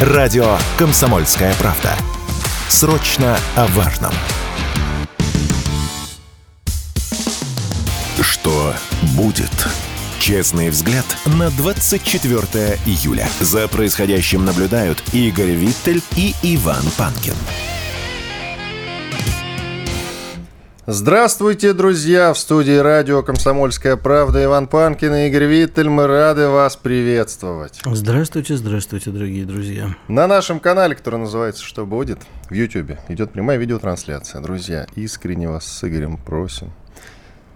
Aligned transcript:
Радио 0.00 0.56
«Комсомольская 0.76 1.52
правда». 1.54 1.92
Срочно 2.68 3.36
о 3.56 3.66
важном. 3.66 4.12
Что 8.20 8.74
будет? 9.16 9.50
Честный 10.20 10.70
взгляд 10.70 11.04
на 11.26 11.50
24 11.50 12.78
июля. 12.86 13.28
За 13.40 13.66
происходящим 13.66 14.44
наблюдают 14.44 15.02
Игорь 15.12 15.50
Виттель 15.50 16.00
и 16.14 16.32
Иван 16.44 16.84
Панкин. 16.96 17.34
Здравствуйте, 20.90 21.74
друзья! 21.74 22.32
В 22.32 22.38
студии 22.38 22.78
радио 22.78 23.22
«Комсомольская 23.22 23.98
правда» 23.98 24.42
Иван 24.42 24.66
Панкин 24.66 25.14
и 25.16 25.28
Игорь 25.28 25.44
Виттель. 25.44 25.90
Мы 25.90 26.06
рады 26.06 26.48
вас 26.48 26.76
приветствовать. 26.76 27.82
Здравствуйте, 27.84 28.56
здравствуйте, 28.56 29.10
дорогие 29.10 29.44
друзья. 29.44 29.94
На 30.08 30.26
нашем 30.26 30.60
канале, 30.60 30.94
который 30.94 31.18
называется 31.18 31.62
«Что 31.62 31.84
будет?» 31.84 32.20
в 32.48 32.54
YouTube, 32.54 32.92
идет 33.08 33.32
прямая 33.32 33.58
видеотрансляция. 33.58 34.40
Друзья, 34.40 34.86
искренне 34.94 35.50
вас 35.50 35.66
с 35.66 35.84
Игорем 35.84 36.16
просим 36.16 36.72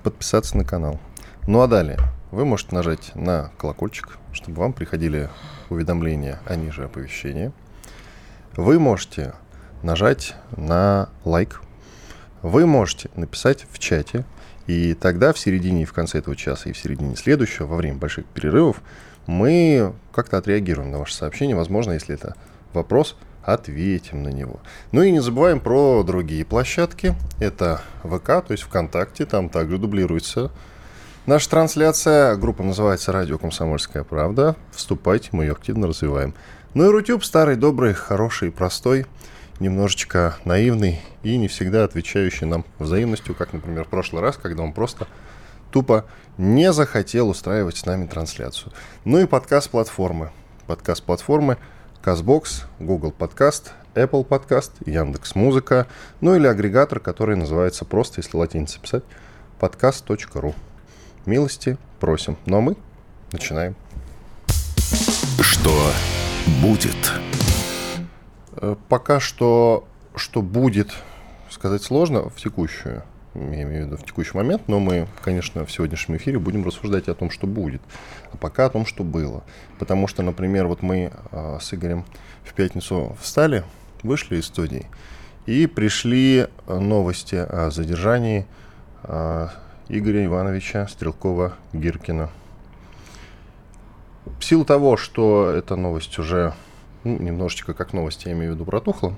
подписаться 0.03 0.59
на 0.59 0.67
канал. 0.67 1.01
Ну 1.47 1.63
а 1.63 1.69
далее 1.69 2.01
вы 2.33 2.45
можете 2.45 2.75
нажать 2.75 3.13
на 3.15 3.51
колокольчик, 3.57 4.19
чтобы 4.35 4.59
вам 4.59 4.75
приходили 4.75 5.31
уведомления, 5.71 6.39
а 6.45 6.55
ниже 6.55 6.85
оповещения. 6.85 7.55
Вы 8.57 8.79
можете 8.79 9.33
нажать 9.83 10.35
на 10.55 11.09
лайк 11.25 11.63
вы 12.43 12.67
можете 12.67 13.09
написать 13.15 13.67
в 13.71 13.79
чате, 13.79 14.25
и 14.67 14.95
тогда 14.95 15.33
в 15.33 15.39
середине 15.39 15.83
и 15.83 15.87
в 15.87 15.93
конце 15.93 16.19
этого 16.19 16.37
часа, 16.37 16.71
и 16.71 16.73
в 16.73 16.79
середине 16.79 17.17
следующего, 17.17 17.67
во 17.67 17.77
время 17.77 17.99
больших 17.99 18.27
перерывов, 18.27 18.81
мы 19.27 19.93
как-то 20.13 20.39
отреагируем 20.39 20.91
на 20.91 20.99
ваше 20.99 21.15
сообщение. 21.15 21.57
Возможно, 21.57 21.93
если 21.93 22.15
это 22.15 22.35
вопрос, 22.73 23.17
ответим 23.43 24.23
на 24.23 24.29
него. 24.29 24.61
Ну 24.93 25.03
и 25.03 25.11
не 25.11 25.21
забываем 25.21 25.61
про 25.61 26.03
другие 26.03 26.45
площадки. 26.45 27.15
Это 27.41 27.81
ВК, 28.03 28.27
то 28.27 28.47
есть 28.51 28.65
ВКонтакте, 28.65 29.27
там 29.27 29.49
также 29.49 29.79
дублируется 29.79 30.51
наша 31.27 31.51
трансляция. 31.51 32.37
Группа 32.37 32.63
называется 32.63 33.13
«Радио 33.13 33.39
Комсомольская 33.39 34.05
правда». 34.05 34.57
Вступайте, 34.73 35.31
мы 35.33 35.45
ее 35.45 35.53
активно 35.53 35.87
развиваем. 35.87 36.35
Ну 36.75 36.87
и 36.87 36.89
Рутюб 36.89 37.25
старый, 37.25 37.57
добрый, 37.57 37.95
хороший, 37.95 38.51
простой– 38.51 39.07
немножечко 39.61 40.37
наивный 40.45 41.01
и 41.23 41.37
не 41.37 41.49
всегда 41.49 41.85
отвечающий 41.85 42.47
нам 42.47 42.65
взаимностью, 42.79 43.35
как, 43.35 43.53
например, 43.53 43.85
в 43.85 43.89
прошлый 43.89 44.23
раз, 44.23 44.37
когда 44.37 44.63
он 44.63 44.73
просто 44.73 45.07
тупо 45.71 46.05
не 46.39 46.73
захотел 46.73 47.29
устраивать 47.29 47.77
с 47.77 47.87
нами 47.87 48.07
трансляцию. 48.07 48.73
Ну 49.05 49.19
и 49.19 49.27
подкаст-платформы. 49.27 50.31
Подкаст-платформы 50.67 51.59
CastBox, 52.03 52.65
Google 52.79 53.15
Podcast, 53.17 53.71
Apple 53.95 54.27
Podcast, 54.27 54.73
Яндекс 54.87 55.35
Музыка, 55.35 55.87
ну 56.21 56.35
или 56.35 56.47
агрегатор, 56.47 57.01
который 57.01 57.37
называется 57.37 57.85
просто, 57.85 58.21
если 58.21 58.37
латиница 58.37 58.81
писать, 58.81 59.05
podcast.ru. 59.61 60.55
Милости 61.27 61.79
просим. 62.01 62.37
Ну 62.47 62.59
а 62.59 62.61
мы 62.61 62.77
начинаем. 63.33 63.77
Что 65.41 65.93
будет? 66.61 67.42
Э, 68.63 68.77
пока 68.89 69.19
что, 69.19 69.85
что 70.15 70.41
будет, 70.41 70.93
сказать 71.51 71.83
сложно 71.83 72.31
в 72.31 72.37
текущую, 72.37 73.03
я 73.35 73.63
имею 73.63 73.85
в 73.85 73.87
виду 73.87 73.97
в 73.97 74.05
текущий 74.05 74.37
момент, 74.37 74.69
но 74.69 74.79
мы, 74.79 75.09
конечно, 75.21 75.67
в 75.67 75.73
сегодняшнем 75.73 76.17
эфире 76.17 76.39
будем 76.39 76.65
рассуждать 76.65 77.09
о 77.09 77.15
том, 77.15 77.31
что 77.31 77.49
будет, 77.49 77.83
а 78.31 78.37
пока 78.37 78.67
о 78.67 78.71
том, 78.71 78.87
что 78.87 79.03
было. 79.03 79.43
Потому 79.81 80.07
что, 80.07 80.23
например, 80.23 80.69
вот 80.69 80.81
мы 80.81 81.11
э, 81.33 81.59
с 81.61 81.75
Игорем 81.75 82.05
в 82.45 82.55
пятницу 82.55 83.17
встали, 83.21 83.65
вышли 84.05 84.37
из 84.37 84.47
студии, 84.47 84.87
и 85.47 85.67
пришли 85.67 86.47
э, 86.69 86.79
новости 86.79 87.35
о 87.35 87.71
задержании 87.71 88.47
Игоря 89.89 90.25
Ивановича 90.25 90.87
Стрелкова-Гиркина. 90.87 92.29
В 94.39 94.45
силу 94.45 94.65
того, 94.65 94.97
что 94.97 95.51
эта 95.51 95.75
новость 95.75 96.21
уже 96.21 96.55
ну, 97.05 97.19
немножечко 97.19 97.75
как 97.75 97.93
новости, 97.93 98.29
я 98.29 98.35
имею 98.35 98.53
в 98.53 98.55
виду, 98.55 98.65
протухла, 98.65 99.17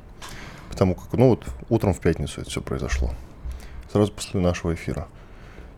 потому 0.71 0.95
как, 0.95 1.12
ну, 1.12 1.31
вот 1.31 1.45
утром 1.69 1.95
в 1.95 2.00
пятницу 2.00 2.41
это 2.41 2.50
все 2.50 2.61
произошло, 2.61 3.11
сразу 3.93 4.12
после 4.12 4.41
нашего 4.41 4.75
эфира. 4.75 5.09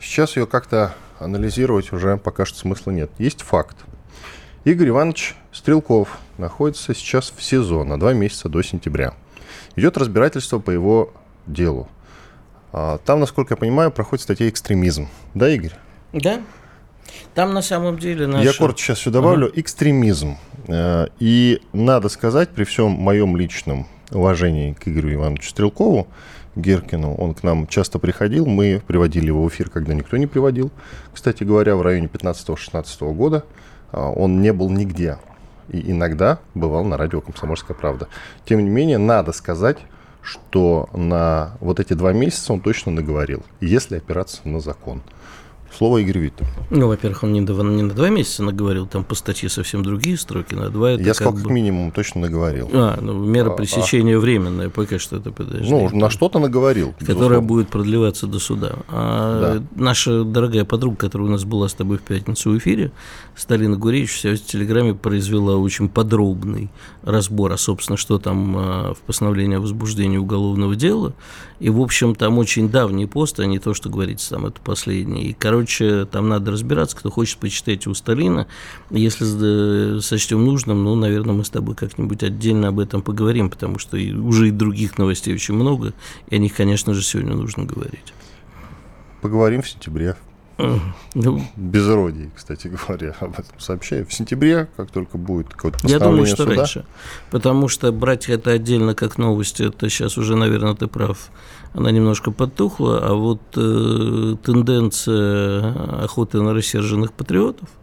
Сейчас 0.01 0.37
ее 0.37 0.47
как-то 0.47 0.95
анализировать 1.19 1.93
уже 1.93 2.17
пока 2.17 2.45
что 2.45 2.59
смысла 2.59 2.91
нет. 2.91 3.11
Есть 3.19 3.43
факт. 3.43 3.77
Игорь 4.65 4.89
Иванович 4.89 5.35
Стрелков 5.53 6.19
находится 6.39 6.95
сейчас 6.95 7.33
в 7.35 7.43
СИЗО 7.43 7.85
на 7.85 7.99
два 7.99 8.13
месяца 8.13 8.49
до 8.49 8.63
сентября. 8.63 9.15
Идет 9.75 9.97
разбирательство 9.97 10.59
по 10.59 10.71
его 10.71 11.13
делу. 11.47 11.89
А, 12.73 12.99
там, 12.99 13.21
насколько 13.21 13.55
я 13.55 13.57
понимаю, 13.57 13.91
проходит 13.91 14.25
статья 14.25 14.49
«Экстремизм». 14.49 15.09
Да, 15.35 15.49
Игорь? 15.49 15.73
Да. 16.13 16.43
Там 17.35 17.55
на 17.55 17.63
самом 17.63 17.99
деле 17.99 18.27
наша... 18.27 18.45
Я 18.45 18.53
коротко 18.53 18.83
сейчас 18.83 18.99
все 18.99 19.11
добавлю. 19.11 19.47
Ага. 19.47 19.61
Экстремизм. 19.61 20.37
Э, 20.69 21.07
и 21.19 21.61
надо 21.73 22.09
сказать, 22.09 22.51
при 22.51 22.65
всем 22.65 22.91
моем 22.91 23.37
личном 23.37 23.87
уважении 24.11 24.73
к 24.73 24.89
Игорю 24.89 25.15
Ивановичу 25.15 25.51
Стрелкову, 25.51 26.07
Геркину, 26.55 27.15
он 27.15 27.35
к 27.35 27.43
нам 27.43 27.67
часто 27.67 27.99
приходил, 27.99 28.47
мы 28.47 28.83
приводили 28.87 29.27
его 29.27 29.45
в 29.45 29.49
эфир, 29.49 29.69
когда 29.69 29.93
никто 29.93 30.17
не 30.17 30.27
приводил. 30.27 30.71
Кстати 31.13 31.45
говоря, 31.45 31.77
в 31.77 31.83
районе 31.83 32.07
15-16 32.07 33.15
года 33.15 33.45
э, 33.93 33.99
он 33.99 34.41
не 34.41 34.53
был 34.53 34.71
нигде. 34.71 35.19
И 35.69 35.91
иногда 35.91 36.39
бывал 36.55 36.85
на 36.85 36.97
радио 36.97 37.21
«Комсомольская 37.21 37.77
правда». 37.77 38.09
Тем 38.45 38.63
не 38.65 38.71
менее, 38.71 38.99
надо 38.99 39.33
сказать, 39.33 39.79
что 40.23 40.89
на 40.93 41.57
вот 41.61 41.81
эти 41.81 41.93
два 41.93 42.13
месяца 42.13 42.53
он 42.53 42.61
точно 42.61 42.93
наговорил, 42.93 43.43
если 43.61 43.97
опираться 43.97 44.41
на 44.45 44.61
закон. 44.61 45.03
Слово 45.77 45.99
Игорь 45.99 46.19
Виттер. 46.19 46.47
Ну, 46.71 46.89
во-первых, 46.89 47.23
он 47.23 47.35
не, 47.35 47.41
не 47.41 47.83
на 47.83 47.93
два 47.93 48.09
месяца 48.09 48.43
наговорил, 48.43 48.87
там 48.87 49.05
по 49.05 49.15
статье 49.15 49.51
совсем 49.51 49.83
другие 49.83 50.17
строки, 50.17 50.55
на 50.55 50.71
два 50.71 50.93
это 50.93 51.03
Я 51.03 51.13
сказал, 51.13 51.35
как 51.35 51.43
бы... 51.43 51.53
минимум 51.53 51.91
точно 51.91 52.23
наговорил. 52.23 52.71
А, 52.73 52.99
ну, 52.99 53.13
мера 53.13 53.51
а, 53.51 53.55
пресечения 53.55 54.17
а, 54.17 54.19
временная, 54.19 54.71
пока 54.71 54.99
что 54.99 55.17
это 55.17 55.33
подожди. 55.33 55.71
Ну, 55.71 55.91
на 55.95 56.09
что-то 56.09 56.39
наговорил. 56.39 56.93
Которая 56.93 57.15
безусловно. 57.17 57.41
будет 57.43 57.69
продлеваться 57.69 58.27
до 58.27 58.39
суда. 58.39 58.77
А 58.89 59.59
да. 59.59 59.67
наша 59.75 60.25
дорогая 60.25 60.65
подруга, 60.65 60.97
которая 60.97 61.29
у 61.29 61.31
нас 61.31 61.45
была 61.45 61.69
с 61.69 61.75
тобой 61.75 61.99
в 61.99 62.03
пятницу 62.03 62.53
в 62.53 62.59
эфире, 62.59 62.91
Сталина 63.35 63.77
Гуревич, 63.77 64.25
в 64.25 64.39
Телеграме 64.39 64.95
произвела 64.95 65.57
очень 65.57 65.91
подробный 65.91 66.71
разбор, 67.03 67.53
а, 67.53 67.59
собственно, 67.59 67.99
что 67.99 68.19
там 68.19 68.55
а, 68.57 68.95
в 68.95 69.01
постановлении 69.01 69.59
о 69.59 69.61
возбуждении 69.61 70.17
уголовного 70.17 70.75
дела. 70.75 71.13
И, 71.61 71.69
в 71.69 71.81
общем, 71.81 72.15
там 72.15 72.39
очень 72.39 72.71
давний 72.71 73.07
пост, 73.07 73.41
а 73.41 73.47
не 73.47 73.59
то, 73.59 73.75
что 73.75 73.91
говорится 73.91 74.31
там, 74.31 74.47
это 74.47 74.61
последний. 74.63 75.25
И, 75.29 75.33
короче, 75.33 75.66
там 76.11 76.29
надо 76.29 76.51
разбираться, 76.51 76.97
кто 76.97 77.11
хочет, 77.11 77.39
почитайте 77.39 77.91
у 77.91 77.95
Сталина. 77.95 78.47
Если 78.91 80.01
сочтем 80.01 80.45
нужным, 80.45 80.85
ну, 80.85 80.95
наверное, 80.95 81.35
мы 81.35 81.45
с 81.45 81.51
тобой 81.51 81.75
как-нибудь 81.75 82.23
отдельно 82.23 82.69
об 82.69 82.81
этом 82.81 83.03
поговорим, 83.03 83.51
потому 83.51 83.79
что 83.79 83.97
уже 83.97 84.49
и 84.49 84.51
других 84.51 84.99
новостей 84.99 85.35
очень 85.35 85.55
много, 85.55 85.93
и 86.29 86.37
о 86.37 86.39
них, 86.39 86.55
конечно 86.55 86.95
же, 86.95 87.03
сегодня 87.03 87.35
нужно 87.35 87.65
говорить. 87.65 88.13
Поговорим 89.23 89.63
в 89.63 89.69
сентябре. 89.69 90.17
Ну, 90.59 91.43
Без 91.57 91.87
кстати 92.35 92.69
говоря, 92.69 93.15
об 93.21 93.33
этом 93.33 93.59
сообщаю. 93.59 94.07
В 94.07 94.13
сентябре, 94.13 94.69
как 94.77 94.91
только 94.91 95.19
будет 95.19 95.49
какое-то 95.49 95.79
Я 95.87 95.99
думаю, 95.99 96.27
что 96.27 96.45
суда. 96.45 96.57
раньше. 96.57 96.85
Потому 97.31 97.69
что 97.69 97.93
брать 97.93 98.29
это 98.29 98.53
отдельно 98.53 98.95
как 98.95 99.19
новость, 99.19 99.61
это 99.61 99.89
сейчас 99.91 100.17
уже, 100.17 100.35
наверное, 100.37 100.75
ты 100.75 100.87
прав, 100.87 101.31
она 101.75 101.91
немножко 101.91 102.31
подтухла, 102.31 103.01
а 103.03 103.15
вот 103.15 103.41
э, 103.57 104.37
тенденция 104.43 106.05
охоты 106.05 106.41
на 106.41 106.55
рассерженных 106.55 107.13
патриотов– 107.13 107.69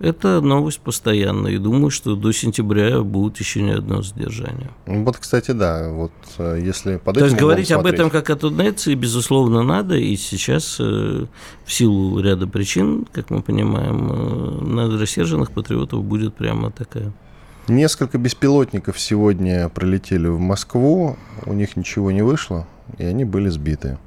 это 0.00 0.40
новость 0.40 0.80
постоянная, 0.80 1.52
и 1.52 1.58
думаю, 1.58 1.90
что 1.90 2.16
до 2.16 2.32
сентября 2.32 3.02
будет 3.02 3.38
еще 3.38 3.62
не 3.62 3.72
одно 3.72 4.02
задержание. 4.02 4.70
Ну, 4.86 5.04
вот, 5.04 5.16
кстати, 5.16 5.52
да, 5.52 5.90
вот 5.90 6.12
э, 6.38 6.60
если 6.62 6.96
под 6.96 7.16
То 7.16 7.24
есть 7.24 7.36
говорить 7.36 7.70
об 7.72 7.86
этом 7.86 8.10
как 8.10 8.30
о 8.30 8.36
тенденции, 8.36 8.94
безусловно, 8.94 9.62
надо, 9.62 9.96
и 9.96 10.16
сейчас 10.16 10.76
э, 10.80 11.26
в 11.64 11.72
силу 11.72 12.20
ряда 12.20 12.46
причин, 12.46 13.06
как 13.12 13.30
мы 13.30 13.42
понимаем, 13.42 14.10
э, 14.10 14.64
на 14.64 14.98
рассерженных 14.98 15.52
патриотов 15.52 16.04
будет 16.04 16.34
прямо 16.34 16.70
такая. 16.70 17.12
Несколько 17.68 18.18
беспилотников 18.18 19.00
сегодня 19.00 19.68
пролетели 19.70 20.26
в 20.26 20.38
Москву, 20.38 21.16
у 21.46 21.52
них 21.54 21.76
ничего 21.76 22.10
не 22.10 22.22
вышло, 22.22 22.66
и 22.98 23.04
они 23.04 23.24
были 23.24 23.48
сбиты. 23.48 23.98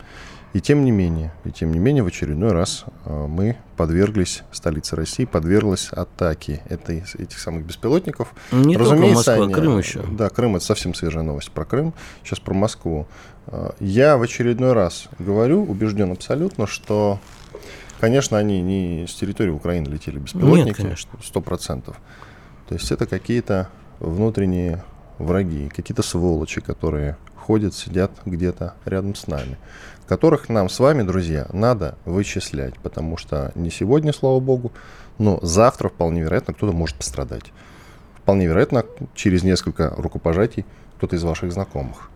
И 0.57 0.59
тем 0.59 0.83
не 0.83 0.89
менее, 0.89 1.31
и 1.45 1.51
тем 1.51 1.71
не 1.71 1.77
менее, 1.77 2.01
в 2.01 2.07
очередной 2.07 2.51
раз 2.51 2.85
э, 3.05 3.27
мы 3.27 3.57
подверглись, 3.75 4.41
столица 4.51 4.95
России 4.95 5.25
подверглась 5.25 5.89
атаке 5.91 6.63
этой, 6.67 7.03
этих 7.19 7.37
самых 7.37 7.63
беспилотников. 7.63 8.33
Не 8.51 8.75
Разумеется, 8.75 9.35
только 9.35 9.39
Москва, 9.39 9.45
они, 9.45 9.53
Крым 9.53 9.77
еще. 9.77 10.03
Да, 10.17 10.29
Крым, 10.29 10.55
это 10.55 10.65
совсем 10.65 10.95
свежая 10.95 11.21
новость 11.21 11.51
про 11.51 11.63
Крым. 11.63 11.93
Сейчас 12.23 12.39
про 12.39 12.55
Москву. 12.55 13.05
Э, 13.45 13.69
я 13.79 14.17
в 14.17 14.23
очередной 14.23 14.73
раз 14.73 15.09
говорю, 15.19 15.61
убежден 15.61 16.11
абсолютно, 16.11 16.65
что, 16.65 17.19
конечно, 17.99 18.39
они 18.39 18.59
не 18.63 19.05
с 19.07 19.13
территории 19.13 19.51
Украины 19.51 19.87
летели 19.87 20.17
беспилотники. 20.17 20.69
Нет, 20.69 20.75
конечно. 20.75 21.19
Сто 21.23 21.39
процентов. 21.39 22.01
То 22.67 22.73
есть 22.73 22.91
это 22.91 23.05
какие-то 23.05 23.69
внутренние 23.99 24.83
враги, 25.19 25.69
какие-то 25.69 26.01
сволочи, 26.01 26.61
которые 26.61 27.15
ходят, 27.47 27.73
сидят 27.73 28.11
где-то 28.25 28.73
рядом 28.83 29.15
с 29.15 29.25
нами, 29.27 29.57
которых 30.07 30.49
нам 30.49 30.69
с 30.69 30.79
вами, 30.79 31.03
друзья, 31.03 31.47
надо 31.53 31.97
вычислять, 32.05 32.75
потому 32.79 33.17
что 33.17 33.51
не 33.55 33.69
сегодня, 33.69 34.13
слава 34.13 34.39
богу, 34.39 34.71
но 35.17 35.39
завтра 35.41 35.89
вполне 35.89 36.21
вероятно 36.21 36.53
кто-то 36.53 36.73
может 36.73 36.95
пострадать. 36.95 37.51
Вполне 38.21 38.47
вероятно, 38.47 38.85
через 39.15 39.43
несколько 39.43 39.93
рукопожатий 39.97 40.65
кто-то 40.97 41.15
из 41.15 41.23
ваших 41.23 41.51
знакомых. 41.51 42.09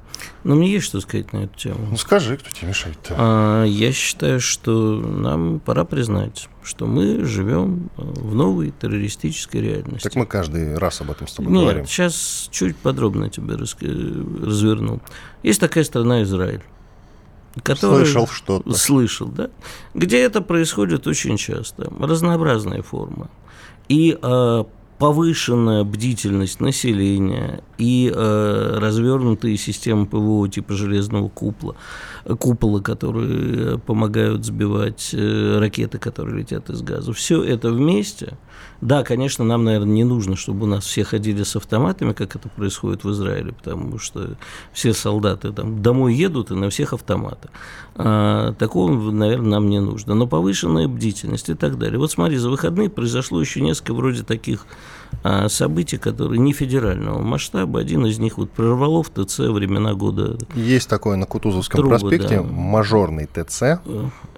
Ну, 0.44 0.56
мне 0.56 0.72
есть 0.72 0.86
что 0.86 1.00
сказать 1.02 1.34
на 1.34 1.46
эту 1.46 1.58
тему. 1.58 1.88
Ну, 1.90 1.98
скажи, 1.98 2.38
кто 2.38 2.50
тебе 2.50 2.70
мешает-то? 2.70 3.16
А, 3.18 3.64
я 3.64 3.92
считаю, 3.92 4.40
что 4.40 4.72
нам 5.00 5.60
пора 5.60 5.84
признать, 5.84 6.48
что 6.64 6.86
мы 6.86 7.24
живем 7.26 7.90
э, 7.98 8.02
в 8.02 8.36
новой 8.36 8.72
террористической 8.72 9.62
реальности. 9.62 10.04
Так 10.04 10.16
мы 10.16 10.26
каждый 10.26 10.78
раз 10.78 11.02
об 11.02 11.12
этом 11.12 11.28
с 11.28 11.34
тобой 11.34 11.52
Нет, 11.52 11.62
говорим. 11.62 11.86
сейчас 11.86 12.50
чуть 12.52 12.76
подробно 12.76 13.30
тебе 13.30 13.56
разверну. 13.56 15.00
Есть 15.44 15.60
такая 15.60 15.84
страна 15.84 16.24
Израиль. 16.24 16.64
Который, 17.64 18.06
слышал 18.06 18.28
что-то. 18.28 18.74
Слышал, 18.74 19.28
да. 19.28 19.50
Где 19.94 20.22
это 20.22 20.42
происходит 20.42 21.08
очень 21.08 21.38
часто. 21.38 21.92
Разнообразная 22.00 22.82
форма. 22.82 23.30
И 23.90 24.18
э, 24.22 24.64
повышенная 25.02 25.84
бдительность 25.84 26.62
населения 26.62 27.64
и 27.80 28.12
э, 28.14 28.78
развернутые 28.78 29.58
системы 29.58 30.06
ПВО 30.06 30.48
типа 30.48 30.76
железного 30.76 31.28
купола, 31.28 31.76
купола, 32.40 32.80
которые 32.80 33.78
помогают 33.80 34.46
сбивать 34.46 35.12
э, 35.14 35.60
ракеты, 35.60 35.98
которые 35.98 36.40
летят 36.40 36.70
из 36.70 36.82
газа. 36.82 37.14
Все 37.14 37.44
это 37.44 37.72
вместе. 37.72 38.38
Да, 38.82 39.04
конечно, 39.04 39.46
нам, 39.46 39.64
наверное, 39.64 39.94
не 39.94 40.04
нужно, 40.04 40.36
чтобы 40.36 40.64
у 40.64 40.68
нас 40.68 40.86
все 40.86 41.04
ходили 41.04 41.44
с 41.44 41.56
автоматами, 41.56 42.14
как 42.14 42.36
это 42.36 42.50
происходит 42.50 43.04
в 43.04 43.12
Израиле, 43.12 43.54
потому 43.54 44.00
что 44.00 44.38
все 44.74 44.94
солдаты 44.94 45.52
там 45.52 45.82
домой 45.82 46.16
едут 46.16 46.52
и 46.52 46.56
на 46.56 46.70
всех 46.70 46.94
автоматы. 46.94 47.50
А, 47.96 48.54
такого, 48.54 49.12
наверное, 49.12 49.52
нам 49.52 49.70
не 49.70 49.80
нужно. 49.80 50.16
Но 50.16 50.26
повышенная 50.26 50.88
бдительность 50.88 51.50
и 51.50 51.54
так 51.54 51.78
далее. 51.78 52.00
Вот 52.00 52.12
смотри, 52.12 52.38
за 52.38 52.50
выходные 52.50 52.90
произошло 52.90 53.40
еще 53.40 53.62
несколько 53.62 53.94
вроде 53.94 54.24
таких 54.24 54.66
событий, 55.48 55.98
которые 55.98 56.40
не 56.40 56.54
федерального 56.54 57.22
масштаба. 57.22 57.80
Один 57.80 58.06
из 58.06 58.20
них 58.20 58.38
вот 58.38 58.52
прорвало 58.52 59.04
в 59.04 59.10
ТЦ 59.10 59.40
времена 59.40 59.94
года. 59.94 60.38
Есть 60.56 60.90
такое 60.90 61.16
на 61.16 61.26
Кутузовском 61.26 61.80
трубы, 61.80 62.00
проспекте, 62.00 62.38
да. 62.38 62.44
мажорный 62.44 63.28
ТЦ. 63.28 63.62
Э, 63.62 63.80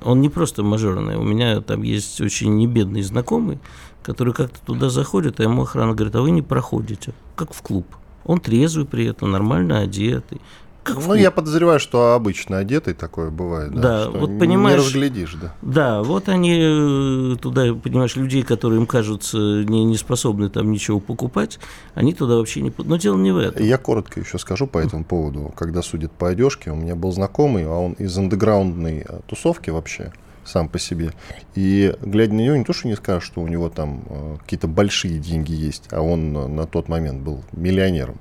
он 0.03 0.21
не 0.21 0.29
просто 0.29 0.63
мажорный, 0.63 1.15
у 1.15 1.23
меня 1.23 1.61
там 1.61 1.83
есть 1.83 2.19
очень 2.19 2.57
небедный 2.57 3.01
знакомый, 3.01 3.59
который 4.01 4.33
как-то 4.33 4.59
туда 4.65 4.89
заходит, 4.89 5.39
а 5.39 5.43
ему 5.43 5.63
охрана 5.63 5.93
говорит, 5.93 6.15
а 6.15 6.21
вы 6.21 6.31
не 6.31 6.41
проходите, 6.41 7.13
как 7.35 7.53
в 7.53 7.61
клуб. 7.61 7.87
Он 8.25 8.39
трезвый 8.39 8.85
при 8.85 9.05
этом, 9.05 9.31
нормально 9.31 9.79
одетый, 9.79 10.41
как 10.83 10.97
ну, 10.97 11.13
я 11.13 11.31
подозреваю, 11.31 11.79
что 11.79 12.13
обычно 12.13 12.57
одетый 12.57 12.93
такое 12.93 13.29
бывает. 13.29 13.73
Да, 13.73 14.05
да 14.05 14.09
вот 14.09 14.37
понимаешь. 14.37 14.79
Не 14.79 14.85
разглядишь, 14.85 15.35
да. 15.41 15.55
Да, 15.61 16.03
вот 16.03 16.29
они 16.29 16.57
э, 16.59 17.35
туда, 17.41 17.73
понимаешь, 17.73 18.15
людей, 18.15 18.43
которые 18.43 18.79
им 18.79 18.85
кажутся 18.85 19.37
не, 19.37 19.85
не 19.85 19.97
способны 19.97 20.49
там 20.49 20.71
ничего 20.71 20.99
покупать, 20.99 21.59
они 21.95 22.13
туда 22.13 22.35
вообще 22.35 22.61
не... 22.61 22.73
Но 22.77 22.97
дело 22.97 23.17
не 23.17 23.31
в 23.31 23.37
этом. 23.37 23.63
Я 23.63 23.77
коротко 23.77 24.19
еще 24.19 24.37
скажу 24.37 24.67
по 24.67 24.77
этому 24.77 25.05
поводу. 25.05 25.53
Когда 25.55 25.81
судят 25.81 26.11
по 26.11 26.29
одежке, 26.29 26.71
у 26.71 26.75
меня 26.75 26.95
был 26.95 27.11
знакомый, 27.11 27.65
а 27.65 27.71
он 27.71 27.93
из 27.93 28.17
андеграундной 28.17 29.05
э, 29.07 29.19
тусовки 29.27 29.69
вообще 29.69 30.11
сам 30.43 30.67
по 30.67 30.79
себе. 30.79 31.11
И 31.55 31.93
глядя 32.01 32.33
на 32.33 32.41
него, 32.41 32.55
не 32.57 32.65
то, 32.65 32.73
что 32.73 32.87
не 32.87 32.95
скажешь, 32.95 33.23
что 33.23 33.41
у 33.41 33.47
него 33.47 33.69
там 33.69 34.03
э, 34.09 34.35
какие-то 34.41 34.67
большие 34.67 35.17
деньги 35.19 35.53
есть, 35.53 35.87
а 35.91 36.01
он 36.01 36.33
на 36.33 36.67
тот 36.67 36.89
момент 36.89 37.21
был 37.21 37.43
миллионером. 37.53 38.17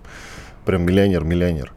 Прям 0.64 0.82
миллионер-миллионер. 0.82 1.72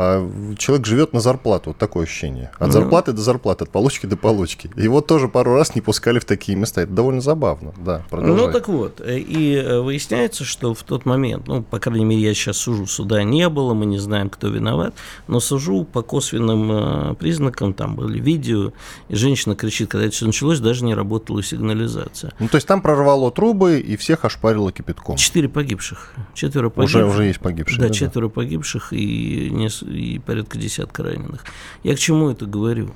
А 0.00 0.30
человек 0.56 0.86
живет 0.86 1.12
на 1.12 1.18
зарплату, 1.18 1.70
вот 1.70 1.76
такое 1.76 2.04
ощущение. 2.04 2.52
От 2.60 2.68
ну, 2.68 2.72
зарплаты 2.72 3.10
до 3.10 3.20
зарплаты, 3.20 3.64
от 3.64 3.70
получки 3.70 4.06
до 4.06 4.16
получки. 4.16 4.70
Его 4.76 5.00
тоже 5.00 5.26
пару 5.26 5.54
раз 5.54 5.74
не 5.74 5.80
пускали 5.80 6.20
в 6.20 6.24
такие 6.24 6.56
места. 6.56 6.82
Это 6.82 6.92
довольно 6.92 7.20
забавно, 7.20 7.74
да. 7.76 8.04
Продолжай. 8.08 8.46
Ну 8.46 8.52
так 8.52 8.68
вот, 8.68 9.00
э, 9.00 9.18
и 9.18 9.56
э, 9.56 9.80
выясняется, 9.80 10.44
что 10.44 10.72
в 10.72 10.84
тот 10.84 11.04
момент, 11.04 11.48
ну, 11.48 11.64
по 11.64 11.80
крайней 11.80 12.04
мере, 12.04 12.22
я 12.22 12.32
сейчас 12.32 12.58
сужу, 12.58 12.86
суда 12.86 13.24
не 13.24 13.48
было, 13.48 13.74
мы 13.74 13.86
не 13.86 13.98
знаем, 13.98 14.30
кто 14.30 14.46
виноват, 14.46 14.94
но 15.26 15.40
сужу 15.40 15.82
по 15.82 16.02
косвенным 16.02 16.70
э, 16.70 17.14
признакам, 17.14 17.74
там 17.74 17.96
были 17.96 18.20
видео, 18.20 18.70
и 19.08 19.16
женщина 19.16 19.56
кричит, 19.56 19.90
когда 19.90 20.06
это 20.06 20.14
все 20.14 20.26
началось, 20.26 20.60
даже 20.60 20.84
не 20.84 20.94
работала 20.94 21.42
сигнализация. 21.42 22.32
Ну, 22.38 22.46
то 22.46 22.54
есть 22.54 22.68
там 22.68 22.82
прорвало 22.82 23.32
трубы 23.32 23.80
и 23.80 23.96
всех 23.96 24.24
ошпарило 24.24 24.70
кипятком. 24.70 25.16
Четыре 25.16 25.48
погибших. 25.48 26.12
Четверо 26.34 26.70
погибших. 26.70 27.00
Уже, 27.00 27.10
уже 27.10 27.24
есть 27.24 27.40
погибшие. 27.40 27.80
Да, 27.80 27.88
да 27.88 27.94
четверо 27.94 28.28
да. 28.28 28.34
погибших 28.34 28.92
и 28.92 29.50
не 29.50 29.68
и 29.88 30.18
порядка 30.18 30.58
десятка 30.58 31.02
раненых. 31.02 31.44
Я 31.82 31.94
к 31.94 31.98
чему 31.98 32.30
это 32.30 32.46
говорю? 32.46 32.90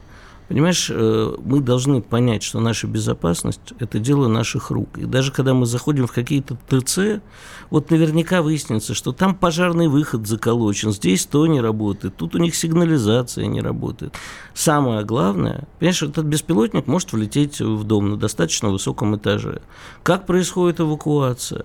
Понимаешь, 0.53 0.91
э, 0.93 1.35
мы 1.43 1.61
должны 1.61 2.03
понять, 2.03 2.43
что 2.43 2.61
наша 2.61 2.87
безопасность– 2.87 3.61
это 3.79 3.99
дело 3.99 4.29
наших 4.29 4.71
рук. 4.71 4.99
И 4.99 5.07
даже 5.07 5.33
когда 5.33 5.55
мы 5.55 5.65
заходим 5.65 6.07
в 6.07 6.13
какие-то 6.13 6.59
ТЦ, 6.69 7.23
вот 7.71 7.91
наверняка 7.91 8.43
выяснится, 8.43 8.93
что 8.93 9.13
там 9.13 9.35
пожарный 9.35 9.89
выход 9.89 10.27
заколочен, 10.27 10.93
здесь 10.93 11.25
то 11.25 11.47
не 11.47 11.63
работает, 11.63 12.17
тут 12.17 12.35
у 12.35 12.39
них 12.39 12.55
сигнализация 12.55 13.47
не 13.47 13.63
работает. 13.63 14.15
Самое 14.53 15.05
главное, 15.05 15.67
понимаешь, 15.79 16.03
этот 16.03 16.27
беспилотник 16.27 16.87
может 16.87 17.13
влететь 17.15 17.61
в 17.61 17.85
дом 17.85 18.11
на 18.11 18.17
достаточно 18.19 18.69
высоком 18.69 19.17
этаже. 19.17 19.63
Как 20.03 20.27
происходит 20.27 20.81
эвакуация? 20.81 21.65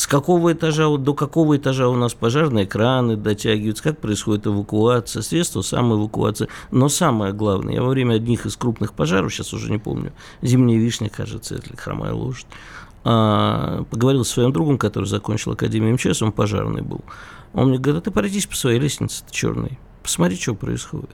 С 0.00 0.06
какого 0.06 0.54
этажа, 0.54 0.88
до 0.96 1.12
какого 1.12 1.58
этажа 1.58 1.86
у 1.86 1.94
нас 1.94 2.14
пожарные 2.14 2.66
краны 2.66 3.16
дотягиваются, 3.16 3.82
как 3.82 3.98
происходит 3.98 4.46
эвакуация, 4.46 5.20
средства 5.20 5.60
самоэвакуации. 5.60 6.48
Но 6.70 6.88
самое 6.88 7.34
главное, 7.34 7.74
я 7.74 7.82
во 7.82 7.90
время 7.90 8.14
одних 8.14 8.46
из 8.46 8.56
крупных 8.56 8.94
пожаров, 8.94 9.30
сейчас 9.30 9.52
уже 9.52 9.70
не 9.70 9.76
помню, 9.76 10.14
зимняя 10.40 10.78
вишня, 10.78 11.10
кажется, 11.10 11.56
или 11.56 11.76
хромая 11.76 12.14
лошадь, 12.14 12.46
а, 13.04 13.84
поговорил 13.90 14.24
со 14.24 14.32
своим 14.32 14.54
другом, 14.54 14.78
который 14.78 15.04
закончил 15.04 15.52
Академию 15.52 15.92
МЧС, 15.92 16.22
он 16.22 16.32
пожарный 16.32 16.80
был. 16.80 17.02
Он 17.52 17.68
мне 17.68 17.76
говорит, 17.76 18.00
а 18.00 18.04
ты 18.06 18.10
пройдись 18.10 18.46
по 18.46 18.56
своей 18.56 18.80
лестнице 18.80 19.22
черной, 19.30 19.78
посмотри, 20.02 20.38
что 20.38 20.54
происходит. 20.54 21.10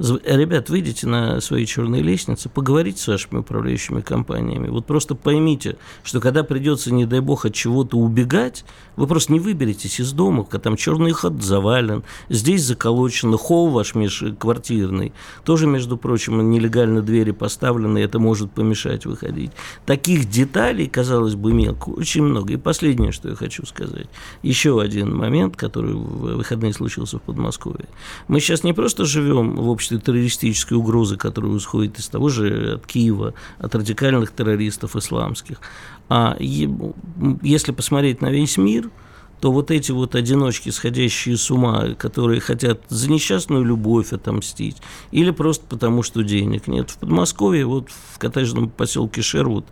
Ребят, 0.00 0.70
выйдите 0.70 1.06
на 1.06 1.42
свои 1.42 1.66
черные 1.66 2.00
лестницы, 2.00 2.48
поговорите 2.48 3.02
с 3.02 3.06
вашими 3.06 3.40
управляющими 3.40 4.00
компаниями. 4.00 4.68
Вот 4.68 4.86
просто 4.86 5.14
поймите, 5.14 5.76
что 6.04 6.20
когда 6.20 6.42
придется, 6.42 6.90
не 6.90 7.04
дай 7.04 7.20
бог, 7.20 7.44
от 7.44 7.52
чего-то 7.52 7.98
убегать, 7.98 8.64
вы 8.96 9.06
просто 9.06 9.34
не 9.34 9.40
выберетесь 9.40 10.00
из 10.00 10.12
дома, 10.12 10.44
когда 10.44 10.60
там 10.60 10.76
черный 10.76 11.12
ход 11.12 11.42
завален, 11.42 12.02
здесь 12.30 12.64
заколочено, 12.64 13.36
холл 13.36 13.68
ваш 13.68 13.94
межквартирный, 13.94 15.12
тоже, 15.44 15.66
между 15.66 15.98
прочим, 15.98 16.50
нелегально 16.50 17.02
двери 17.02 17.32
поставлены, 17.32 17.98
это 17.98 18.18
может 18.18 18.52
помешать 18.52 19.04
выходить. 19.04 19.50
Таких 19.84 20.30
деталей, 20.30 20.86
казалось 20.86 21.34
бы, 21.34 21.52
мелко, 21.52 21.90
очень 21.90 22.22
много. 22.22 22.54
И 22.54 22.56
последнее, 22.56 23.12
что 23.12 23.28
я 23.28 23.34
хочу 23.34 23.66
сказать. 23.66 24.06
Еще 24.42 24.80
один 24.80 25.14
момент, 25.14 25.56
который 25.56 25.92
в 25.92 26.36
выходные 26.36 26.72
случился 26.72 27.18
в 27.18 27.22
Подмосковье. 27.22 27.86
Мы 28.28 28.40
сейчас 28.40 28.64
не 28.64 28.72
просто 28.72 29.04
живем 29.04 29.56
в 29.56 29.68
обществе 29.68 29.89
качестве 29.90 29.98
террористической 29.98 30.76
угрозы, 30.76 31.16
которая 31.16 31.56
исходит 31.56 31.98
из 31.98 32.08
того 32.08 32.28
же 32.28 32.74
от 32.74 32.86
Киева, 32.86 33.34
от 33.58 33.74
радикальных 33.74 34.30
террористов 34.30 34.96
исламских. 34.96 35.60
А 36.08 36.36
если 36.38 37.72
посмотреть 37.72 38.20
на 38.20 38.30
весь 38.30 38.56
мир– 38.56 38.90
то 39.40 39.50
вот 39.50 39.70
эти 39.70 39.90
вот 39.90 40.14
одиночки, 40.14 40.68
сходящие 40.68 41.36
с 41.36 41.50
ума, 41.50 41.94
которые 41.98 42.40
хотят 42.40 42.82
за 42.88 43.10
несчастную 43.10 43.64
любовь 43.64 44.12
отомстить, 44.12 44.76
или 45.12 45.30
просто 45.30 45.64
потому, 45.66 46.02
что 46.02 46.22
денег 46.22 46.66
нет. 46.66 46.90
В 46.90 46.98
Подмосковье, 46.98 47.64
вот 47.64 47.88
в 47.90 48.18
коттеджном 48.18 48.68
поселке 48.68 49.22
Шервуд, 49.22 49.64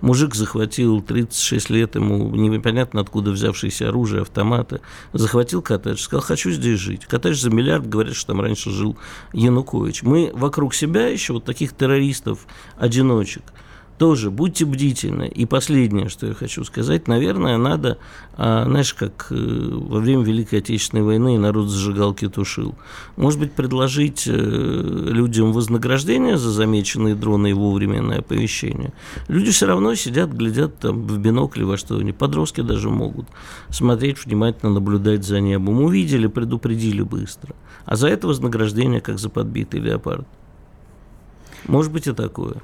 мужик 0.00 0.34
захватил 0.36 1.02
36 1.02 1.70
лет, 1.70 1.96
ему 1.96 2.30
непонятно 2.34 3.00
откуда 3.00 3.32
взявшееся 3.32 3.88
оружие, 3.88 4.22
автоматы, 4.22 4.80
захватил 5.12 5.60
коттедж, 5.60 5.98
сказал, 5.98 6.22
хочу 6.22 6.52
здесь 6.52 6.78
жить. 6.78 7.06
Коттедж 7.06 7.40
за 7.40 7.50
миллиард, 7.50 7.88
говорят, 7.88 8.14
что 8.14 8.28
там 8.28 8.40
раньше 8.40 8.70
жил 8.70 8.96
Янукович. 9.32 10.04
Мы 10.04 10.30
вокруг 10.34 10.72
себя 10.72 11.08
еще 11.08 11.32
вот 11.32 11.44
таких 11.44 11.72
террористов, 11.72 12.46
одиночек– 12.78 13.42
тоже 13.98 14.30
будьте 14.30 14.64
бдительны. 14.64 15.26
И 15.28 15.46
последнее, 15.46 16.08
что 16.08 16.26
я 16.26 16.34
хочу 16.34 16.64
сказать, 16.64 17.08
наверное, 17.08 17.56
надо, 17.56 17.98
а, 18.36 18.64
знаешь, 18.64 18.92
как 18.92 19.28
э, 19.30 19.34
во 19.34 20.00
время 20.00 20.22
Великой 20.22 20.58
Отечественной 20.58 21.02
войны 21.02 21.38
народ 21.38 21.68
зажигалки 21.68 22.28
тушил. 22.28 22.74
Может 23.16 23.40
быть, 23.40 23.52
предложить 23.52 24.24
э, 24.26 24.32
людям 24.32 25.52
вознаграждение 25.52 26.36
за 26.36 26.50
замеченные 26.50 27.14
дроны 27.14 27.50
и 27.50 27.52
вовременное 27.54 28.18
оповещение. 28.18 28.92
Люди 29.28 29.50
все 29.50 29.66
равно 29.66 29.94
сидят, 29.94 30.30
глядят 30.30 30.78
там 30.78 31.06
в 31.06 31.18
бинокли 31.18 31.62
во 31.62 31.76
что-нибудь. 31.76 32.16
Подростки 32.16 32.60
даже 32.60 32.90
могут 32.90 33.26
смотреть 33.70 34.24
внимательно, 34.24 34.72
наблюдать 34.72 35.24
за 35.24 35.40
небом. 35.40 35.80
Увидели, 35.80 36.26
предупредили 36.26 37.02
быстро. 37.02 37.54
А 37.86 37.96
за 37.96 38.08
это 38.08 38.26
вознаграждение, 38.26 39.00
как 39.00 39.18
за 39.18 39.30
подбитый 39.30 39.80
леопард. 39.80 40.26
Может 41.66 41.92
быть 41.92 42.06
и 42.06 42.12
такое. 42.12 42.56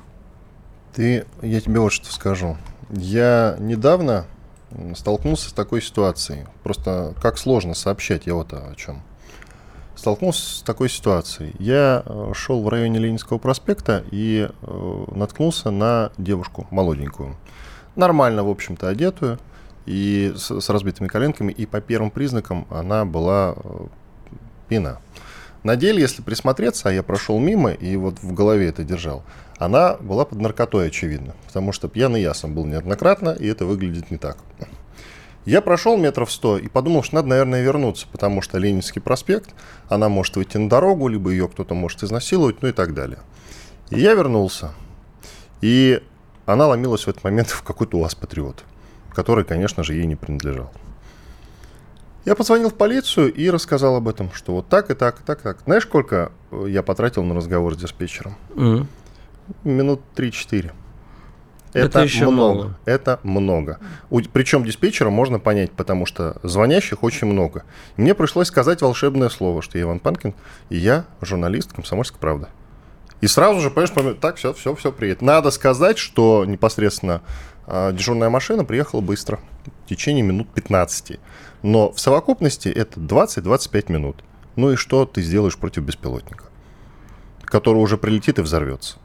Ты, 0.92 1.24
я 1.40 1.60
тебе 1.60 1.80
вот 1.80 1.92
что 1.92 2.12
скажу. 2.12 2.56
Я 2.90 3.56
недавно 3.58 4.26
столкнулся 4.94 5.48
с 5.48 5.52
такой 5.52 5.80
ситуацией. 5.80 6.44
Просто 6.62 7.14
как 7.20 7.38
сложно 7.38 7.74
сообщать, 7.74 8.26
я 8.26 8.34
вот 8.34 8.52
о 8.52 8.74
чем. 8.76 9.02
Столкнулся 9.94 10.58
с 10.58 10.62
такой 10.62 10.88
ситуацией. 10.88 11.54
Я 11.58 12.02
э, 12.04 12.32
шел 12.34 12.62
в 12.62 12.68
районе 12.68 12.98
Ленинского 12.98 13.38
проспекта 13.38 14.04
и 14.10 14.48
э, 14.50 15.04
наткнулся 15.14 15.70
на 15.70 16.12
девушку 16.18 16.66
молоденькую. 16.70 17.36
Нормально, 17.94 18.42
в 18.42 18.48
общем-то, 18.48 18.88
одетую 18.88 19.38
и 19.84 20.32
с, 20.34 20.60
с 20.60 20.68
разбитыми 20.70 21.08
коленками. 21.08 21.52
И 21.52 21.66
по 21.66 21.80
первым 21.80 22.10
признакам 22.10 22.66
она 22.70 23.04
была 23.04 23.54
э, 23.56 23.86
пина. 24.68 24.98
На 25.62 25.76
деле, 25.76 26.00
если 26.00 26.22
присмотреться, 26.22 26.88
а 26.88 26.92
я 26.92 27.02
прошел 27.02 27.38
мимо 27.38 27.72
и 27.72 27.96
вот 27.96 28.18
в 28.20 28.32
голове 28.32 28.68
это 28.68 28.82
держал, 28.82 29.22
она 29.58 29.94
была 29.94 30.24
под 30.24 30.40
наркотой, 30.40 30.88
очевидно, 30.88 31.34
потому 31.46 31.72
что 31.72 31.88
пьяный 31.88 32.20
я 32.20 32.34
сам 32.34 32.54
был 32.54 32.64
неоднократно, 32.66 33.30
и 33.30 33.46
это 33.46 33.64
выглядит 33.64 34.10
не 34.10 34.16
так. 34.16 34.38
Я 35.44 35.60
прошел 35.60 35.96
метров 35.96 36.30
сто 36.32 36.56
и 36.58 36.68
подумал, 36.68 37.02
что 37.02 37.16
надо, 37.16 37.28
наверное, 37.28 37.62
вернуться, 37.62 38.06
потому 38.10 38.42
что 38.42 38.58
Ленинский 38.58 39.00
проспект, 39.00 39.50
она 39.88 40.08
может 40.08 40.36
выйти 40.36 40.56
на 40.56 40.68
дорогу, 40.68 41.08
либо 41.08 41.30
ее 41.30 41.48
кто-то 41.48 41.74
может 41.74 42.02
изнасиловать, 42.02 42.62
ну 42.62 42.68
и 42.68 42.72
так 42.72 42.94
далее. 42.94 43.18
И 43.90 44.00
я 44.00 44.14
вернулся. 44.14 44.70
И 45.60 46.00
она 46.46 46.66
ломилась 46.66 47.04
в 47.04 47.08
этот 47.08 47.24
момент 47.24 47.48
в 47.50 47.62
какой-то 47.62 47.98
УАЗ-патриот, 47.98 48.64
который, 49.10 49.44
конечно 49.44 49.82
же, 49.82 49.94
ей 49.94 50.06
не 50.06 50.16
принадлежал. 50.16 50.72
Я 52.24 52.36
позвонил 52.36 52.70
в 52.70 52.74
полицию 52.74 53.32
и 53.32 53.50
рассказал 53.50 53.96
об 53.96 54.08
этом, 54.08 54.30
что 54.32 54.52
вот 54.54 54.68
так 54.68 54.90
и 54.90 54.94
так, 54.94 55.20
и 55.20 55.24
так, 55.24 55.40
и 55.40 55.42
так. 55.42 55.58
Знаешь, 55.64 55.82
сколько 55.82 56.30
э, 56.50 56.66
я 56.68 56.82
потратил 56.82 57.24
на 57.24 57.34
разговор 57.34 57.74
с 57.74 57.76
диспетчером? 57.76 58.36
Mm. 58.50 58.86
Минут 59.64 60.00
3-4. 60.14 60.72
Это, 61.72 61.86
это 61.86 62.00
еще 62.02 62.28
много. 62.28 62.54
много. 62.54 62.78
Это 62.84 63.20
много. 63.22 63.78
Причем 64.32 64.64
диспетчера 64.64 65.10
можно 65.10 65.38
понять, 65.40 65.72
потому 65.72 66.06
что 66.06 66.36
звонящих 66.42 67.02
очень 67.02 67.26
много. 67.26 67.64
Мне 67.96 68.14
пришлось 68.14 68.48
сказать 68.48 68.82
волшебное 68.82 69.30
слово, 69.30 69.62
что 69.62 69.78
я 69.78 69.84
Иван 69.84 69.98
Панкин, 69.98 70.34
и 70.68 70.76
я 70.76 71.06
журналист 71.22 71.72
«Комсомольской 71.72 72.20
правды». 72.20 72.48
И 73.20 73.26
сразу 73.26 73.60
же, 73.60 73.70
понимаешь, 73.70 74.16
так, 74.20 74.36
все, 74.36 74.52
все, 74.52 74.74
все, 74.74 74.92
приедет. 74.92 75.22
Надо 75.22 75.50
сказать, 75.50 75.96
что 75.96 76.44
непосредственно 76.44 77.22
э, 77.66 77.92
дежурная 77.92 78.28
машина 78.28 78.64
приехала 78.64 79.00
быстро, 79.00 79.40
в 79.84 79.88
течение 79.88 80.22
минут 80.22 80.48
15. 80.54 81.18
Но 81.62 81.92
в 81.92 82.00
совокупности 82.00 82.68
это 82.68 83.00
20-25 83.00 83.92
минут. 83.92 84.24
Ну 84.56 84.72
и 84.72 84.76
что 84.76 85.06
ты 85.06 85.22
сделаешь 85.22 85.56
против 85.56 85.84
беспилотника, 85.84 86.44
который 87.44 87.78
уже 87.78 87.96
прилетит 87.96 88.38
и 88.38 88.42
взорвется? 88.42 88.98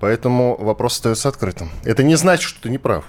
Поэтому 0.00 0.56
вопрос 0.56 0.96
остается 0.96 1.28
открытым. 1.28 1.70
Это 1.84 2.02
не 2.02 2.16
значит, 2.16 2.48
что 2.48 2.62
ты 2.62 2.70
не 2.70 2.78
прав. 2.78 3.06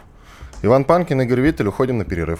Иван 0.61 0.85
Панкин, 0.85 1.21
Игорь 1.21 1.41
Виттель, 1.41 1.67
уходим 1.67 1.97
на 1.97 2.05
перерыв. 2.05 2.39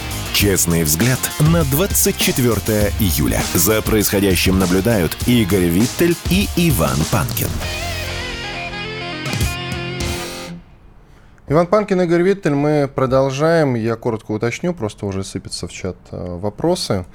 Честный 0.41 0.81
взгляд 0.81 1.19
на 1.53 1.63
24 1.65 2.93
июля. 2.99 3.39
За 3.53 3.79
происходящим 3.83 4.57
наблюдают 4.57 5.15
Игорь 5.27 5.65
Виттель 5.65 6.15
и 6.31 6.47
Иван 6.57 6.97
Панкин. 7.11 7.45
Иван 11.47 11.67
Панкин, 11.67 12.01
Игорь 12.01 12.23
Виттель, 12.23 12.55
мы 12.55 12.89
продолжаем. 12.91 13.75
Я 13.75 13.95
коротко 13.97 14.31
уточню, 14.31 14.73
просто 14.73 15.05
уже 15.05 15.23
сыпятся 15.23 15.67
в 15.67 15.71
чат 15.71 15.97
э, 16.09 16.37
вопросы. 16.37 17.05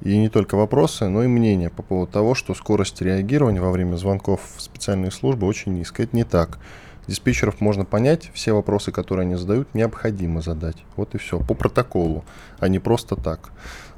И 0.00 0.18
не 0.18 0.28
только 0.28 0.56
вопросы, 0.56 1.06
но 1.06 1.22
и 1.22 1.28
мнения 1.28 1.70
по 1.70 1.84
поводу 1.84 2.10
того, 2.10 2.34
что 2.34 2.54
скорость 2.54 3.00
реагирования 3.00 3.60
во 3.60 3.70
время 3.70 3.94
звонков 3.94 4.40
в 4.56 4.60
специальные 4.60 5.12
службы 5.12 5.46
очень 5.46 5.74
низкая. 5.74 6.08
Это 6.08 6.16
не 6.16 6.24
так 6.24 6.58
диспетчеров 7.06 7.60
можно 7.60 7.84
понять, 7.84 8.30
все 8.34 8.52
вопросы, 8.52 8.92
которые 8.92 9.24
они 9.24 9.34
задают, 9.36 9.74
необходимо 9.74 10.40
задать. 10.40 10.76
Вот 10.96 11.14
и 11.14 11.18
все, 11.18 11.38
по 11.38 11.54
протоколу, 11.54 12.24
а 12.58 12.68
не 12.68 12.78
просто 12.78 13.16
так. 13.16 13.50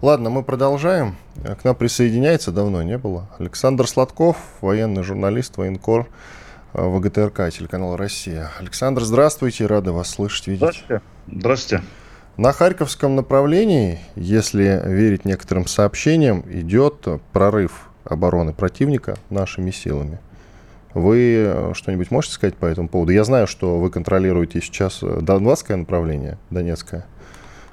Ладно, 0.03 0.31
мы 0.31 0.43
продолжаем. 0.43 1.17
К 1.61 1.65
нам 1.65 1.75
присоединяется, 1.75 2.53
давно 2.53 2.83
не 2.83 2.99
было, 2.99 3.29
Александр 3.39 3.87
Сладков, 3.87 4.37
военный 4.61 5.03
журналист, 5.03 5.57
военкор 5.57 6.09
э, 6.75 6.87
ВГТРК, 6.87 7.51
телеканал 7.51 7.97
«Россия». 7.97 8.51
Александр, 8.59 9.03
здравствуйте, 9.05 9.67
рады 9.67 9.93
вас 9.93 10.11
слышать, 10.11 10.47
видеть. 10.49 10.61
Здравствуйте. 10.61 11.03
Здравствуйте. 11.27 11.85
На 12.37 12.53
Харьковском 12.53 13.17
направлении, 13.17 13.99
если 14.15 14.83
верить 14.85 15.25
некоторым 15.25 15.67
сообщениям, 15.67 16.45
идет 16.51 17.07
прорыв 17.33 17.89
обороны 18.05 18.53
противника 18.53 19.17
нашими 19.31 19.71
силами. 19.71 20.19
Вы 20.97 21.45
э, 21.47 21.73
что-нибудь 21.75 22.11
можете 22.11 22.33
сказать 22.33 22.55
по 22.55 22.65
этому 22.65 22.89
поводу? 22.89 23.13
Я 23.13 23.25
знаю, 23.25 23.47
что 23.47 23.79
вы 23.79 23.91
контролируете 23.91 24.63
сейчас 24.63 25.03
э, 25.03 25.19
Донбасское 25.21 25.77
направление, 25.77 26.39
Донецкое, 26.49 27.05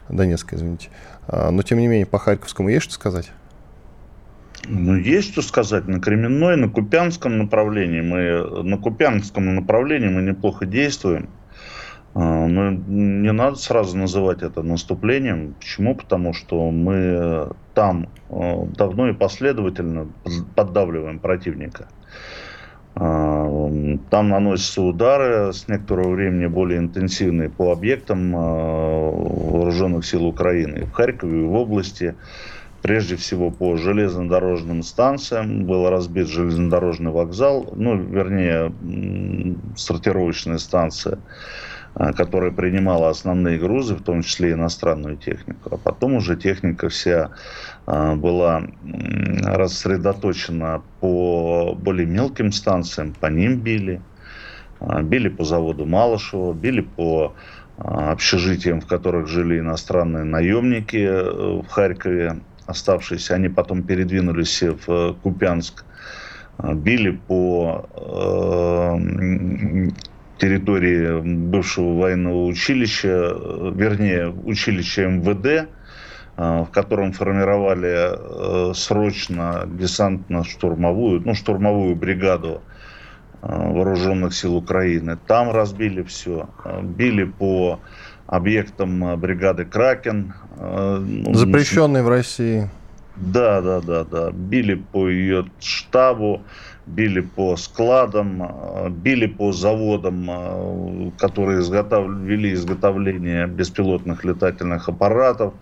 Донецкое, 0.09 0.59
извините. 0.59 0.89
А, 1.29 1.49
но, 1.49 1.61
тем 1.61 1.79
не 1.79 1.87
менее, 1.87 2.05
по 2.05 2.19
Харьковскому 2.19 2.67
есть 2.67 2.83
что 2.83 2.93
сказать? 2.95 3.31
Ну, 4.67 4.97
есть 4.97 5.31
что 5.31 5.41
сказать. 5.41 5.87
На 5.87 6.01
Кременной, 6.01 6.57
на 6.57 6.67
Купянском 6.67 7.37
направлении 7.37 8.01
мы, 8.01 8.61
на 8.61 8.77
Купянском 8.77 9.55
направлении 9.55 10.09
мы 10.09 10.21
неплохо 10.21 10.65
действуем. 10.65 11.29
А, 12.15 12.45
но 12.45 12.71
не 12.71 13.31
надо 13.31 13.55
сразу 13.55 13.97
называть 13.97 14.41
это 14.41 14.63
наступлением. 14.63 15.53
Почему? 15.61 15.95
Потому 15.95 16.33
что 16.33 16.69
мы 16.71 17.51
там 17.73 18.09
э, 18.29 18.65
давно 18.77 19.07
и 19.07 19.13
последовательно 19.13 20.09
поддавливаем 20.57 21.19
противника. 21.19 21.87
А, 22.95 23.69
там 24.09 24.29
наносятся 24.29 24.81
удары 24.81 25.51
с 25.51 25.67
некоторого 25.67 26.12
времени 26.12 26.45
более 26.45 26.79
интенсивные 26.79 27.50
по 27.50 27.71
объектам 27.71 28.35
а, 28.35 29.09
вооруженных 29.12 30.05
сил 30.05 30.25
Украины. 30.27 30.85
В 30.85 30.91
Харькове 30.91 31.41
и 31.41 31.45
в 31.45 31.53
области, 31.53 32.15
прежде 32.83 33.15
всего 33.15 33.50
по 33.50 33.77
железнодорожным 33.77 34.83
станциям, 34.83 35.65
был 35.65 35.89
разбит 35.89 36.27
железнодорожный 36.27 37.12
вокзал, 37.12 37.73
ну, 37.75 37.97
вернее, 37.97 38.71
сортировочная 39.75 40.59
станция, 40.59 41.17
которая 41.95 42.51
принимала 42.51 43.09
основные 43.09 43.59
грузы, 43.59 43.95
в 43.95 44.01
том 44.01 44.23
числе 44.23 44.53
иностранную 44.53 45.17
технику. 45.17 45.69
А 45.71 45.77
потом 45.77 46.15
уже 46.15 46.35
техника 46.35 46.89
вся 46.89 47.31
а, 47.85 48.15
была 48.15 48.63
рассредоточена 49.43 50.81
по 51.00 51.77
более 51.79 52.07
мелким 52.07 52.51
станциям, 52.51 53.13
по 53.19 53.27
ним 53.27 53.59
били. 53.59 54.01
А, 54.79 55.03
били 55.03 55.29
по 55.29 55.43
заводу 55.43 55.85
Малышева, 55.85 56.53
били 56.53 56.81
по 56.81 57.33
а, 57.77 58.12
общежитиям, 58.12 58.81
в 58.81 58.88
которых 58.88 59.27
жили 59.27 59.59
иностранные 59.59 60.23
наемники 60.23 60.97
э, 60.97 61.62
в 61.62 61.67
Харькове, 61.67 62.39
оставшиеся. 62.65 63.35
Они 63.35 63.50
потом 63.50 63.83
передвинулись 63.83 64.63
в 64.63 65.13
Купянск. 65.21 65.85
Били 66.59 67.12
по 67.27 67.89
э, 67.95 69.89
территории 70.43 71.21
бывшего 71.21 72.00
военного 72.00 72.45
училища, 72.45 73.31
э, 73.33 73.71
вернее, 73.75 74.29
училища 74.29 75.07
МВД, 75.07 75.69
Э, 76.35 76.63
в 76.63 76.71
котором 76.71 77.12
формировали 77.12 78.09
э, 78.09 78.73
срочно 78.73 79.65
десантно-штурмовую, 79.67 81.21
ну, 81.23 81.35
штурмовую 81.35 81.95
бригаду 81.95 82.63
вооруженных 83.41 84.33
сил 84.33 84.55
Украины. 84.55 85.17
Там 85.27 85.51
разбили 85.51 86.01
все. 86.01 86.47
Били 86.81 87.25
по 87.25 87.81
объектам 88.25 89.19
бригады 89.19 89.65
«Кракен». 89.65 90.33
Ну, 90.57 91.33
Запрещенной 91.33 92.03
в 92.03 92.09
России. 92.09 92.69
Да, 93.17 93.59
да, 93.59 93.81
да, 93.81 94.05
да. 94.05 94.31
Били 94.31 94.75
по 94.75 95.09
ее 95.09 95.45
штабу, 95.59 96.43
били 96.85 97.21
по 97.21 97.55
складам, 97.57 98.91
били 99.03 99.27
по 99.27 99.51
заводам, 99.51 101.11
которые 101.17 101.61
изготов... 101.61 102.09
вели 102.09 102.53
изготовление 102.53 103.47
беспилотных 103.47 104.23
летательных 104.25 104.89
аппаратов 104.89 105.53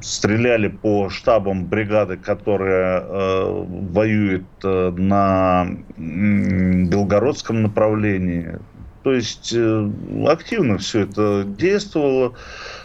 стреляли 0.00 0.68
по 0.68 1.08
штабам 1.10 1.66
бригады, 1.66 2.16
которая 2.16 3.00
э, 3.00 3.64
воюет 3.92 4.44
э, 4.62 4.90
на 4.96 5.66
Белгородском 5.96 7.62
направлении. 7.62 8.58
То 9.02 9.12
есть 9.12 9.52
э, 9.52 9.90
активно 10.28 10.78
все 10.78 11.00
это 11.00 11.44
действовало, 11.44 12.28
э, 12.28 12.30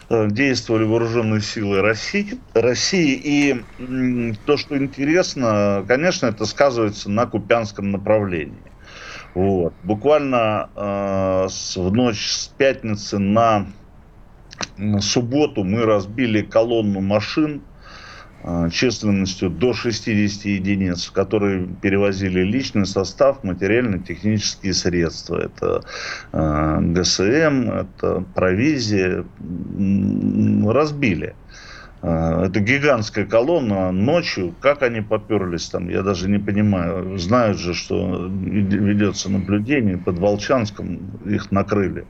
действовали 0.09 0.83
вооруженные 0.83 1.41
силы 1.41 1.81
России. 1.81 2.39
России. 2.53 3.19
И 3.23 4.35
то, 4.45 4.57
что 4.57 4.77
интересно, 4.77 5.83
конечно, 5.87 6.27
это 6.27 6.45
сказывается 6.45 7.09
на 7.09 7.25
Купянском 7.25 7.91
направлении. 7.91 8.71
Вот. 9.33 9.73
Буквально 9.83 10.69
э, 10.75 11.47
с, 11.49 11.75
в 11.75 11.91
ночь 11.93 12.25
с 12.27 12.47
пятницы 12.47 13.19
на, 13.19 13.67
на 14.77 15.01
субботу 15.01 15.63
мы 15.63 15.83
разбили 15.83 16.41
колонну 16.41 17.01
машин 17.01 17.61
Э, 17.61 17.74
численностью 18.71 19.49
до 19.49 19.73
60 19.73 20.45
единиц, 20.45 21.09
которые 21.09 21.67
перевозили 21.81 22.41
личный 22.41 22.85
состав, 22.85 23.43
материально-технические 23.43 24.73
средства. 24.73 25.37
Это 25.37 25.83
э, 26.31 26.79
ГСМ, 26.81 27.69
это 27.71 28.23
провизия. 28.33 29.25
Разбили. 30.65 31.35
Э, 32.01 32.45
это 32.45 32.59
гигантская 32.59 33.25
колонна 33.25 33.91
ночью. 33.91 34.53
Как 34.59 34.83
они 34.83 35.01
поперлись 35.01 35.69
там, 35.69 35.89
я 35.89 36.03
даже 36.03 36.29
не 36.29 36.39
понимаю. 36.39 37.17
Знают 37.17 37.57
же, 37.57 37.73
что 37.73 38.27
ведется 38.29 39.29
наблюдение. 39.29 39.97
Под 39.97 40.19
Волчанском 40.19 41.19
их 41.25 41.51
накрыли. 41.51 42.05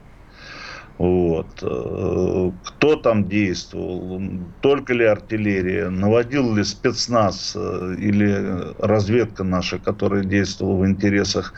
Вот. 0.98 1.62
Э, 1.62 2.52
кто 2.64 2.96
там 2.96 3.28
действовал? 3.28 4.22
Только 4.60 4.94
ли 4.94 5.04
артиллерия? 5.04 5.90
Наводил 5.90 6.54
ли 6.54 6.64
спецназ 6.64 7.54
э, 7.54 7.96
или 7.98 8.74
разведка 8.78 9.44
наша, 9.44 9.78
которая 9.78 10.24
действовала 10.24 10.82
в 10.82 10.86
интересах 10.86 11.52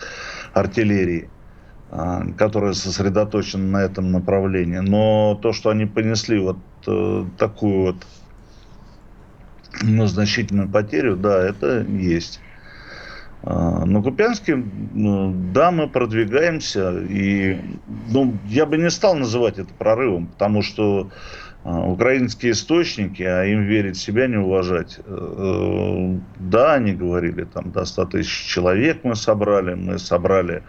артиллерии? 0.54 1.30
Э, 1.88 2.32
которая 2.36 2.72
сосредоточена 2.72 3.64
на 3.64 3.82
этом 3.84 4.10
направлении. 4.10 4.78
Но 4.78 5.38
то, 5.40 5.52
что 5.52 5.70
они 5.70 5.86
понесли 5.86 6.38
вот 6.38 6.58
такую 7.36 7.82
вот 7.82 8.06
ну, 9.82 10.06
значительную 10.06 10.70
потерю, 10.70 11.16
да, 11.16 11.42
это 11.46 11.82
есть. 11.82 12.40
А, 13.42 13.84
на 13.84 14.02
Купянске, 14.02 14.56
ну, 14.94 15.32
да, 15.52 15.70
мы 15.70 15.88
продвигаемся, 15.88 16.98
и 17.08 17.58
ну, 18.10 18.36
я 18.46 18.66
бы 18.66 18.76
не 18.78 18.90
стал 18.90 19.14
называть 19.14 19.58
это 19.58 19.72
прорывом, 19.74 20.26
потому 20.26 20.62
что 20.62 21.10
а, 21.64 21.88
украинские 21.88 22.52
источники, 22.52 23.22
а 23.22 23.44
им 23.44 23.62
верить 23.62 23.96
себя 23.96 24.26
не 24.26 24.38
уважать, 24.38 24.98
э, 25.04 26.18
да, 26.40 26.74
они 26.74 26.92
говорили, 26.94 27.44
там 27.44 27.70
до 27.70 27.84
100 27.84 28.06
тысяч 28.06 28.46
человек 28.46 29.04
мы 29.04 29.14
собрали, 29.14 29.74
мы 29.74 29.98
собрали 29.98 30.64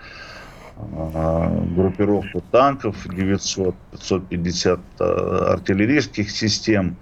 а, 0.78 1.50
группировку 1.76 2.42
танков 2.52 2.96
900, 3.12 3.76
550 3.92 4.80
артиллерийских 5.00 6.30
систем, 6.30 6.98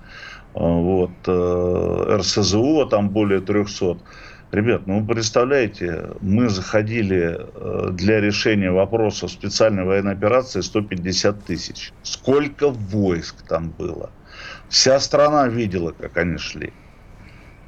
вот, 0.53 1.11
э, 1.27 2.17
РСЗО 2.17 2.85
там 2.85 3.09
более 3.09 3.41
300. 3.41 3.97
Ребят, 4.51 4.87
ну 4.87 5.01
вы 5.01 5.13
представляете, 5.13 6.11
мы 6.21 6.47
заходили 6.47 7.37
э, 7.37 7.89
для 7.91 8.21
решения 8.21 8.71
вопроса 8.71 9.27
специальной 9.27 9.83
военной 9.83 10.13
операции 10.13 10.61
150 10.61 11.43
тысяч. 11.43 11.91
Сколько 12.01 12.69
войск 12.69 13.41
там 13.41 13.71
было? 13.77 14.09
Вся 14.69 15.01
страна 15.01 15.49
видела, 15.49 15.91
как 15.91 16.15
они 16.15 16.37
шли. 16.37 16.71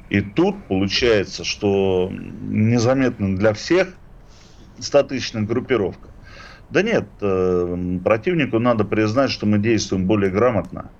И 0.08 0.22
тут 0.22 0.64
получается, 0.68 1.44
что 1.44 2.10
незаметно 2.10 3.36
для 3.36 3.52
всех 3.52 3.88
статичная 4.78 5.42
группировка. 5.42 6.08
Да 6.70 6.80
нет, 6.80 7.06
э, 7.20 7.98
противнику 8.02 8.58
надо 8.58 8.84
признать, 8.84 9.30
что 9.30 9.44
мы 9.44 9.58
действуем 9.58 10.06
более 10.06 10.30
грамотно. 10.30 10.90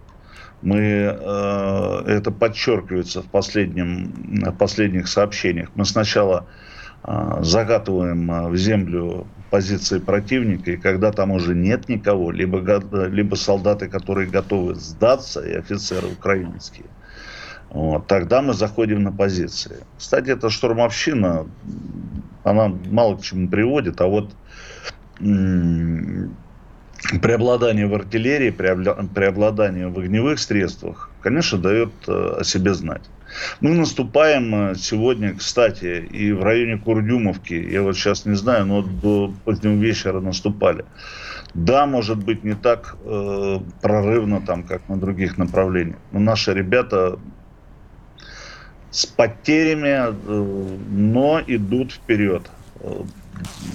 Мы, 0.63 0.79
э, 0.79 2.03
это 2.07 2.31
подчеркивается 2.31 3.23
в, 3.23 3.27
последнем, 3.27 4.13
в 4.45 4.57
последних 4.57 5.09
сообщениях. 5.09 5.71
Мы 5.75 5.87
сначала 5.87 6.47
э, 7.03 7.39
загатываем 7.41 8.31
э, 8.31 8.49
в 8.49 8.57
землю 8.57 9.27
позиции 9.51 9.99
противника, 9.99 10.73
и 10.73 10.77
когда 10.77 11.13
там 11.13 11.31
уже 11.31 11.55
нет 11.55 11.89
никого, 11.89 12.31
либо, 12.31 12.59
либо 13.09 13.35
солдаты, 13.37 13.89
которые 13.89 14.29
готовы 14.29 14.75
сдаться, 14.75 15.41
и 15.41 15.53
офицеры 15.55 16.09
украинские, 16.09 16.87
вот, 17.71 18.07
тогда 18.07 18.43
мы 18.43 18.53
заходим 18.53 19.03
на 19.03 19.13
позиции. 19.13 19.79
Кстати, 19.97 20.31
эта 20.31 20.51
штурмовщина, 20.51 21.47
она 22.45 22.69
мало 22.91 23.17
к 23.17 23.23
чему 23.23 23.49
приводит, 23.49 24.01
а 24.01 24.07
вот 24.07 24.33
преобладание 27.23 27.87
в 27.87 27.95
артиллерии, 27.95 28.51
преобладание 28.51 29.89
в 29.89 29.99
огневых 29.99 30.39
средствах, 30.39 31.11
конечно, 31.23 31.59
дает 31.59 31.91
э, 32.07 32.37
о 32.41 32.45
себе 32.45 32.75
знать. 32.75 33.03
Мы 33.61 33.75
наступаем 33.75 34.55
э, 34.55 34.75
сегодня, 34.75 35.35
кстати, 35.35 36.07
и 36.11 36.33
в 36.33 36.43
районе 36.43 36.79
Курдюмовки, 36.79 37.55
я 37.55 37.83
вот 37.83 37.97
сейчас 37.97 38.27
не 38.27 38.35
знаю, 38.35 38.67
но 38.67 38.83
до 38.83 39.33
позднего 39.45 39.75
вечера 39.75 40.21
наступали. 40.21 40.85
Да, 41.55 41.87
может 41.87 42.19
быть, 42.19 42.45
не 42.45 42.55
так 42.55 42.97
э, 43.05 43.59
прорывно, 43.81 44.41
там, 44.41 44.63
как 44.63 44.89
на 44.89 44.97
других 44.97 45.39
направлениях, 45.39 45.99
но 46.13 46.21
наши 46.21 46.53
ребята 46.53 47.19
с 48.91 49.07
потерями, 49.07 50.13
э, 50.13 50.77
но 50.91 51.41
идут 51.47 51.93
вперед. 51.93 52.51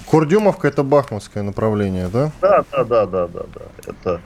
Курдюмовка 0.05 0.67
это 0.67 0.83
бахмутское 0.83 1.43
направление, 1.43 2.07
да? 2.07 2.31
Да, 2.41 2.63
да, 2.71 2.83
да, 2.83 3.05
да, 3.05 3.27
да, 3.27 3.45
да. 3.53 3.61
Это 3.85 4.21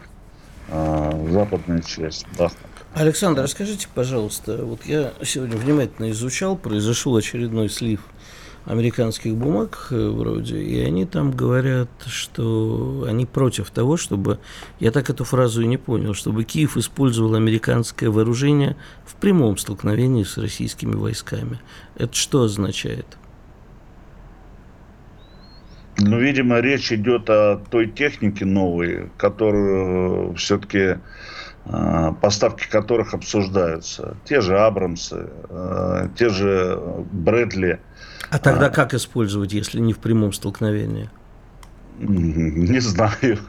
э, 0.69 1.27
западная 1.31 1.81
часть 1.81 2.25
Бахмута. 2.37 2.69
Александр, 2.93 3.43
расскажите, 3.43 3.87
пожалуйста, 3.93 4.65
вот 4.65 4.85
я 4.85 5.13
сегодня 5.23 5.57
внимательно 5.57 6.09
изучал, 6.11 6.57
произошел 6.57 7.15
очередной 7.15 7.69
слив 7.69 8.01
американских 8.65 9.35
бумаг 9.35 9.87
э, 9.91 10.09
вроде, 10.09 10.59
и 10.61 10.79
они 10.81 11.05
там 11.05 11.31
говорят, 11.31 11.89
что 12.07 13.05
они 13.07 13.25
против 13.25 13.69
того, 13.69 13.95
чтобы, 13.97 14.39
я 14.79 14.91
так 14.91 15.09
эту 15.09 15.23
фразу 15.23 15.61
и 15.61 15.67
не 15.67 15.77
понял, 15.77 16.13
чтобы 16.13 16.43
Киев 16.43 16.77
использовал 16.77 17.35
американское 17.35 18.09
вооружение 18.09 18.75
в 19.05 19.15
прямом 19.15 19.57
столкновении 19.57 20.23
с 20.23 20.37
российскими 20.37 20.95
войсками. 20.95 21.59
Это 21.95 22.13
что 22.15 22.43
означает? 22.43 23.05
Ну, 26.01 26.19
видимо, 26.19 26.59
речь 26.59 26.91
идет 26.91 27.29
о 27.29 27.57
той 27.69 27.87
технике 27.87 28.45
новой, 28.45 29.09
которую 29.17 30.33
все-таки 30.35 30.97
э, 31.65 32.11
поставки 32.21 32.69
которых 32.69 33.13
обсуждаются. 33.13 34.15
Те 34.25 34.41
же 34.41 34.57
Абрамсы, 34.57 35.29
э, 35.49 36.07
те 36.17 36.29
же 36.29 36.79
Брэдли. 37.11 37.79
А 38.29 38.39
тогда 38.39 38.67
а, 38.67 38.69
как 38.69 38.93
использовать, 38.93 39.53
если 39.53 39.79
не 39.79 39.93
в 39.93 39.99
прямом 39.99 40.33
столкновении? 40.33 41.09
Не 41.99 42.79
знаю. 42.79 43.39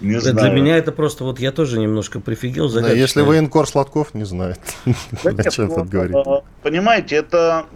Не 0.00 0.18
Для 0.18 0.20
знаю. 0.20 0.52
меня 0.54 0.76
это 0.76 0.90
просто, 0.90 1.22
вот 1.22 1.38
я 1.38 1.52
тоже 1.52 1.78
немножко 1.78 2.18
прифигел. 2.18 2.68
Да, 2.70 2.90
если 2.90 3.22
военкор 3.22 3.68
Сладков 3.68 4.12
не 4.12 4.24
знает, 4.24 4.58
о 5.24 5.50
чем 5.50 5.72
тут 5.72 5.88
говорить. 5.88 6.16
Понимаете, 6.62 7.16
это 7.16 7.66